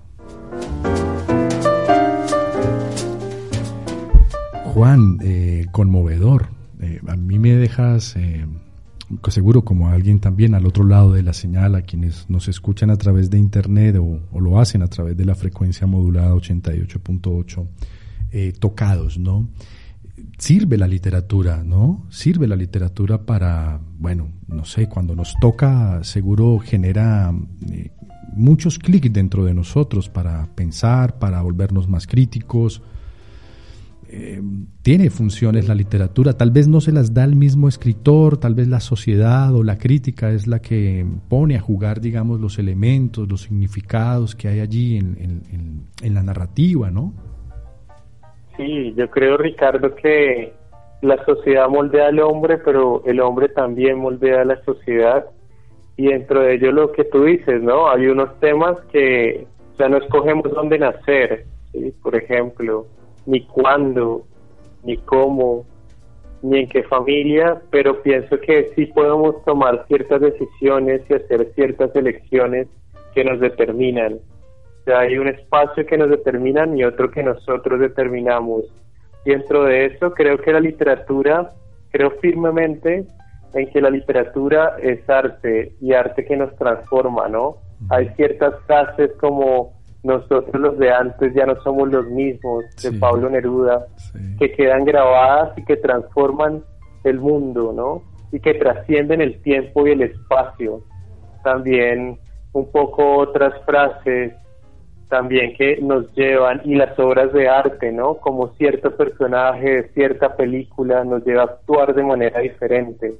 Juan, 4.64 5.18
eh, 5.22 5.66
conmovedor. 5.72 6.48
Eh, 6.80 7.00
a 7.06 7.16
mí 7.16 7.38
me 7.38 7.54
dejas 7.54 8.14
eh, 8.16 8.44
seguro 9.28 9.62
como 9.62 9.88
alguien 9.88 10.20
también 10.20 10.54
al 10.54 10.66
otro 10.66 10.84
lado 10.84 11.12
de 11.12 11.22
la 11.22 11.32
señal, 11.32 11.74
a 11.74 11.82
quienes 11.82 12.28
nos 12.28 12.48
escuchan 12.48 12.90
a 12.90 12.96
través 12.96 13.30
de 13.30 13.38
internet 13.38 13.96
o, 13.96 14.20
lo 14.40 14.58
hacen 14.60 14.82
a 14.82 14.88
través 14.88 15.16
de 15.16 15.24
la 15.24 15.34
frecuencia 15.34 15.86
modulada 15.86 16.34
88.8, 16.34 17.66
eh, 18.32 18.52
tocados, 18.58 19.18
¿no? 19.18 19.48
Sirve 20.38 20.76
la 20.76 20.86
literatura, 20.86 21.62
¿no? 21.64 22.06
Sirve 22.10 22.46
la 22.46 22.56
literatura 22.56 23.24
para, 23.24 23.80
bueno, 23.98 24.32
no 24.48 24.64
sé, 24.64 24.88
cuando 24.88 25.14
nos 25.14 25.34
toca, 25.40 26.02
seguro 26.04 26.58
genera 26.58 27.32
eh, 27.70 27.90
muchos 28.34 28.78
clics 28.78 29.12
dentro 29.12 29.44
de 29.44 29.54
nosotros 29.54 30.08
para 30.08 30.46
pensar, 30.54 31.18
para 31.18 31.42
volvernos 31.42 31.88
más 31.88 32.06
críticos, 32.06 32.82
eh, 34.08 34.40
tiene 34.82 35.10
funciones 35.10 35.66
la 35.66 35.74
literatura, 35.74 36.34
tal 36.34 36.52
vez 36.52 36.68
no 36.68 36.80
se 36.80 36.92
las 36.92 37.12
da 37.12 37.24
el 37.24 37.34
mismo 37.34 37.66
escritor, 37.66 38.36
tal 38.36 38.54
vez 38.54 38.68
la 38.68 38.78
sociedad 38.78 39.52
o 39.52 39.64
la 39.64 39.78
crítica 39.78 40.30
es 40.30 40.46
la 40.46 40.60
que 40.60 41.04
pone 41.28 41.56
a 41.56 41.60
jugar, 41.60 42.00
digamos, 42.00 42.40
los 42.40 42.60
elementos, 42.60 43.28
los 43.28 43.42
significados 43.42 44.36
que 44.36 44.46
hay 44.46 44.60
allí 44.60 44.96
en, 44.96 46.14
la 46.14 46.22
narrativa, 46.22 46.90
¿no? 46.90 47.14
Sí, 48.56 48.94
yo 48.96 49.10
creo, 49.10 49.36
Ricardo, 49.36 49.94
que 49.94 50.52
la 51.02 51.22
sociedad 51.24 51.68
moldea 51.68 52.08
al 52.08 52.20
hombre, 52.20 52.58
pero 52.58 53.02
el 53.04 53.20
hombre 53.20 53.48
también 53.48 53.98
moldea 53.98 54.42
a 54.42 54.44
la 54.44 54.62
sociedad. 54.64 55.26
Y 55.96 56.08
dentro 56.08 56.40
de 56.40 56.54
ello 56.54 56.72
lo 56.72 56.92
que 56.92 57.04
tú 57.04 57.24
dices, 57.24 57.62
¿no? 57.62 57.88
Hay 57.90 58.06
unos 58.06 58.38
temas 58.40 58.78
que 58.92 59.46
ya 59.78 59.88
no 59.88 59.98
escogemos 59.98 60.50
dónde 60.52 60.78
nacer, 60.78 61.46
por 62.02 62.16
ejemplo 62.16 62.86
ni 63.26 63.40
cuándo, 63.40 64.24
ni 64.84 64.96
cómo, 64.98 65.66
ni 66.42 66.60
en 66.60 66.68
qué 66.68 66.84
familia, 66.84 67.60
pero 67.70 68.02
pienso 68.02 68.38
que 68.40 68.70
sí 68.74 68.86
podemos 68.86 69.44
tomar 69.44 69.84
ciertas 69.88 70.20
decisiones 70.20 71.02
y 71.10 71.14
hacer 71.14 71.52
ciertas 71.54 71.94
elecciones 71.94 72.68
que 73.14 73.24
nos 73.24 73.40
determinan. 73.40 74.20
Sea, 74.86 75.00
hay 75.00 75.18
un 75.18 75.26
espacio 75.26 75.84
que 75.84 75.98
nos 75.98 76.08
determinan 76.08 76.78
y 76.78 76.84
otro 76.84 77.10
que 77.10 77.20
nosotros 77.20 77.80
determinamos. 77.80 78.62
Dentro 79.24 79.64
de 79.64 79.86
eso 79.86 80.12
creo 80.14 80.38
que 80.38 80.52
la 80.52 80.60
literatura, 80.60 81.50
creo 81.90 82.12
firmemente 82.22 83.04
en 83.52 83.70
que 83.70 83.80
la 83.80 83.90
literatura 83.90 84.76
es 84.80 85.00
arte 85.10 85.72
y 85.80 85.92
arte 85.92 86.24
que 86.24 86.36
nos 86.36 86.54
transforma, 86.54 87.26
¿no? 87.26 87.56
Hay 87.90 88.10
ciertas 88.10 88.54
frases 88.68 89.10
como 89.18 89.72
nosotros 90.04 90.54
los 90.54 90.78
de 90.78 90.92
antes 90.92 91.34
ya 91.34 91.46
no 91.46 91.60
somos 91.62 91.90
los 91.90 92.06
mismos, 92.06 92.64
de 92.80 92.92
Pablo 92.92 93.28
Neruda, 93.28 93.86
que 94.38 94.52
quedan 94.52 94.84
grabadas 94.84 95.58
y 95.58 95.64
que 95.64 95.78
transforman 95.78 96.62
el 97.02 97.18
mundo, 97.18 97.72
¿no? 97.74 98.02
Y 98.30 98.38
que 98.38 98.54
trascienden 98.54 99.20
el 99.20 99.42
tiempo 99.42 99.84
y 99.84 99.90
el 99.90 100.02
espacio. 100.02 100.82
También 101.42 102.20
un 102.52 102.70
poco 102.70 103.16
otras 103.16 103.52
frases 103.64 104.32
también 105.08 105.54
que 105.56 105.78
nos 105.80 106.12
llevan 106.14 106.60
y 106.64 106.74
las 106.74 106.98
obras 106.98 107.32
de 107.32 107.48
arte, 107.48 107.92
¿no? 107.92 108.16
Como 108.16 108.48
cierto 108.54 108.96
personaje 108.96 109.90
cierta 109.94 110.36
película 110.36 111.04
nos 111.04 111.24
lleva 111.24 111.42
a 111.42 111.46
actuar 111.46 111.94
de 111.94 112.02
manera 112.02 112.40
diferente. 112.40 113.14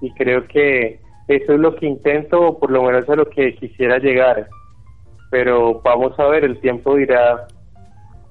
Y 0.00 0.12
creo 0.14 0.46
que 0.46 1.00
eso 1.28 1.52
es 1.52 1.60
lo 1.60 1.74
que 1.76 1.86
intento, 1.86 2.40
o 2.40 2.58
por 2.58 2.70
lo 2.70 2.82
menos 2.82 3.08
a 3.08 3.16
lo 3.16 3.28
que 3.28 3.54
quisiera 3.54 3.98
llegar, 3.98 4.48
pero 5.30 5.80
vamos 5.82 6.18
a 6.18 6.26
ver, 6.26 6.44
el 6.44 6.60
tiempo 6.60 6.94
dirá 6.96 7.46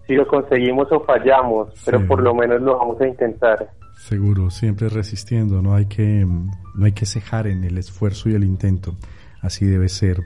si 0.08 0.14
lo 0.14 0.28
conseguimos 0.28 0.88
o 0.92 1.04
fallamos, 1.04 1.70
pero 1.84 2.06
por 2.06 2.22
lo 2.22 2.34
menos 2.34 2.62
lo 2.62 2.78
vamos 2.78 3.02
a 3.02 3.08
intentar. 3.08 3.70
Seguro, 3.98 4.50
siempre 4.50 4.88
resistiendo, 4.90 5.62
no 5.62 5.74
hay 5.74 5.88
que, 5.88 6.26
no 6.26 6.86
hay 6.86 6.92
que 6.92 7.06
cejar 7.06 7.48
en 7.48 7.64
el 7.64 7.78
esfuerzo 7.78 8.30
y 8.30 8.36
el 8.36 8.44
intento, 8.44 8.96
así 9.42 9.66
debe 9.66 9.90
ser. 9.90 10.18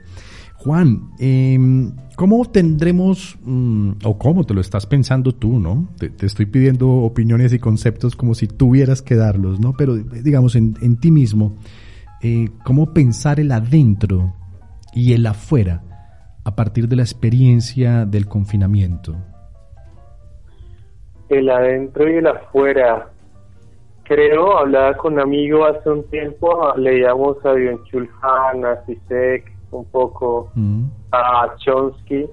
Juan, 0.62 1.12
eh, 1.18 1.58
¿cómo 2.16 2.44
tendremos, 2.44 3.38
mm, 3.42 3.92
o 4.04 4.18
cómo 4.18 4.44
te 4.44 4.52
lo 4.52 4.60
estás 4.60 4.84
pensando 4.84 5.32
tú, 5.32 5.58
no? 5.58 5.88
Te, 5.98 6.12
estoy 6.26 6.44
pidiendo 6.44 6.86
opiniones 6.86 7.54
y 7.54 7.58
conceptos 7.58 8.14
como 8.14 8.34
si 8.34 8.46
tuvieras 8.46 9.00
que 9.00 9.16
darlos, 9.16 9.58
¿no? 9.58 9.72
Pero 9.72 9.94
digamos, 9.96 10.56
en, 10.56 11.00
ti 11.00 11.10
mismo, 11.10 11.56
eh, 12.22 12.50
¿cómo 12.62 12.92
pensar 12.92 13.40
el 13.40 13.52
adentro 13.52 14.34
y 14.92 15.14
el 15.14 15.24
afuera 15.24 15.82
a 16.44 16.54
partir 16.54 16.88
de 16.88 16.96
la 16.96 17.02
experiencia 17.04 18.04
del 18.04 18.26
confinamiento? 18.26 19.16
El 21.30 21.48
adentro 21.48 22.06
y 22.06 22.16
el 22.16 22.26
afuera. 22.26 23.08
Creo, 24.04 24.58
hablaba 24.58 24.94
con 24.98 25.14
un 25.14 25.20
amigo 25.20 25.64
hace 25.64 25.88
un 25.88 26.06
tiempo, 26.10 26.74
leíamos 26.76 27.38
a 27.46 27.54
Byung-Chul 27.54 28.10
Han, 28.20 28.66
a 28.66 28.84
Sisek, 28.84 29.59
un 29.72 29.84
poco 29.86 30.50
mm. 30.54 30.84
a 31.12 31.54
Chomsky 31.58 32.28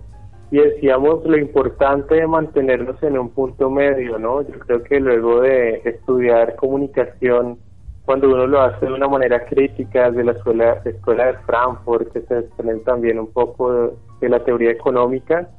y 0.50 0.58
decíamos 0.58 1.26
lo 1.26 1.38
importante 1.38 2.16
de 2.16 2.28
mantenernos 2.28 3.02
en 3.04 3.18
un 3.18 3.30
punto 3.30 3.70
medio, 3.70 4.18
¿no? 4.18 4.42
Yo 4.42 4.60
creo 4.60 4.84
que 4.84 5.00
luego 5.00 5.42
de 5.42 5.82
estudiar 5.84 6.56
comunicación, 6.56 7.58
cuando 8.06 8.30
uno 8.30 8.48
lo 8.48 8.62
hace 8.62 8.86
de 8.86 8.94
una 8.94 9.10
manera 9.10 9.46
crítica, 9.46 10.10
de 10.10 10.24
la 10.24 10.32
escuela, 10.32 10.82
escuela 10.86 11.28
de 11.28 11.34
Frankfurt, 11.40 12.14
que 12.14 12.22
se 12.22 12.36
desprende 12.36 12.80
también 12.86 13.20
un 13.20 13.28
poco 13.28 13.74
de, 13.74 13.90
de 14.22 14.30
la 14.30 14.44
teoría 14.44 14.72
económica, 14.72 15.50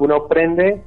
uno 0.00 0.16
aprende 0.16 0.82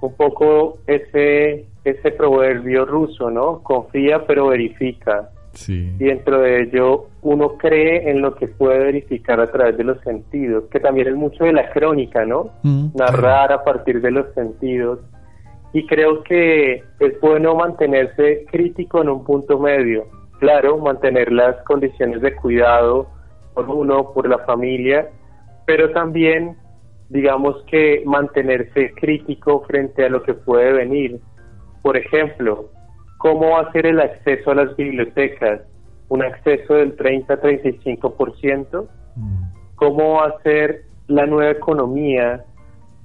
un 0.00 0.14
poco 0.14 0.78
ese, 0.86 1.66
ese 1.84 2.10
proverbio 2.12 2.84
ruso, 2.84 3.30
¿no? 3.30 3.62
Confía 3.62 4.26
pero 4.26 4.48
verifica. 4.48 5.30
Y 5.68 6.04
dentro 6.04 6.40
de 6.40 6.62
ello 6.62 7.06
uno 7.22 7.56
cree 7.58 8.10
en 8.10 8.22
lo 8.22 8.34
que 8.34 8.48
puede 8.48 8.78
verificar 8.78 9.40
a 9.40 9.50
través 9.50 9.76
de 9.76 9.84
los 9.84 10.00
sentidos, 10.00 10.64
que 10.70 10.80
también 10.80 11.08
es 11.08 11.14
mucho 11.14 11.44
de 11.44 11.52
la 11.52 11.70
crónica, 11.70 12.24
¿no? 12.24 12.50
Mm, 12.62 12.88
Narrar 12.94 13.52
a 13.52 13.62
partir 13.62 14.00
de 14.00 14.10
los 14.10 14.32
sentidos. 14.34 15.00
Y 15.72 15.86
creo 15.86 16.22
que 16.22 16.82
es 17.00 17.20
bueno 17.20 17.54
mantenerse 17.54 18.44
crítico 18.50 19.02
en 19.02 19.08
un 19.08 19.24
punto 19.24 19.58
medio. 19.58 20.06
Claro, 20.38 20.78
mantener 20.78 21.32
las 21.32 21.56
condiciones 21.64 22.20
de 22.20 22.34
cuidado 22.34 23.06
por 23.54 23.68
uno, 23.68 24.12
por 24.12 24.28
la 24.28 24.38
familia, 24.38 25.08
pero 25.66 25.92
también 25.92 26.56
digamos 27.08 27.62
que 27.70 28.02
mantenerse 28.06 28.92
crítico 28.94 29.62
frente 29.66 30.04
a 30.04 30.08
lo 30.08 30.22
que 30.22 30.34
puede 30.34 30.72
venir. 30.72 31.20
Por 31.82 31.96
ejemplo, 31.96 32.70
¿cómo 33.22 33.50
va 33.50 33.60
a 33.60 33.72
ser 33.72 33.86
el 33.86 34.00
acceso 34.00 34.50
a 34.50 34.56
las 34.56 34.76
bibliotecas? 34.76 35.60
¿Un 36.08 36.24
acceso 36.24 36.74
del 36.74 36.96
30-35%? 36.96 38.88
Mm. 39.14 39.42
¿Cómo 39.76 40.14
va 40.14 40.26
a 40.26 40.42
ser 40.42 40.82
la 41.06 41.24
nueva 41.26 41.52
economía 41.52 42.44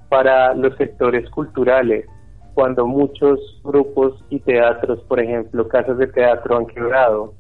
para 0.10 0.56
los 0.56 0.76
sectores 0.78 1.30
culturales? 1.30 2.08
Cuando 2.56 2.88
muchos 2.88 3.62
grupos 3.64 4.26
y 4.32 4.40
teatros, 4.40 5.02
por 5.04 5.20
ejemplo, 5.20 5.68
casas 5.68 6.00
de 6.00 6.08
teatro 6.08 6.58
han 6.58 6.66
quebrado, 6.66 7.36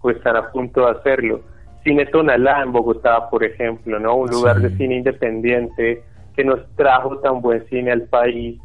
pues 0.00 0.16
están 0.16 0.36
a 0.36 0.50
punto 0.50 0.86
de 0.86 0.92
hacerlo 0.92 1.42
Cine 1.84 2.06
Tonalá 2.06 2.62
en 2.62 2.72
Bogotá, 2.72 3.28
por 3.28 3.44
ejemplo, 3.44 3.98
¿no? 3.98 4.16
Un 4.16 4.30
lugar 4.30 4.60
de 4.60 4.70
cine 4.76 4.96
independiente 4.96 6.02
que 6.34 6.44
nos 6.44 6.60
trajo 6.74 7.18
tan 7.18 7.42
buen 7.42 7.66
cine 7.68 7.92
al 7.92 8.02
país, 8.04 8.58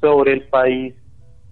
sobre 0.00 0.34
el 0.34 0.42
país, 0.48 0.94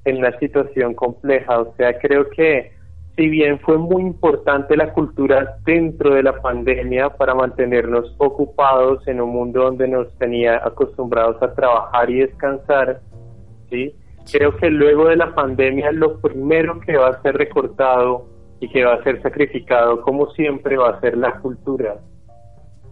en 0.04 0.18
una 0.18 0.38
situación 0.38 0.94
compleja. 0.94 1.60
O 1.60 1.74
sea, 1.76 1.98
creo 1.98 2.28
que 2.30 2.72
si 3.16 3.28
bien 3.28 3.58
fue 3.60 3.76
muy 3.76 4.02
importante 4.02 4.76
la 4.76 4.92
cultura 4.92 5.56
dentro 5.64 6.14
de 6.14 6.22
la 6.22 6.40
pandemia 6.40 7.10
para 7.10 7.34
mantenernos 7.34 8.14
ocupados 8.18 9.06
en 9.06 9.20
un 9.20 9.30
mundo 9.30 9.64
donde 9.64 9.88
nos 9.88 10.12
tenía 10.18 10.56
acostumbrados 10.64 11.42
a 11.42 11.54
trabajar 11.54 12.08
y 12.08 12.20
descansar, 12.20 13.00
¿sí? 13.68 13.94
Creo 14.30 14.56
que 14.56 14.70
luego 14.70 15.08
de 15.08 15.16
la 15.16 15.34
pandemia 15.34 15.92
lo 15.92 16.18
primero 16.18 16.80
que 16.80 16.96
va 16.96 17.08
a 17.08 17.22
ser 17.22 17.36
recortado 17.36 18.26
y 18.60 18.68
que 18.68 18.84
va 18.84 18.94
a 18.94 19.02
ser 19.02 19.20
sacrificado, 19.22 20.02
como 20.02 20.30
siempre, 20.32 20.76
va 20.76 20.90
a 20.90 21.00
ser 21.00 21.16
la 21.16 21.32
cultura. 21.40 21.96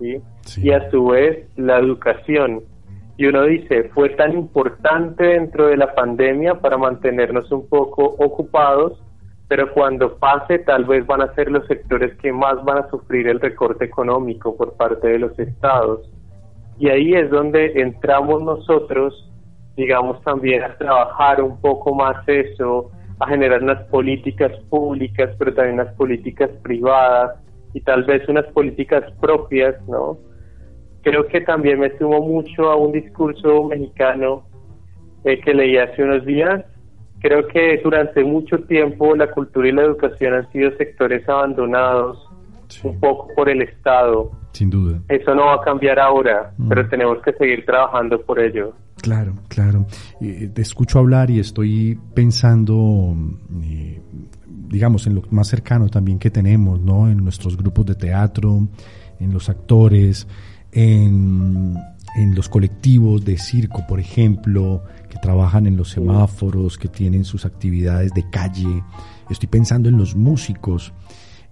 Y 0.00 0.70
a 0.70 0.90
su 0.90 1.06
vez 1.06 1.46
la 1.56 1.78
educación. 1.78 2.62
Y 3.18 3.26
uno 3.26 3.42
dice, 3.42 3.90
fue 3.94 4.10
tan 4.10 4.32
importante 4.32 5.24
dentro 5.24 5.66
de 5.66 5.76
la 5.76 5.92
pandemia 5.92 6.60
para 6.60 6.78
mantenernos 6.78 7.50
un 7.50 7.68
poco 7.68 8.04
ocupados, 8.04 9.02
pero 9.48 9.72
cuando 9.74 10.18
pase 10.18 10.60
tal 10.60 10.84
vez 10.84 11.04
van 11.04 11.22
a 11.22 11.34
ser 11.34 11.50
los 11.50 11.66
sectores 11.66 12.16
que 12.18 12.32
más 12.32 12.64
van 12.64 12.78
a 12.78 12.88
sufrir 12.90 13.26
el 13.26 13.40
recorte 13.40 13.84
económico 13.84 14.56
por 14.56 14.74
parte 14.76 15.08
de 15.08 15.18
los 15.18 15.36
estados. 15.36 16.08
Y 16.78 16.90
ahí 16.90 17.14
es 17.14 17.28
donde 17.28 17.80
entramos 17.80 18.40
nosotros, 18.40 19.28
digamos, 19.76 20.22
también 20.22 20.62
a 20.62 20.76
trabajar 20.76 21.42
un 21.42 21.60
poco 21.60 21.96
más 21.96 22.16
eso, 22.28 22.92
a 23.18 23.26
generar 23.26 23.64
unas 23.64 23.82
políticas 23.88 24.52
públicas, 24.70 25.34
pero 25.40 25.52
también 25.54 25.80
unas 25.80 25.92
políticas 25.96 26.50
privadas 26.62 27.36
y 27.74 27.80
tal 27.80 28.04
vez 28.04 28.28
unas 28.28 28.46
políticas 28.52 29.02
propias, 29.20 29.74
¿no? 29.88 30.18
Creo 31.08 31.26
que 31.26 31.40
también 31.40 31.80
me 31.80 31.96
sumo 31.96 32.20
mucho 32.20 32.70
a 32.70 32.76
un 32.76 32.92
discurso 32.92 33.64
mexicano 33.64 34.42
eh, 35.24 35.40
que 35.40 35.54
leí 35.54 35.78
hace 35.78 36.02
unos 36.02 36.26
días. 36.26 36.62
Creo 37.20 37.48
que 37.48 37.80
durante 37.82 38.22
mucho 38.22 38.58
tiempo 38.64 39.16
la 39.16 39.30
cultura 39.30 39.68
y 39.68 39.72
la 39.72 39.84
educación 39.84 40.34
han 40.34 40.52
sido 40.52 40.70
sectores 40.76 41.26
abandonados 41.26 42.28
un 42.84 43.00
poco 43.00 43.34
por 43.34 43.48
el 43.48 43.62
Estado. 43.62 44.30
Sin 44.52 44.68
duda. 44.68 45.00
Eso 45.08 45.34
no 45.34 45.46
va 45.46 45.54
a 45.54 45.60
cambiar 45.62 45.98
ahora, 45.98 46.52
mm. 46.58 46.68
pero 46.68 46.86
tenemos 46.90 47.22
que 47.22 47.32
seguir 47.32 47.64
trabajando 47.64 48.20
por 48.20 48.38
ello. 48.38 48.74
Claro, 49.00 49.32
claro. 49.48 49.86
te 50.20 50.60
escucho 50.60 50.98
hablar 50.98 51.30
y 51.30 51.40
estoy 51.40 51.98
pensando, 52.14 53.14
eh, 53.64 53.98
digamos, 54.68 55.06
en 55.06 55.14
lo 55.14 55.22
más 55.30 55.48
cercano 55.48 55.88
también 55.88 56.18
que 56.18 56.30
tenemos, 56.30 56.78
¿no? 56.80 57.08
En 57.08 57.16
nuestros 57.24 57.56
grupos 57.56 57.86
de 57.86 57.94
teatro, 57.94 58.68
en 59.20 59.32
los 59.32 59.48
actores, 59.48 60.28
en, 60.78 61.76
en 62.14 62.34
los 62.36 62.48
colectivos 62.48 63.24
de 63.24 63.36
circo, 63.36 63.84
por 63.88 63.98
ejemplo, 63.98 64.84
que 65.08 65.18
trabajan 65.18 65.66
en 65.66 65.76
los 65.76 65.90
semáforos, 65.90 66.78
que 66.78 66.86
tienen 66.86 67.24
sus 67.24 67.44
actividades 67.44 68.12
de 68.14 68.30
calle. 68.30 68.84
Estoy 69.28 69.48
pensando 69.48 69.88
en 69.88 69.96
los 69.96 70.14
músicos, 70.14 70.92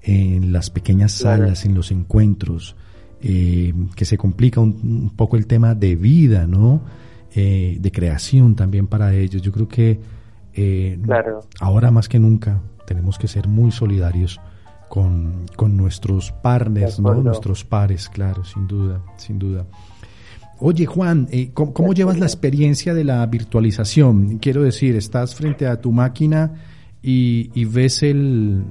en 0.02 0.52
las 0.52 0.70
pequeñas 0.70 1.10
salas, 1.10 1.64
en 1.64 1.74
los 1.74 1.90
encuentros, 1.90 2.76
eh, 3.20 3.74
que 3.96 4.04
se 4.04 4.16
complica 4.16 4.60
un 4.60 5.12
poco 5.16 5.36
el 5.36 5.48
tema 5.48 5.74
de 5.74 5.96
vida, 5.96 6.46
¿no? 6.46 6.82
Eh, 7.34 7.78
de 7.80 7.90
creación 7.90 8.54
también 8.54 8.86
para 8.86 9.12
ellos. 9.12 9.42
Yo 9.42 9.50
creo 9.50 9.66
que 9.66 10.00
eh, 10.54 10.98
ahora 11.60 11.90
más 11.90 12.08
que 12.08 12.20
nunca 12.20 12.60
tenemos 12.86 13.18
que 13.18 13.26
ser 13.26 13.48
muy 13.48 13.72
solidarios 13.72 14.40
con, 14.89 15.47
nuestros 15.76 16.32
partners, 16.32 17.01
¿no? 17.01 17.14
nuestros 17.14 17.64
pares, 17.64 18.09
claro, 18.09 18.45
sin 18.45 18.66
duda, 18.66 19.03
sin 19.16 19.39
duda. 19.39 19.66
Oye, 20.59 20.87
Juan, 20.87 21.28
eh, 21.30 21.51
¿cómo, 21.53 21.93
llevas 21.93 22.18
la 22.18 22.26
experiencia 22.26 22.95
de 22.95 23.05
la 23.05 23.26
virtualización? 23.26 24.39
Quiero 24.39 24.62
decir, 24.62 24.97
estás 24.97 25.34
frente 25.34 25.66
a 25.66 25.80
tu 25.80 25.93
máquina 25.93 26.55
y, 27.03 27.51
y 27.55 27.66
ves 27.66 28.03
el, 28.03 28.64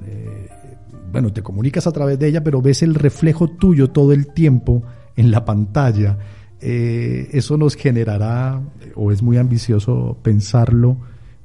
bueno, 1.12 1.32
te 1.32 1.42
comunicas 1.42 1.86
a 1.86 1.92
través 1.92 2.18
de 2.18 2.28
ella, 2.28 2.42
pero 2.42 2.60
ves 2.60 2.82
el 2.82 2.94
reflejo 2.94 3.48
tuyo 3.48 3.90
todo 3.90 4.12
el 4.12 4.28
tiempo 4.28 4.82
en 5.16 5.30
la 5.30 5.44
pantalla. 5.44 6.18
Eh, 6.60 7.28
eso 7.32 7.56
nos 7.56 7.74
generará, 7.74 8.60
o 8.94 9.12
es 9.12 9.22
muy 9.22 9.36
ambicioso 9.36 10.18
pensarlo, 10.22 10.98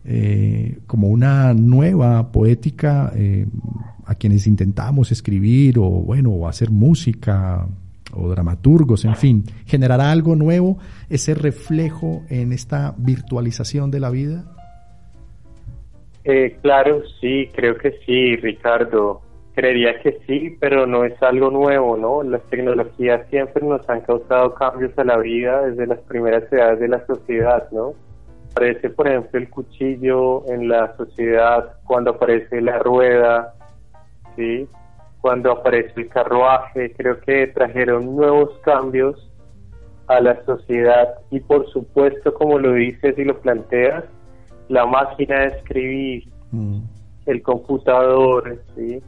eh, 0.03 0.79
como 0.87 1.09
una 1.09 1.53
nueva 1.53 2.31
poética 2.31 3.13
eh, 3.15 3.45
a 4.11 4.15
quienes 4.15 4.45
intentamos 4.45 5.11
escribir 5.11 5.79
o 5.79 5.89
bueno, 5.89 6.31
o 6.31 6.47
hacer 6.47 6.69
música 6.69 7.65
o 8.13 8.29
dramaturgos, 8.29 9.05
en 9.05 9.15
fin, 9.15 9.43
generará 9.65 10.11
algo 10.11 10.35
nuevo 10.35 10.77
ese 11.09 11.33
reflejo 11.33 12.23
en 12.29 12.51
esta 12.51 12.93
virtualización 12.97 13.89
de 13.89 13.99
la 14.01 14.09
vida. 14.09 14.43
claro, 16.61 17.03
sí, 17.21 17.49
creo 17.53 17.77
que 17.77 17.99
sí, 18.05 18.35
Ricardo. 18.35 19.21
Creería 19.53 19.99
que 19.99 20.17
sí, 20.27 20.57
pero 20.61 20.85
no 20.85 21.03
es 21.03 21.21
algo 21.21 21.49
nuevo, 21.49 21.97
¿no? 21.97 22.23
Las 22.23 22.41
tecnologías 22.43 23.27
siempre 23.29 23.65
nos 23.65 23.87
han 23.89 24.01
causado 24.01 24.53
cambios 24.53 24.97
a 24.97 25.03
la 25.03 25.17
vida 25.17 25.61
desde 25.67 25.87
las 25.87 25.99
primeras 25.99 26.51
edades 26.51 26.79
de 26.79 26.87
la 26.87 27.05
sociedad, 27.05 27.67
¿no? 27.71 27.93
Aparece, 28.51 28.89
por 28.89 29.07
ejemplo, 29.07 29.39
el 29.39 29.49
cuchillo 29.49 30.49
en 30.49 30.69
la 30.69 30.95
sociedad, 30.95 31.75
cuando 31.85 32.11
aparece 32.11 32.61
la 32.61 32.79
rueda, 32.79 33.53
¿sí? 34.35 34.67
Cuando 35.21 35.51
aparece 35.51 35.93
el 35.95 36.09
carruaje, 36.09 36.93
creo 36.93 37.19
que 37.21 37.47
trajeron 37.47 38.15
nuevos 38.15 38.57
cambios 38.63 39.29
a 40.07 40.19
la 40.19 40.43
sociedad 40.45 41.15
y 41.29 41.39
por 41.39 41.69
supuesto, 41.69 42.33
como 42.33 42.59
lo 42.59 42.73
dices 42.73 43.17
y 43.17 43.23
lo 43.23 43.39
planteas, 43.39 44.03
la 44.67 44.85
máquina 44.85 45.41
de 45.41 45.47
escribir, 45.47 46.27
mm. 46.51 46.79
el 47.27 47.41
computador, 47.43 48.59
¿sí? 48.75 49.01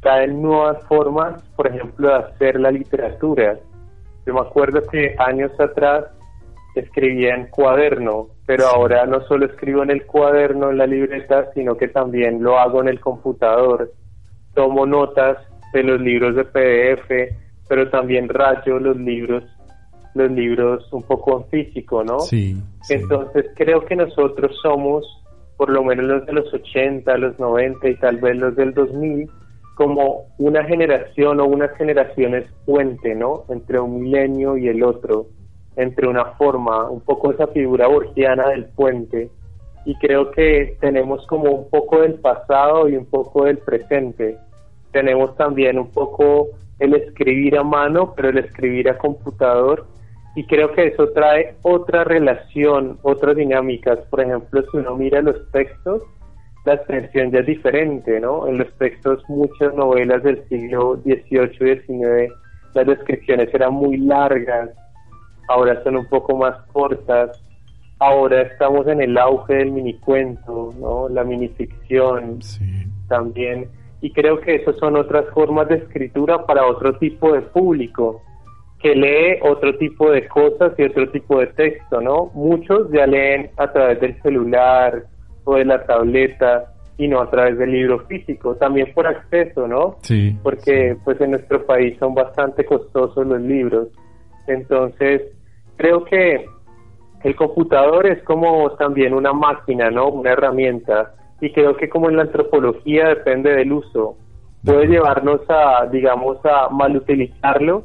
traen 0.00 0.40
nuevas 0.40 0.82
formas, 0.84 1.42
por 1.56 1.66
ejemplo, 1.66 2.08
de 2.08 2.14
hacer 2.14 2.60
la 2.60 2.70
literatura. 2.70 3.58
Yo 4.24 4.34
me 4.34 4.40
acuerdo 4.40 4.80
que 4.82 5.16
años 5.18 5.50
atrás 5.58 6.04
escribía 6.76 7.34
en 7.34 7.46
cuaderno, 7.48 8.28
pero 8.46 8.66
ahora 8.66 9.04
no 9.06 9.20
solo 9.22 9.46
escribo 9.46 9.82
en 9.82 9.90
el 9.90 10.06
cuaderno, 10.06 10.70
en 10.70 10.78
la 10.78 10.86
libreta, 10.86 11.50
sino 11.54 11.76
que 11.76 11.88
también 11.88 12.42
lo 12.42 12.58
hago 12.58 12.80
en 12.82 12.88
el 12.88 13.00
computador. 13.00 13.90
Tomo 14.56 14.84
notas 14.86 15.38
de 15.72 15.84
los 15.84 16.00
libros 16.00 16.34
de 16.34 16.44
PDF, 16.44 17.36
pero 17.68 17.88
también 17.90 18.28
rayo 18.28 18.80
los 18.80 18.96
libros 18.96 19.44
los 20.16 20.30
libros 20.30 20.90
un 20.92 21.02
poco 21.02 21.38
en 21.38 21.64
físico, 21.64 22.02
¿no? 22.02 22.20
Sí, 22.20 22.56
Entonces 22.88 23.50
creo 23.54 23.84
que 23.84 23.94
nosotros 23.94 24.56
somos, 24.62 25.04
por 25.58 25.68
lo 25.68 25.84
menos 25.84 26.06
los 26.06 26.26
de 26.26 26.32
los 26.32 26.52
80, 26.52 27.16
los 27.18 27.38
90 27.38 27.88
y 27.88 27.96
tal 27.96 28.16
vez 28.16 28.36
los 28.36 28.56
del 28.56 28.72
2000, 28.72 29.28
como 29.74 30.24
una 30.38 30.64
generación 30.64 31.38
o 31.38 31.44
unas 31.44 31.70
generaciones 31.76 32.46
puente, 32.64 33.14
¿no? 33.14 33.44
Entre 33.50 33.78
un 33.78 34.00
milenio 34.00 34.56
y 34.56 34.68
el 34.68 34.82
otro, 34.82 35.26
entre 35.76 36.08
una 36.08 36.24
forma, 36.36 36.88
un 36.88 37.02
poco 37.02 37.32
esa 37.32 37.46
figura 37.48 37.86
borgiana 37.86 38.48
del 38.48 38.64
puente. 38.64 39.30
Y 39.84 39.94
creo 39.96 40.30
que 40.30 40.78
tenemos 40.80 41.26
como 41.26 41.50
un 41.50 41.68
poco 41.68 42.00
del 42.00 42.14
pasado 42.14 42.88
y 42.88 42.96
un 42.96 43.04
poco 43.04 43.44
del 43.44 43.58
presente. 43.58 44.38
Tenemos 44.96 45.36
también 45.36 45.78
un 45.78 45.90
poco 45.90 46.48
el 46.78 46.94
escribir 46.94 47.58
a 47.58 47.62
mano, 47.62 48.14
pero 48.16 48.30
el 48.30 48.38
escribir 48.38 48.88
a 48.88 48.96
computador 48.96 49.86
y 50.34 50.46
creo 50.46 50.72
que 50.72 50.86
eso 50.86 51.10
trae 51.10 51.54
otra 51.60 52.02
relación, 52.04 52.98
otras 53.02 53.36
dinámicas. 53.36 53.98
Por 54.08 54.22
ejemplo, 54.22 54.62
si 54.62 54.78
uno 54.78 54.96
mira 54.96 55.20
los 55.20 55.36
textos, 55.52 56.02
la 56.64 56.76
expresión 56.76 57.30
ya 57.30 57.40
es 57.40 57.46
diferente, 57.46 58.18
¿no? 58.20 58.48
En 58.48 58.56
los 58.56 58.72
textos, 58.78 59.22
muchas 59.28 59.74
novelas 59.74 60.22
del 60.22 60.42
siglo 60.48 60.96
XVIII 61.04 61.50
y 61.60 61.78
XIX, 61.80 62.32
las 62.72 62.86
descripciones 62.86 63.52
eran 63.52 63.74
muy 63.74 63.98
largas, 63.98 64.70
ahora 65.48 65.84
son 65.84 65.98
un 65.98 66.06
poco 66.06 66.38
más 66.38 66.56
cortas. 66.72 67.38
Ahora 67.98 68.40
estamos 68.40 68.86
en 68.86 69.02
el 69.02 69.18
auge 69.18 69.56
del 69.56 69.72
minicuento, 69.72 70.72
¿no? 70.80 71.10
La 71.10 71.22
minificción 71.22 72.40
también. 73.08 73.68
Y 74.06 74.12
creo 74.12 74.38
que 74.38 74.54
esas 74.54 74.76
son 74.76 74.94
otras 74.94 75.24
formas 75.34 75.68
de 75.68 75.78
escritura 75.78 76.46
para 76.46 76.64
otro 76.64 76.96
tipo 76.96 77.32
de 77.32 77.42
público 77.42 78.22
que 78.80 78.94
lee 78.94 79.40
otro 79.42 79.76
tipo 79.78 80.12
de 80.12 80.28
cosas 80.28 80.74
y 80.78 80.84
otro 80.84 81.10
tipo 81.10 81.40
de 81.40 81.48
texto, 81.48 82.00
¿no? 82.00 82.30
Muchos 82.32 82.88
ya 82.92 83.04
leen 83.04 83.50
a 83.56 83.72
través 83.72 84.00
del 84.00 84.22
celular 84.22 85.06
o 85.42 85.56
de 85.56 85.64
la 85.64 85.84
tableta 85.84 86.72
y 86.96 87.08
no 87.08 87.20
a 87.20 87.28
través 87.28 87.58
del 87.58 87.72
libro 87.72 87.98
físico, 88.06 88.54
también 88.54 88.92
por 88.94 89.08
acceso, 89.08 89.66
¿no? 89.66 89.96
Sí. 90.02 90.38
Porque 90.40 90.96
pues 91.04 91.20
en 91.20 91.32
nuestro 91.32 91.66
país 91.66 91.98
son 91.98 92.14
bastante 92.14 92.64
costosos 92.64 93.26
los 93.26 93.40
libros. 93.40 93.88
Entonces, 94.46 95.22
creo 95.78 96.04
que 96.04 96.46
el 97.24 97.34
computador 97.34 98.06
es 98.06 98.22
como 98.22 98.70
también 98.76 99.14
una 99.14 99.32
máquina, 99.32 99.90
¿no? 99.90 100.10
Una 100.10 100.30
herramienta. 100.30 101.12
Y 101.40 101.52
creo 101.52 101.76
que 101.76 101.88
como 101.88 102.08
en 102.08 102.16
la 102.16 102.22
antropología 102.22 103.08
depende 103.08 103.54
del 103.54 103.72
uso. 103.72 104.16
Puede 104.64 104.86
llevarnos 104.86 105.40
a, 105.48 105.86
digamos, 105.86 106.38
a 106.44 106.68
mal 106.70 106.96
utilizarlo 106.96 107.84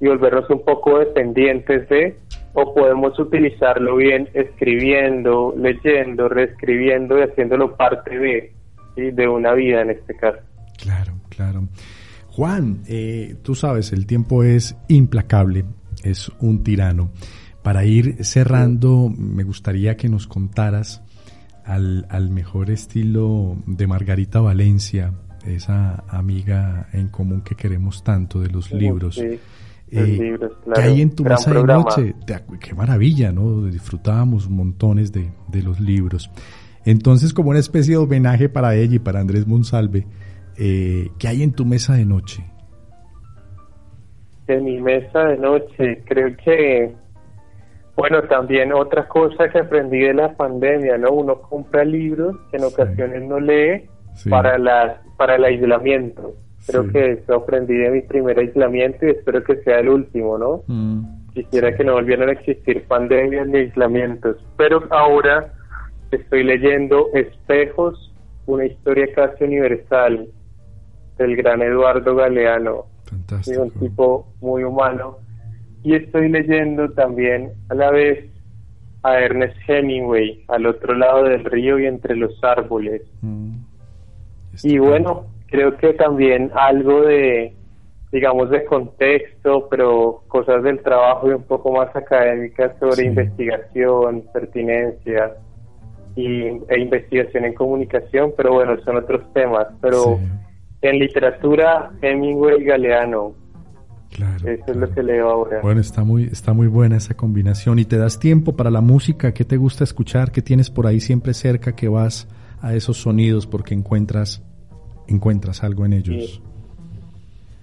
y 0.00 0.08
volvernos 0.08 0.48
un 0.50 0.64
poco 0.64 0.98
dependientes 0.98 1.88
de, 1.88 2.16
o 2.54 2.74
podemos 2.74 3.18
utilizarlo 3.18 3.96
bien 3.96 4.28
escribiendo, 4.34 5.54
leyendo, 5.56 6.28
reescribiendo 6.28 7.18
y 7.18 7.22
haciéndolo 7.22 7.76
parte 7.76 8.18
de, 8.18 8.52
de 8.96 9.28
una 9.28 9.52
vida 9.52 9.82
en 9.82 9.90
este 9.90 10.16
caso. 10.16 10.40
Claro, 10.78 11.12
claro. 11.28 11.62
Juan, 12.28 12.82
eh, 12.88 13.36
tú 13.42 13.54
sabes, 13.54 13.92
el 13.92 14.06
tiempo 14.06 14.42
es 14.42 14.76
implacable, 14.88 15.64
es 16.02 16.30
un 16.40 16.62
tirano. 16.62 17.10
Para 17.62 17.84
ir 17.84 18.24
cerrando, 18.24 19.08
me 19.16 19.44
gustaría 19.44 19.96
que 19.96 20.08
nos 20.08 20.26
contaras 20.26 21.02
al, 21.74 22.06
al 22.10 22.30
mejor 22.30 22.70
estilo 22.70 23.56
de 23.66 23.86
Margarita 23.86 24.40
Valencia, 24.40 25.12
esa 25.46 26.04
amiga 26.08 26.88
en 26.92 27.08
común 27.08 27.42
que 27.42 27.54
queremos 27.54 28.04
tanto 28.04 28.40
de 28.40 28.50
los 28.50 28.70
libros. 28.72 29.18
Eh, 29.18 29.38
¿Qué 30.74 30.80
hay 30.80 31.02
en 31.02 31.14
tu 31.14 31.24
mesa 31.24 31.52
de 31.52 31.64
noche? 31.64 32.14
Qué 32.60 32.74
maravilla, 32.74 33.32
¿no? 33.32 33.66
Disfrutábamos 33.66 34.48
montones 34.48 35.12
de, 35.12 35.30
los 35.62 35.80
libros. 35.80 36.30
Entonces, 36.84 37.32
como 37.34 37.50
una 37.50 37.58
especie 37.58 37.92
de 37.92 37.98
homenaje 37.98 38.48
para 38.48 38.74
ella 38.74 38.96
y 38.96 38.98
para 38.98 39.20
Andrés 39.20 39.46
Monsalve, 39.46 40.06
eh, 40.58 41.08
¿qué 41.18 41.28
hay 41.28 41.42
en 41.42 41.52
tu 41.52 41.64
mesa 41.64 41.94
de 41.94 42.04
noche? 42.04 42.44
En 44.48 44.64
mi 44.64 44.80
mesa 44.80 45.24
de 45.24 45.38
noche, 45.38 46.02
creo 46.06 46.36
que, 46.36 46.94
bueno, 47.96 48.22
también 48.22 48.72
otra 48.72 49.06
cosa 49.06 49.48
que 49.50 49.58
aprendí 49.58 50.00
de 50.00 50.14
la 50.14 50.34
pandemia, 50.34 50.96
¿no? 50.98 51.12
Uno 51.12 51.40
compra 51.42 51.84
libros 51.84 52.36
que 52.50 52.56
en 52.56 52.64
ocasiones 52.64 53.22
no 53.22 53.38
lee 53.38 53.88
para, 54.30 54.58
la, 54.58 55.02
para 55.16 55.36
el 55.36 55.44
aislamiento. 55.44 56.34
Creo 56.66 56.88
que 56.90 57.12
eso 57.12 57.34
aprendí 57.34 57.74
de 57.74 57.90
mi 57.90 58.02
primer 58.02 58.38
aislamiento 58.38 59.06
y 59.06 59.10
espero 59.10 59.42
que 59.42 59.56
sea 59.62 59.80
el 59.80 59.88
último, 59.88 60.38
¿no? 60.38 60.62
Mm. 60.68 61.30
Quisiera 61.34 61.76
que 61.76 61.82
no 61.82 61.94
volvieran 61.94 62.28
a 62.28 62.32
existir 62.32 62.84
pandemias 62.86 63.48
ni 63.48 63.58
aislamientos. 63.58 64.36
Pero 64.56 64.84
ahora 64.90 65.52
estoy 66.12 66.44
leyendo 66.44 67.08
Espejos, 67.14 68.14
una 68.46 68.66
historia 68.66 69.08
casi 69.14 69.44
universal 69.44 70.28
del 71.18 71.36
gran 71.36 71.62
Eduardo 71.62 72.14
Galeano. 72.14 72.86
Fantástico. 73.04 73.62
un 73.62 73.70
tipo 73.72 74.26
muy 74.40 74.62
humano. 74.64 75.18
Y 75.82 75.94
estoy 75.94 76.28
leyendo 76.28 76.90
también 76.92 77.52
a 77.68 77.74
la 77.74 77.90
vez 77.90 78.24
a 79.02 79.18
Ernest 79.18 79.56
Hemingway, 79.66 80.44
al 80.48 80.66
otro 80.66 80.94
lado 80.94 81.24
del 81.24 81.44
río 81.44 81.78
y 81.78 81.86
entre 81.86 82.16
los 82.16 82.32
árboles. 82.42 83.02
Mm. 83.20 83.56
Y 84.62 84.78
bueno, 84.78 85.26
creo 85.48 85.76
que 85.76 85.94
también 85.94 86.50
algo 86.54 87.02
de, 87.02 87.54
digamos, 88.12 88.50
de 88.50 88.64
contexto, 88.64 89.68
pero 89.68 90.22
cosas 90.28 90.62
del 90.62 90.80
trabajo 90.82 91.30
y 91.30 91.34
un 91.34 91.42
poco 91.42 91.72
más 91.72 91.94
académicas 91.96 92.72
sobre 92.78 93.06
investigación, 93.06 94.24
pertinencia 94.32 95.32
y, 96.14 96.44
e 96.68 96.78
investigación 96.78 97.44
en 97.44 97.54
comunicación, 97.54 98.32
pero 98.36 98.52
bueno, 98.52 98.78
son 98.84 98.98
otros 98.98 99.22
temas. 99.32 99.66
Pero 99.80 100.20
en 100.82 100.98
literatura, 100.98 101.90
Hemingway 102.02 102.60
y 102.60 102.64
Galeano. 102.64 103.34
Claro, 104.14 104.48
Eso 104.48 104.64
es 104.66 104.76
lo 104.76 104.90
que 104.90 105.02
leo 105.02 105.28
ahora. 105.28 105.60
Bueno, 105.62 105.80
está 105.80 106.04
muy, 106.04 106.24
está 106.24 106.52
muy 106.52 106.66
buena 106.66 106.96
esa 106.96 107.14
combinación. 107.14 107.78
¿Y 107.78 107.84
te 107.84 107.96
das 107.96 108.18
tiempo 108.18 108.54
para 108.54 108.70
la 108.70 108.80
música? 108.80 109.32
¿Qué 109.32 109.44
te 109.44 109.56
gusta 109.56 109.84
escuchar? 109.84 110.32
¿Qué 110.32 110.42
tienes 110.42 110.70
por 110.70 110.86
ahí 110.86 111.00
siempre 111.00 111.32
cerca 111.34 111.74
que 111.74 111.88
vas 111.88 112.28
a 112.60 112.74
esos 112.74 112.98
sonidos 112.98 113.46
porque 113.46 113.74
encuentras 113.74 114.42
encuentras 115.08 115.62
algo 115.64 115.84
en 115.84 115.94
ellos? 115.94 116.42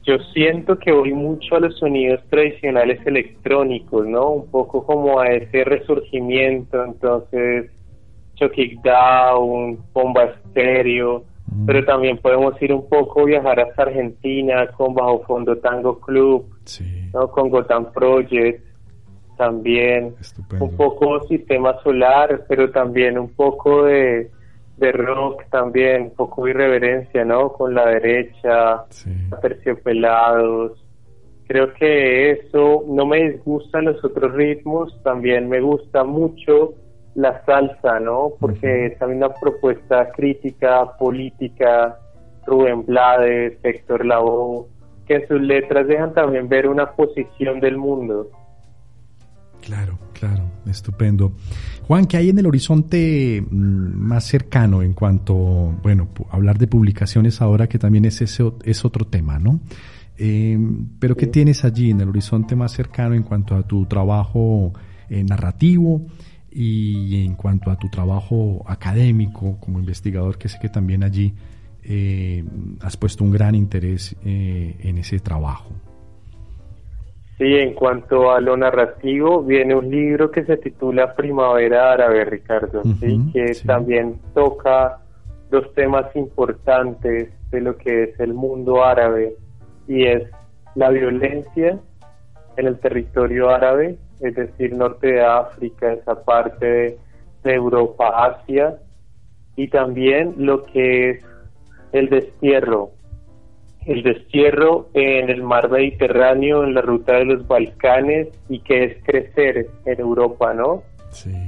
Yo 0.05 0.17
siento 0.33 0.79
que 0.79 0.91
voy 0.91 1.13
mucho 1.13 1.55
a 1.55 1.59
los 1.59 1.77
sonidos 1.77 2.21
tradicionales 2.29 3.05
electrónicos, 3.05 4.07
¿no? 4.07 4.29
Un 4.29 4.49
poco 4.49 4.83
como 4.85 5.19
a 5.19 5.27
ese 5.27 5.63
resurgimiento, 5.63 6.83
entonces 6.83 7.69
Chucky 8.35 8.79
Down, 8.83 9.77
Bomba 9.93 10.23
Estéreo, 10.25 11.25
mm. 11.51 11.65
pero 11.65 11.85
también 11.85 12.17
podemos 12.17 12.59
ir 12.61 12.73
un 12.73 12.87
poco, 12.87 13.25
viajar 13.25 13.59
hasta 13.59 13.83
Argentina 13.83 14.67
con 14.67 14.93
Bajo 14.93 15.23
Fondo 15.23 15.57
Tango 15.57 15.99
Club, 15.99 16.45
¿no? 17.13 17.31
Con 17.31 17.49
Gotham 17.49 17.91
Project 17.91 18.65
también, 19.37 20.15
un 20.59 20.75
poco 20.75 21.25
sistema 21.27 21.81
solar, 21.81 22.43
pero 22.49 22.71
también 22.71 23.17
un 23.17 23.29
poco 23.29 23.85
de 23.85 24.29
de 24.79 24.91
rock 24.93 25.43
también, 25.51 26.03
un 26.03 26.15
poco 26.15 26.47
irreverencia, 26.47 27.25
¿no? 27.25 27.51
Con 27.51 27.75
la 27.75 27.85
derecha, 27.85 28.85
terciopelados. 29.41 30.83
Creo 31.47 31.73
que 31.73 32.31
eso 32.31 32.83
no 32.87 33.05
me 33.05 33.31
disgustan 33.31 33.85
los 33.85 34.03
otros 34.03 34.33
ritmos, 34.33 34.97
también 35.03 35.49
me 35.49 35.59
gusta 35.59 36.03
mucho 36.03 36.73
la 37.15 37.43
salsa, 37.45 37.99
¿no? 37.99 38.31
Porque 38.39 38.95
también 38.99 39.23
una 39.23 39.33
propuesta 39.33 40.09
crítica, 40.11 40.97
política, 40.97 41.99
Rubén 42.45 42.85
Blades, 42.85 43.57
Héctor 43.63 44.05
Lavoe, 44.05 44.67
que 45.07 45.15
en 45.15 45.27
sus 45.27 45.41
letras 45.41 45.87
dejan 45.87 46.13
también 46.13 46.47
ver 46.47 46.67
una 46.67 46.91
posición 46.91 47.59
del 47.59 47.77
mundo. 47.77 48.29
Claro, 49.61 49.99
claro, 50.13 50.43
estupendo. 50.67 51.33
Juan, 51.87 52.05
¿qué 52.05 52.17
hay 52.17 52.29
en 52.29 52.39
el 52.39 52.47
horizonte 52.47 53.41
mm, 53.41 53.97
más 53.97 54.23
cercano 54.23 54.81
en 54.81 54.93
cuanto, 54.93 55.35
bueno, 55.83 56.07
hablar 56.31 56.57
de 56.57 56.67
publicaciones 56.67 57.41
ahora 57.41 57.67
que 57.67 57.77
también 57.77 58.05
es, 58.05 58.21
ese, 58.21 58.51
es 58.63 58.85
otro 58.85 59.05
tema, 59.05 59.39
¿no? 59.39 59.59
pero 60.99 61.15
¿qué 61.15 61.27
tienes 61.27 61.63
allí 61.63 61.91
en 61.91 62.01
el 62.01 62.09
horizonte 62.09 62.53
más 62.53 62.73
cercano 62.73 63.15
en 63.15 63.23
cuanto 63.23 63.55
a 63.55 63.63
tu 63.63 63.85
trabajo 63.85 64.73
narrativo? 65.09 66.07
Y 66.51 67.25
en 67.25 67.35
cuanto 67.35 67.71
a 67.71 67.77
tu 67.77 67.89
trabajo 67.89 68.63
académico 68.67 69.57
como 69.59 69.79
investigador, 69.79 70.37
que 70.37 70.49
sé 70.49 70.57
que 70.59 70.69
también 70.69 71.03
allí 71.03 71.33
eh, 71.83 72.43
has 72.81 72.97
puesto 72.97 73.23
un 73.23 73.31
gran 73.31 73.55
interés 73.55 74.15
eh, 74.23 74.75
en 74.83 74.97
ese 74.97 75.19
trabajo. 75.19 75.71
Sí, 77.37 77.55
en 77.55 77.73
cuanto 77.73 78.31
a 78.31 78.41
lo 78.41 78.57
narrativo, 78.57 79.41
viene 79.41 79.73
un 79.73 79.89
libro 79.89 80.29
que 80.29 80.43
se 80.43 80.57
titula 80.57 81.15
Primavera 81.15 81.93
Árabe, 81.93 82.25
Ricardo, 82.25 82.81
que 83.33 83.57
también 83.65 84.19
toca 84.33 84.99
dos 85.49 85.73
temas 85.73 86.13
importantes 86.15 87.29
de 87.49 87.61
lo 87.61 87.77
que 87.77 88.03
es 88.03 88.19
el 88.19 88.33
mundo 88.33 88.83
árabe 88.83 89.35
y 89.87 90.05
es 90.05 90.23
la 90.75 90.89
violencia 90.89 91.79
en 92.57 92.67
el 92.67 92.77
territorio 92.79 93.49
árabe 93.49 93.97
es 94.19 94.35
decir, 94.35 94.73
norte 94.73 95.07
de 95.13 95.21
África, 95.21 95.93
esa 95.93 96.23
parte 96.23 96.65
de, 97.43 97.53
Europa, 97.53 98.25
Asia, 98.25 98.77
y 99.55 99.69
también 99.69 100.35
lo 100.37 100.65
que 100.65 101.09
es 101.09 101.25
el 101.93 102.09
destierro, 102.09 102.91
el 103.85 104.03
destierro 104.03 104.89
en 104.93 105.29
el 105.29 105.41
mar 105.41 105.69
Mediterráneo, 105.69 106.63
en 106.63 106.75
la 106.75 106.81
ruta 106.81 107.13
de 107.13 107.25
los 107.25 107.47
Balcanes, 107.47 108.27
y 108.49 108.59
que 108.59 108.83
es 108.83 109.03
crecer 109.03 109.67
en 109.85 109.99
Europa, 109.99 110.53
¿no? 110.53 110.83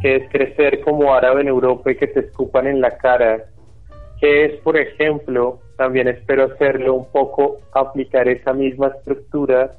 Que 0.01 0.15
es 0.15 0.29
crecer 0.31 0.81
como 0.81 1.13
árabe 1.13 1.41
en 1.41 1.49
Europa 1.49 1.91
y 1.91 1.95
que 1.95 2.07
te 2.07 2.21
escupan 2.21 2.67
en 2.67 2.81
la 2.81 2.97
cara. 2.97 3.45
Que 4.19 4.45
es, 4.45 4.59
por 4.61 4.77
ejemplo, 4.77 5.59
también 5.77 6.07
espero 6.07 6.45
hacerlo 6.45 6.95
un 6.95 7.11
poco, 7.11 7.57
aplicar 7.73 8.27
esa 8.27 8.53
misma 8.53 8.87
estructura 8.87 9.75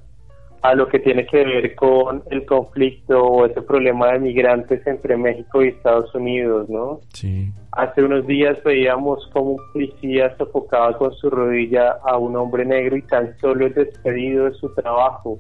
a 0.63 0.75
lo 0.75 0.87
que 0.89 1.01
tiene 1.01 1.27
que 1.27 1.45
ver 1.45 1.75
con 1.75 2.23
el 2.31 2.47
conflicto 2.47 3.21
o 3.21 3.47
ese 3.47 3.63
problema 3.63 4.13
de 4.13 4.21
migrantes 4.21 4.87
entre 4.87 5.17
México 5.17 5.63
y 5.63 5.69
Estados 5.69 6.15
Unidos, 6.15 6.69
¿no? 6.69 7.01
Sí. 7.13 7.51
Hace 7.73 8.05
unos 8.05 8.27
días 8.29 8.63
veíamos 8.65 9.29
como 9.33 9.53
un 9.53 9.61
policía 9.73 10.37
sofocaba 10.39 10.97
con 10.97 11.13
su 11.15 11.31
rodilla 11.31 11.97
a 12.05 12.17
un 12.17 12.37
hombre 12.37 12.65
negro 12.65 12.97
y 12.97 13.03
tan 13.03 13.37
solo 13.41 13.67
es 13.67 13.75
despedido 13.75 14.45
de 14.45 14.53
su 14.53 14.73
trabajo. 14.73 15.39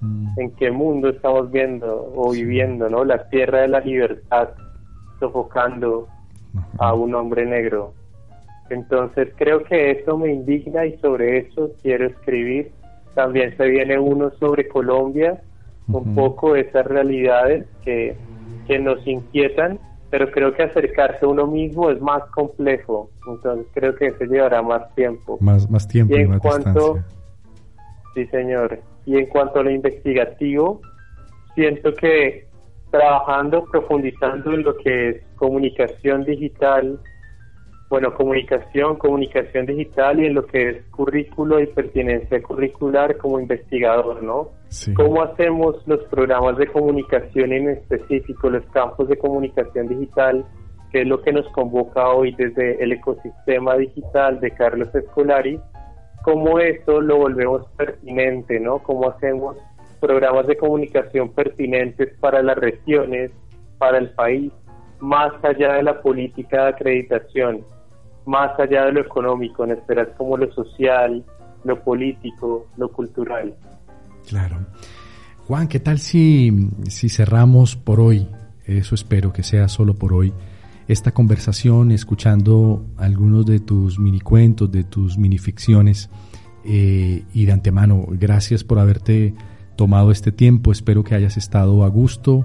Mm. 0.00 0.38
¿En 0.38 0.50
qué 0.52 0.70
mundo 0.70 1.10
estamos 1.10 1.50
viendo 1.50 2.12
o 2.14 2.30
viviendo, 2.30 2.88
no? 2.88 3.04
La 3.04 3.28
tierra 3.28 3.62
de 3.62 3.68
la 3.68 3.80
libertad 3.80 4.50
sofocando 5.20 6.08
a 6.78 6.94
un 6.94 7.14
hombre 7.14 7.44
negro. 7.44 7.92
Entonces 8.70 9.28
creo 9.36 9.62
que 9.64 9.90
eso 9.90 10.16
me 10.16 10.32
indigna 10.32 10.86
y 10.86 10.96
sobre 10.98 11.38
eso 11.38 11.70
quiero 11.82 12.06
escribir 12.06 12.72
también 13.16 13.56
se 13.56 13.66
viene 13.66 13.98
uno 13.98 14.30
sobre 14.38 14.68
Colombia, 14.68 15.40
un 15.88 16.14
poco 16.14 16.54
esas 16.54 16.84
realidades 16.84 17.64
que, 17.82 18.14
que 18.66 18.78
nos 18.78 19.04
inquietan, 19.06 19.78
pero 20.10 20.30
creo 20.30 20.52
que 20.52 20.64
acercarse 20.64 21.24
a 21.24 21.28
uno 21.28 21.46
mismo 21.46 21.90
es 21.90 21.98
más 22.00 22.22
complejo, 22.34 23.08
entonces 23.26 23.66
creo 23.72 23.94
que 23.96 24.08
eso 24.08 24.24
llevará 24.24 24.60
más 24.60 24.94
tiempo. 24.94 25.38
Más, 25.40 25.68
más 25.70 25.88
tiempo 25.88 26.14
y, 26.14 26.20
en 26.20 26.38
cuanto, 26.38 26.98
Sí, 28.14 28.26
señor. 28.26 28.80
Y 29.06 29.16
en 29.16 29.26
cuanto 29.26 29.60
a 29.60 29.62
lo 29.62 29.70
investigativo, 29.70 30.80
siento 31.54 31.94
que 31.94 32.46
trabajando, 32.90 33.64
profundizando 33.70 34.52
en 34.52 34.62
lo 34.62 34.76
que 34.76 35.08
es 35.08 35.22
comunicación 35.36 36.24
digital, 36.24 36.98
bueno, 37.88 38.12
comunicación, 38.14 38.96
comunicación 38.96 39.66
digital 39.66 40.20
y 40.20 40.26
en 40.26 40.34
lo 40.34 40.46
que 40.46 40.70
es 40.70 40.84
currículo 40.90 41.60
y 41.60 41.66
pertinencia 41.66 42.42
curricular 42.42 43.16
como 43.16 43.38
investigador, 43.38 44.22
¿no? 44.22 44.50
¿Cómo 44.96 45.22
hacemos 45.22 45.76
los 45.86 46.02
programas 46.06 46.56
de 46.58 46.66
comunicación 46.66 47.52
en 47.52 47.70
específico, 47.70 48.50
los 48.50 48.64
campos 48.66 49.08
de 49.08 49.16
comunicación 49.16 49.86
digital, 49.86 50.44
que 50.90 51.02
es 51.02 51.06
lo 51.06 51.22
que 51.22 51.32
nos 51.32 51.48
convoca 51.50 52.08
hoy 52.08 52.34
desde 52.36 52.82
el 52.82 52.92
ecosistema 52.92 53.76
digital 53.76 54.40
de 54.40 54.50
Carlos 54.50 54.92
Escolari? 54.92 55.60
¿Cómo 56.24 56.58
eso 56.58 57.00
lo 57.00 57.18
volvemos 57.18 57.68
pertinente, 57.76 58.58
¿no? 58.58 58.80
¿Cómo 58.80 59.08
hacemos 59.08 59.56
programas 60.00 60.48
de 60.48 60.56
comunicación 60.56 61.32
pertinentes 61.32 62.12
para 62.18 62.42
las 62.42 62.56
regiones, 62.56 63.30
para 63.78 63.98
el 63.98 64.10
país, 64.10 64.52
más 64.98 65.32
allá 65.44 65.74
de 65.74 65.84
la 65.84 66.02
política 66.02 66.64
de 66.64 66.68
acreditación? 66.70 67.75
Más 68.26 68.58
allá 68.58 68.84
de 68.86 68.92
lo 68.92 69.00
económico, 69.00 69.64
en 69.64 69.70
esperar 69.72 70.14
como 70.16 70.36
lo 70.36 70.52
social, 70.52 71.24
lo 71.64 71.82
político, 71.82 72.66
lo 72.76 72.90
cultural. 72.90 73.54
Claro. 74.28 74.58
Juan, 75.46 75.68
¿qué 75.68 75.80
tal 75.80 75.98
si, 75.98 76.70
si 76.88 77.08
cerramos 77.08 77.76
por 77.76 78.00
hoy? 78.00 78.28
Eso 78.64 78.94
espero 78.94 79.32
que 79.32 79.42
sea 79.42 79.68
solo 79.68 79.94
por 79.94 80.12
hoy. 80.12 80.32
Esta 80.88 81.12
conversación, 81.12 81.92
escuchando 81.92 82.84
algunos 82.96 83.46
de 83.46 83.60
tus 83.60 83.98
mini 83.98 84.20
cuentos, 84.20 84.70
de 84.70 84.84
tus 84.84 85.18
minificciones, 85.18 86.10
eh, 86.64 87.22
y 87.32 87.44
de 87.44 87.52
antemano, 87.52 88.06
gracias 88.08 88.64
por 88.64 88.80
haberte 88.80 89.34
tomado 89.76 90.10
este 90.10 90.32
tiempo. 90.32 90.72
Espero 90.72 91.04
que 91.04 91.14
hayas 91.14 91.36
estado 91.36 91.84
a 91.84 91.88
gusto 91.88 92.44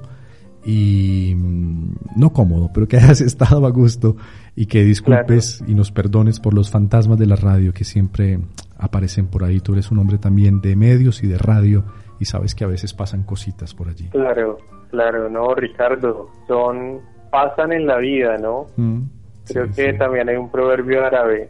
y 0.65 1.33
mm, 1.35 1.95
no 2.17 2.31
cómodo, 2.31 2.69
pero 2.73 2.87
que 2.87 2.97
hayas 2.97 3.21
estado 3.21 3.65
a 3.65 3.71
gusto 3.71 4.15
y 4.55 4.65
que 4.65 4.83
disculpes 4.83 5.63
y 5.67 5.73
nos 5.73 5.91
perdones 5.91 6.39
por 6.39 6.53
los 6.53 6.69
fantasmas 6.69 7.17
de 7.17 7.25
la 7.25 7.35
radio 7.35 7.73
que 7.73 7.83
siempre 7.83 8.39
aparecen 8.77 9.27
por 9.27 9.43
ahí. 9.43 9.59
Tú 9.59 9.73
eres 9.73 9.91
un 9.91 9.99
hombre 9.99 10.17
también 10.17 10.61
de 10.61 10.75
medios 10.75 11.23
y 11.23 11.27
de 11.27 11.37
radio 11.37 11.83
y 12.19 12.25
sabes 12.25 12.55
que 12.55 12.63
a 12.63 12.67
veces 12.67 12.93
pasan 12.93 13.23
cositas 13.23 13.73
por 13.73 13.89
allí. 13.89 14.09
Claro, 14.09 14.57
claro, 14.89 15.29
no, 15.29 15.53
Ricardo, 15.55 16.29
son 16.47 16.99
pasan 17.31 17.71
en 17.71 17.87
la 17.87 17.97
vida, 17.97 18.37
¿no? 18.37 18.67
Mm, 18.75 19.03
Creo 19.47 19.71
que 19.71 19.93
también 19.93 20.29
hay 20.29 20.35
un 20.35 20.51
proverbio 20.51 21.03
árabe. 21.03 21.49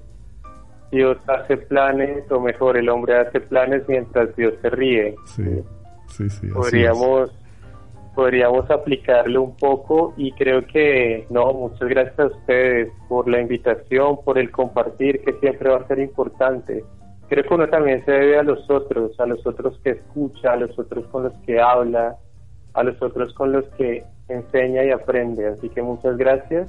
Dios 0.91 1.18
hace 1.28 1.57
planes, 1.57 2.30
o 2.32 2.39
mejor, 2.39 2.78
el 2.78 2.89
hombre 2.89 3.18
hace 3.18 3.39
planes 3.41 3.84
mientras 3.88 4.36
Dios 4.36 4.53
se 4.62 4.70
ríe. 4.70 5.16
Sí, 5.26 5.64
sí, 6.07 6.30
sí. 6.30 6.47
Podríamos 6.47 7.32
podríamos 8.16 8.70
aplicarlo 8.70 9.41
un 9.41 9.55
poco 9.55 10.14
y 10.18 10.32
creo 10.34 10.66
que 10.68 11.26
no, 11.30 11.53
muchas 11.53 11.88
gracias 11.88 12.20
a 12.20 12.26
ustedes 12.26 12.91
por 13.07 13.30
la 13.30 13.39
invitación, 13.39 14.18
por 14.24 14.38
el 14.38 14.51
compartir 14.51 15.22
que 15.24 15.34
siempre 15.39 15.70
va 15.70 15.78
a 15.78 15.88
ser 15.88 15.99
importante. 15.99 16.84
Creo 17.30 17.43
que 17.45 17.53
uno 17.53 17.70
también 17.70 18.03
se 18.03 18.12
debe 18.12 18.39
a 18.39 18.43
los 18.43 18.70
otros, 18.70 19.18
a 19.20 19.26
los 19.26 19.45
otros 19.47 19.80
que 19.84 19.91
escucha, 19.91 20.51
a 20.51 20.57
los 20.57 20.78
otros 20.78 21.07
con 21.07 21.24
los 21.24 21.34
que 21.45 21.62
habla, 21.62 22.18
a 22.74 22.84
los 22.84 23.01
otros 23.01 23.34
con 23.34 23.53
los 23.53 23.66
que 23.78 24.03
enseña 24.28 24.84
y 24.84 24.91
aprende. 24.91 25.47
Así 25.47 25.70
que 25.70 25.82
muchas 25.82 26.18
gracias 26.18 26.68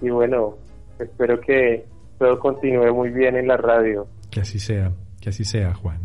y 0.00 0.10
bueno, 0.10 0.56
espero 0.98 1.40
que 1.40 1.86
todo 2.18 2.38
continúe 2.40 2.92
muy 2.92 3.10
bien 3.10 3.36
en 3.36 3.46
la 3.46 3.56
radio. 3.56 4.08
Que 4.30 4.40
así 4.40 4.58
sea, 4.58 4.90
que 5.20 5.28
así 5.28 5.44
sea, 5.44 5.72
Juan. 5.74 6.00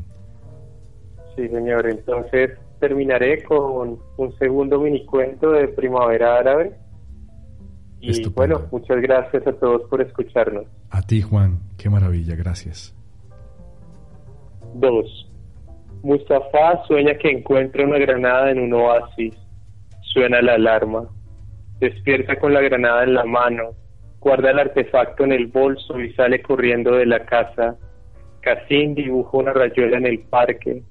Sí, 1.35 1.47
señor. 1.47 1.89
Entonces, 1.89 2.51
terminaré 2.79 3.43
con 3.43 3.99
un 4.17 4.37
segundo 4.37 4.79
mini 4.79 5.05
cuento 5.05 5.51
de 5.51 5.67
Primavera 5.67 6.37
Árabe. 6.37 6.73
Y 8.01 8.27
bueno, 8.29 8.61
muchas 8.71 9.01
gracias 9.01 9.45
a 9.45 9.53
todos 9.53 9.83
por 9.89 10.01
escucharnos. 10.01 10.65
A 10.89 11.01
ti, 11.01 11.21
Juan, 11.21 11.59
qué 11.77 11.89
maravilla, 11.89 12.35
gracias. 12.35 12.95
Dos. 14.73 15.29
Mustafa 16.01 16.85
sueña 16.87 17.15
que 17.15 17.29
encuentra 17.29 17.83
una 17.83 17.97
granada 17.97 18.51
en 18.51 18.59
un 18.59 18.73
oasis. 18.73 19.35
Suena 20.01 20.41
la 20.41 20.53
alarma. 20.53 21.09
Despierta 21.79 22.37
con 22.39 22.53
la 22.53 22.61
granada 22.61 23.03
en 23.03 23.13
la 23.13 23.25
mano. 23.25 23.71
Guarda 24.19 24.51
el 24.51 24.59
artefacto 24.59 25.23
en 25.23 25.33
el 25.33 25.47
bolso 25.47 25.99
y 25.99 26.13
sale 26.13 26.41
corriendo 26.41 26.91
de 26.91 27.05
la 27.05 27.25
casa. 27.25 27.77
Casín 28.41 28.95
dibuja 28.95 29.37
una 29.37 29.53
rayuela 29.53 29.97
en 29.97 30.05
el 30.05 30.19
parque. 30.19 30.83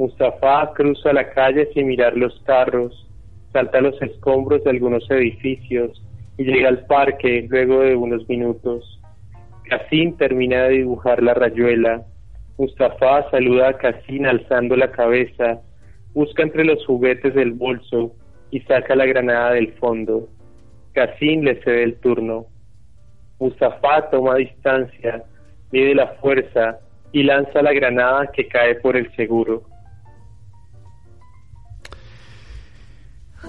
Mustafa 0.00 0.72
cruza 0.72 1.12
la 1.12 1.28
calle 1.28 1.68
sin 1.74 1.88
mirar 1.88 2.16
los 2.16 2.40
carros, 2.46 3.06
salta 3.52 3.82
los 3.82 4.00
escombros 4.00 4.64
de 4.64 4.70
algunos 4.70 5.04
edificios 5.10 6.02
y 6.38 6.44
llega 6.44 6.70
al 6.70 6.86
parque 6.86 7.46
luego 7.50 7.80
de 7.80 7.96
unos 7.96 8.26
minutos. 8.26 8.98
Casín 9.64 10.16
termina 10.16 10.62
de 10.62 10.78
dibujar 10.78 11.22
la 11.22 11.34
rayuela. 11.34 12.02
Mustafa 12.56 13.30
saluda 13.30 13.68
a 13.68 13.76
Casín 13.76 14.24
alzando 14.24 14.74
la 14.74 14.90
cabeza, 14.90 15.60
busca 16.14 16.44
entre 16.44 16.64
los 16.64 16.82
juguetes 16.86 17.34
del 17.34 17.52
bolso 17.52 18.12
y 18.50 18.60
saca 18.60 18.96
la 18.96 19.04
granada 19.04 19.52
del 19.52 19.74
fondo. 19.74 20.30
Casín 20.94 21.44
le 21.44 21.62
cede 21.62 21.82
el 21.82 22.00
turno. 22.00 22.46
Mustafa 23.38 24.08
toma 24.08 24.36
distancia, 24.36 25.24
mide 25.70 25.94
la 25.94 26.06
fuerza 26.22 26.78
y 27.12 27.22
lanza 27.22 27.60
la 27.60 27.74
granada 27.74 28.30
que 28.32 28.48
cae 28.48 28.76
por 28.76 28.96
el 28.96 29.14
seguro. 29.14 29.69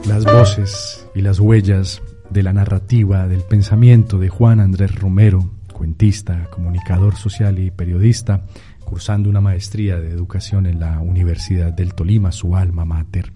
Las 0.08 0.26
voces 0.26 1.08
y 1.16 1.22
las 1.22 1.40
huellas 1.40 2.02
de 2.30 2.44
la 2.44 2.54
narrativa, 2.54 3.28
del 3.28 3.42
pensamiento 3.42 4.18
de 4.18 4.30
Juan 4.30 4.60
Andrés 4.60 4.96
Romero, 4.96 5.52
cuentista, 5.74 6.48
comunicador 6.52 7.16
social 7.16 7.60
y 7.60 7.72
periodista, 7.72 8.42
cursando 8.84 9.30
una 9.30 9.42
maestría 9.42 10.00
de 10.00 10.10
educación 10.10 10.66
en 10.66 10.80
la 10.80 11.00
Universidad 11.00 11.74
del 11.74 11.94
Tolima, 11.94 12.32
su 12.32 12.56
alma 12.56 12.86
mater. 12.86 13.32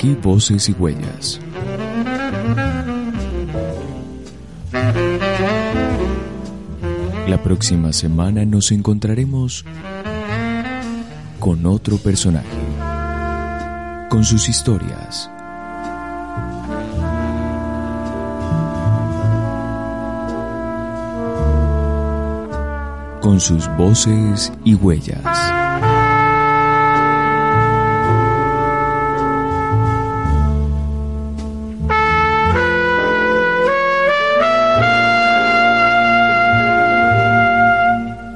Aquí 0.02 0.16
Voces 0.20 0.68
y 0.68 0.72
Huellas. 0.72 1.40
La 7.28 7.40
próxima 7.40 7.92
semana 7.92 8.44
nos 8.44 8.72
encontraremos 8.72 9.64
con 11.38 11.66
otro 11.66 11.98
personaje, 11.98 12.48
con 14.10 14.24
sus 14.24 14.48
historias. 14.48 15.30
con 23.20 23.38
sus 23.38 23.68
voces 23.76 24.52
y 24.64 24.74
huellas. 24.74 25.51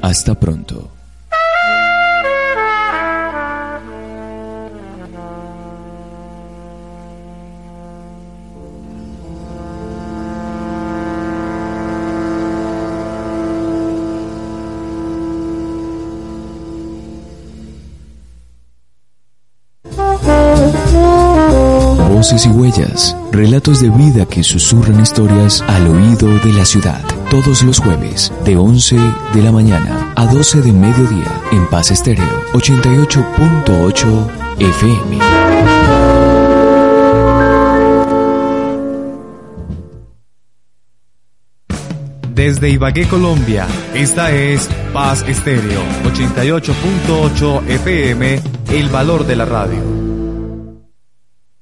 Hasta 0.07 0.36
pronto. 0.36 0.88
Voces 22.09 22.46
y 22.46 22.48
huellas, 22.50 23.16
relatos 23.32 23.80
de 23.80 23.90
vida 23.90 24.24
que 24.24 24.44
susurran 24.44 25.00
historias 25.00 25.62
al 25.62 25.88
oído 25.88 26.28
de 26.28 26.52
la 26.52 26.64
ciudad 26.64 27.15
todos 27.31 27.62
los 27.62 27.79
jueves 27.79 28.33
de 28.45 28.57
11 28.57 28.97
de 29.35 29.43
la 29.43 29.53
mañana 29.53 30.12
a 30.16 30.27
12 30.27 30.62
de 30.62 30.72
mediodía 30.72 31.43
en 31.53 31.66
Paz 31.68 31.91
Estéreo 31.91 32.24
88.8 32.53 34.29
FM. 34.59 35.18
Desde 42.35 42.68
Ibagué, 42.70 43.09
Colombia, 43.09 43.66
esta 43.95 44.31
es 44.31 44.68
Paz 44.93 45.24
Estéreo 45.27 45.81
88.8 46.05 47.66
FM, 47.66 48.41
el 48.72 48.89
valor 48.91 49.27
de 49.27 49.37
la 49.37 49.47
radio. 49.47 50.05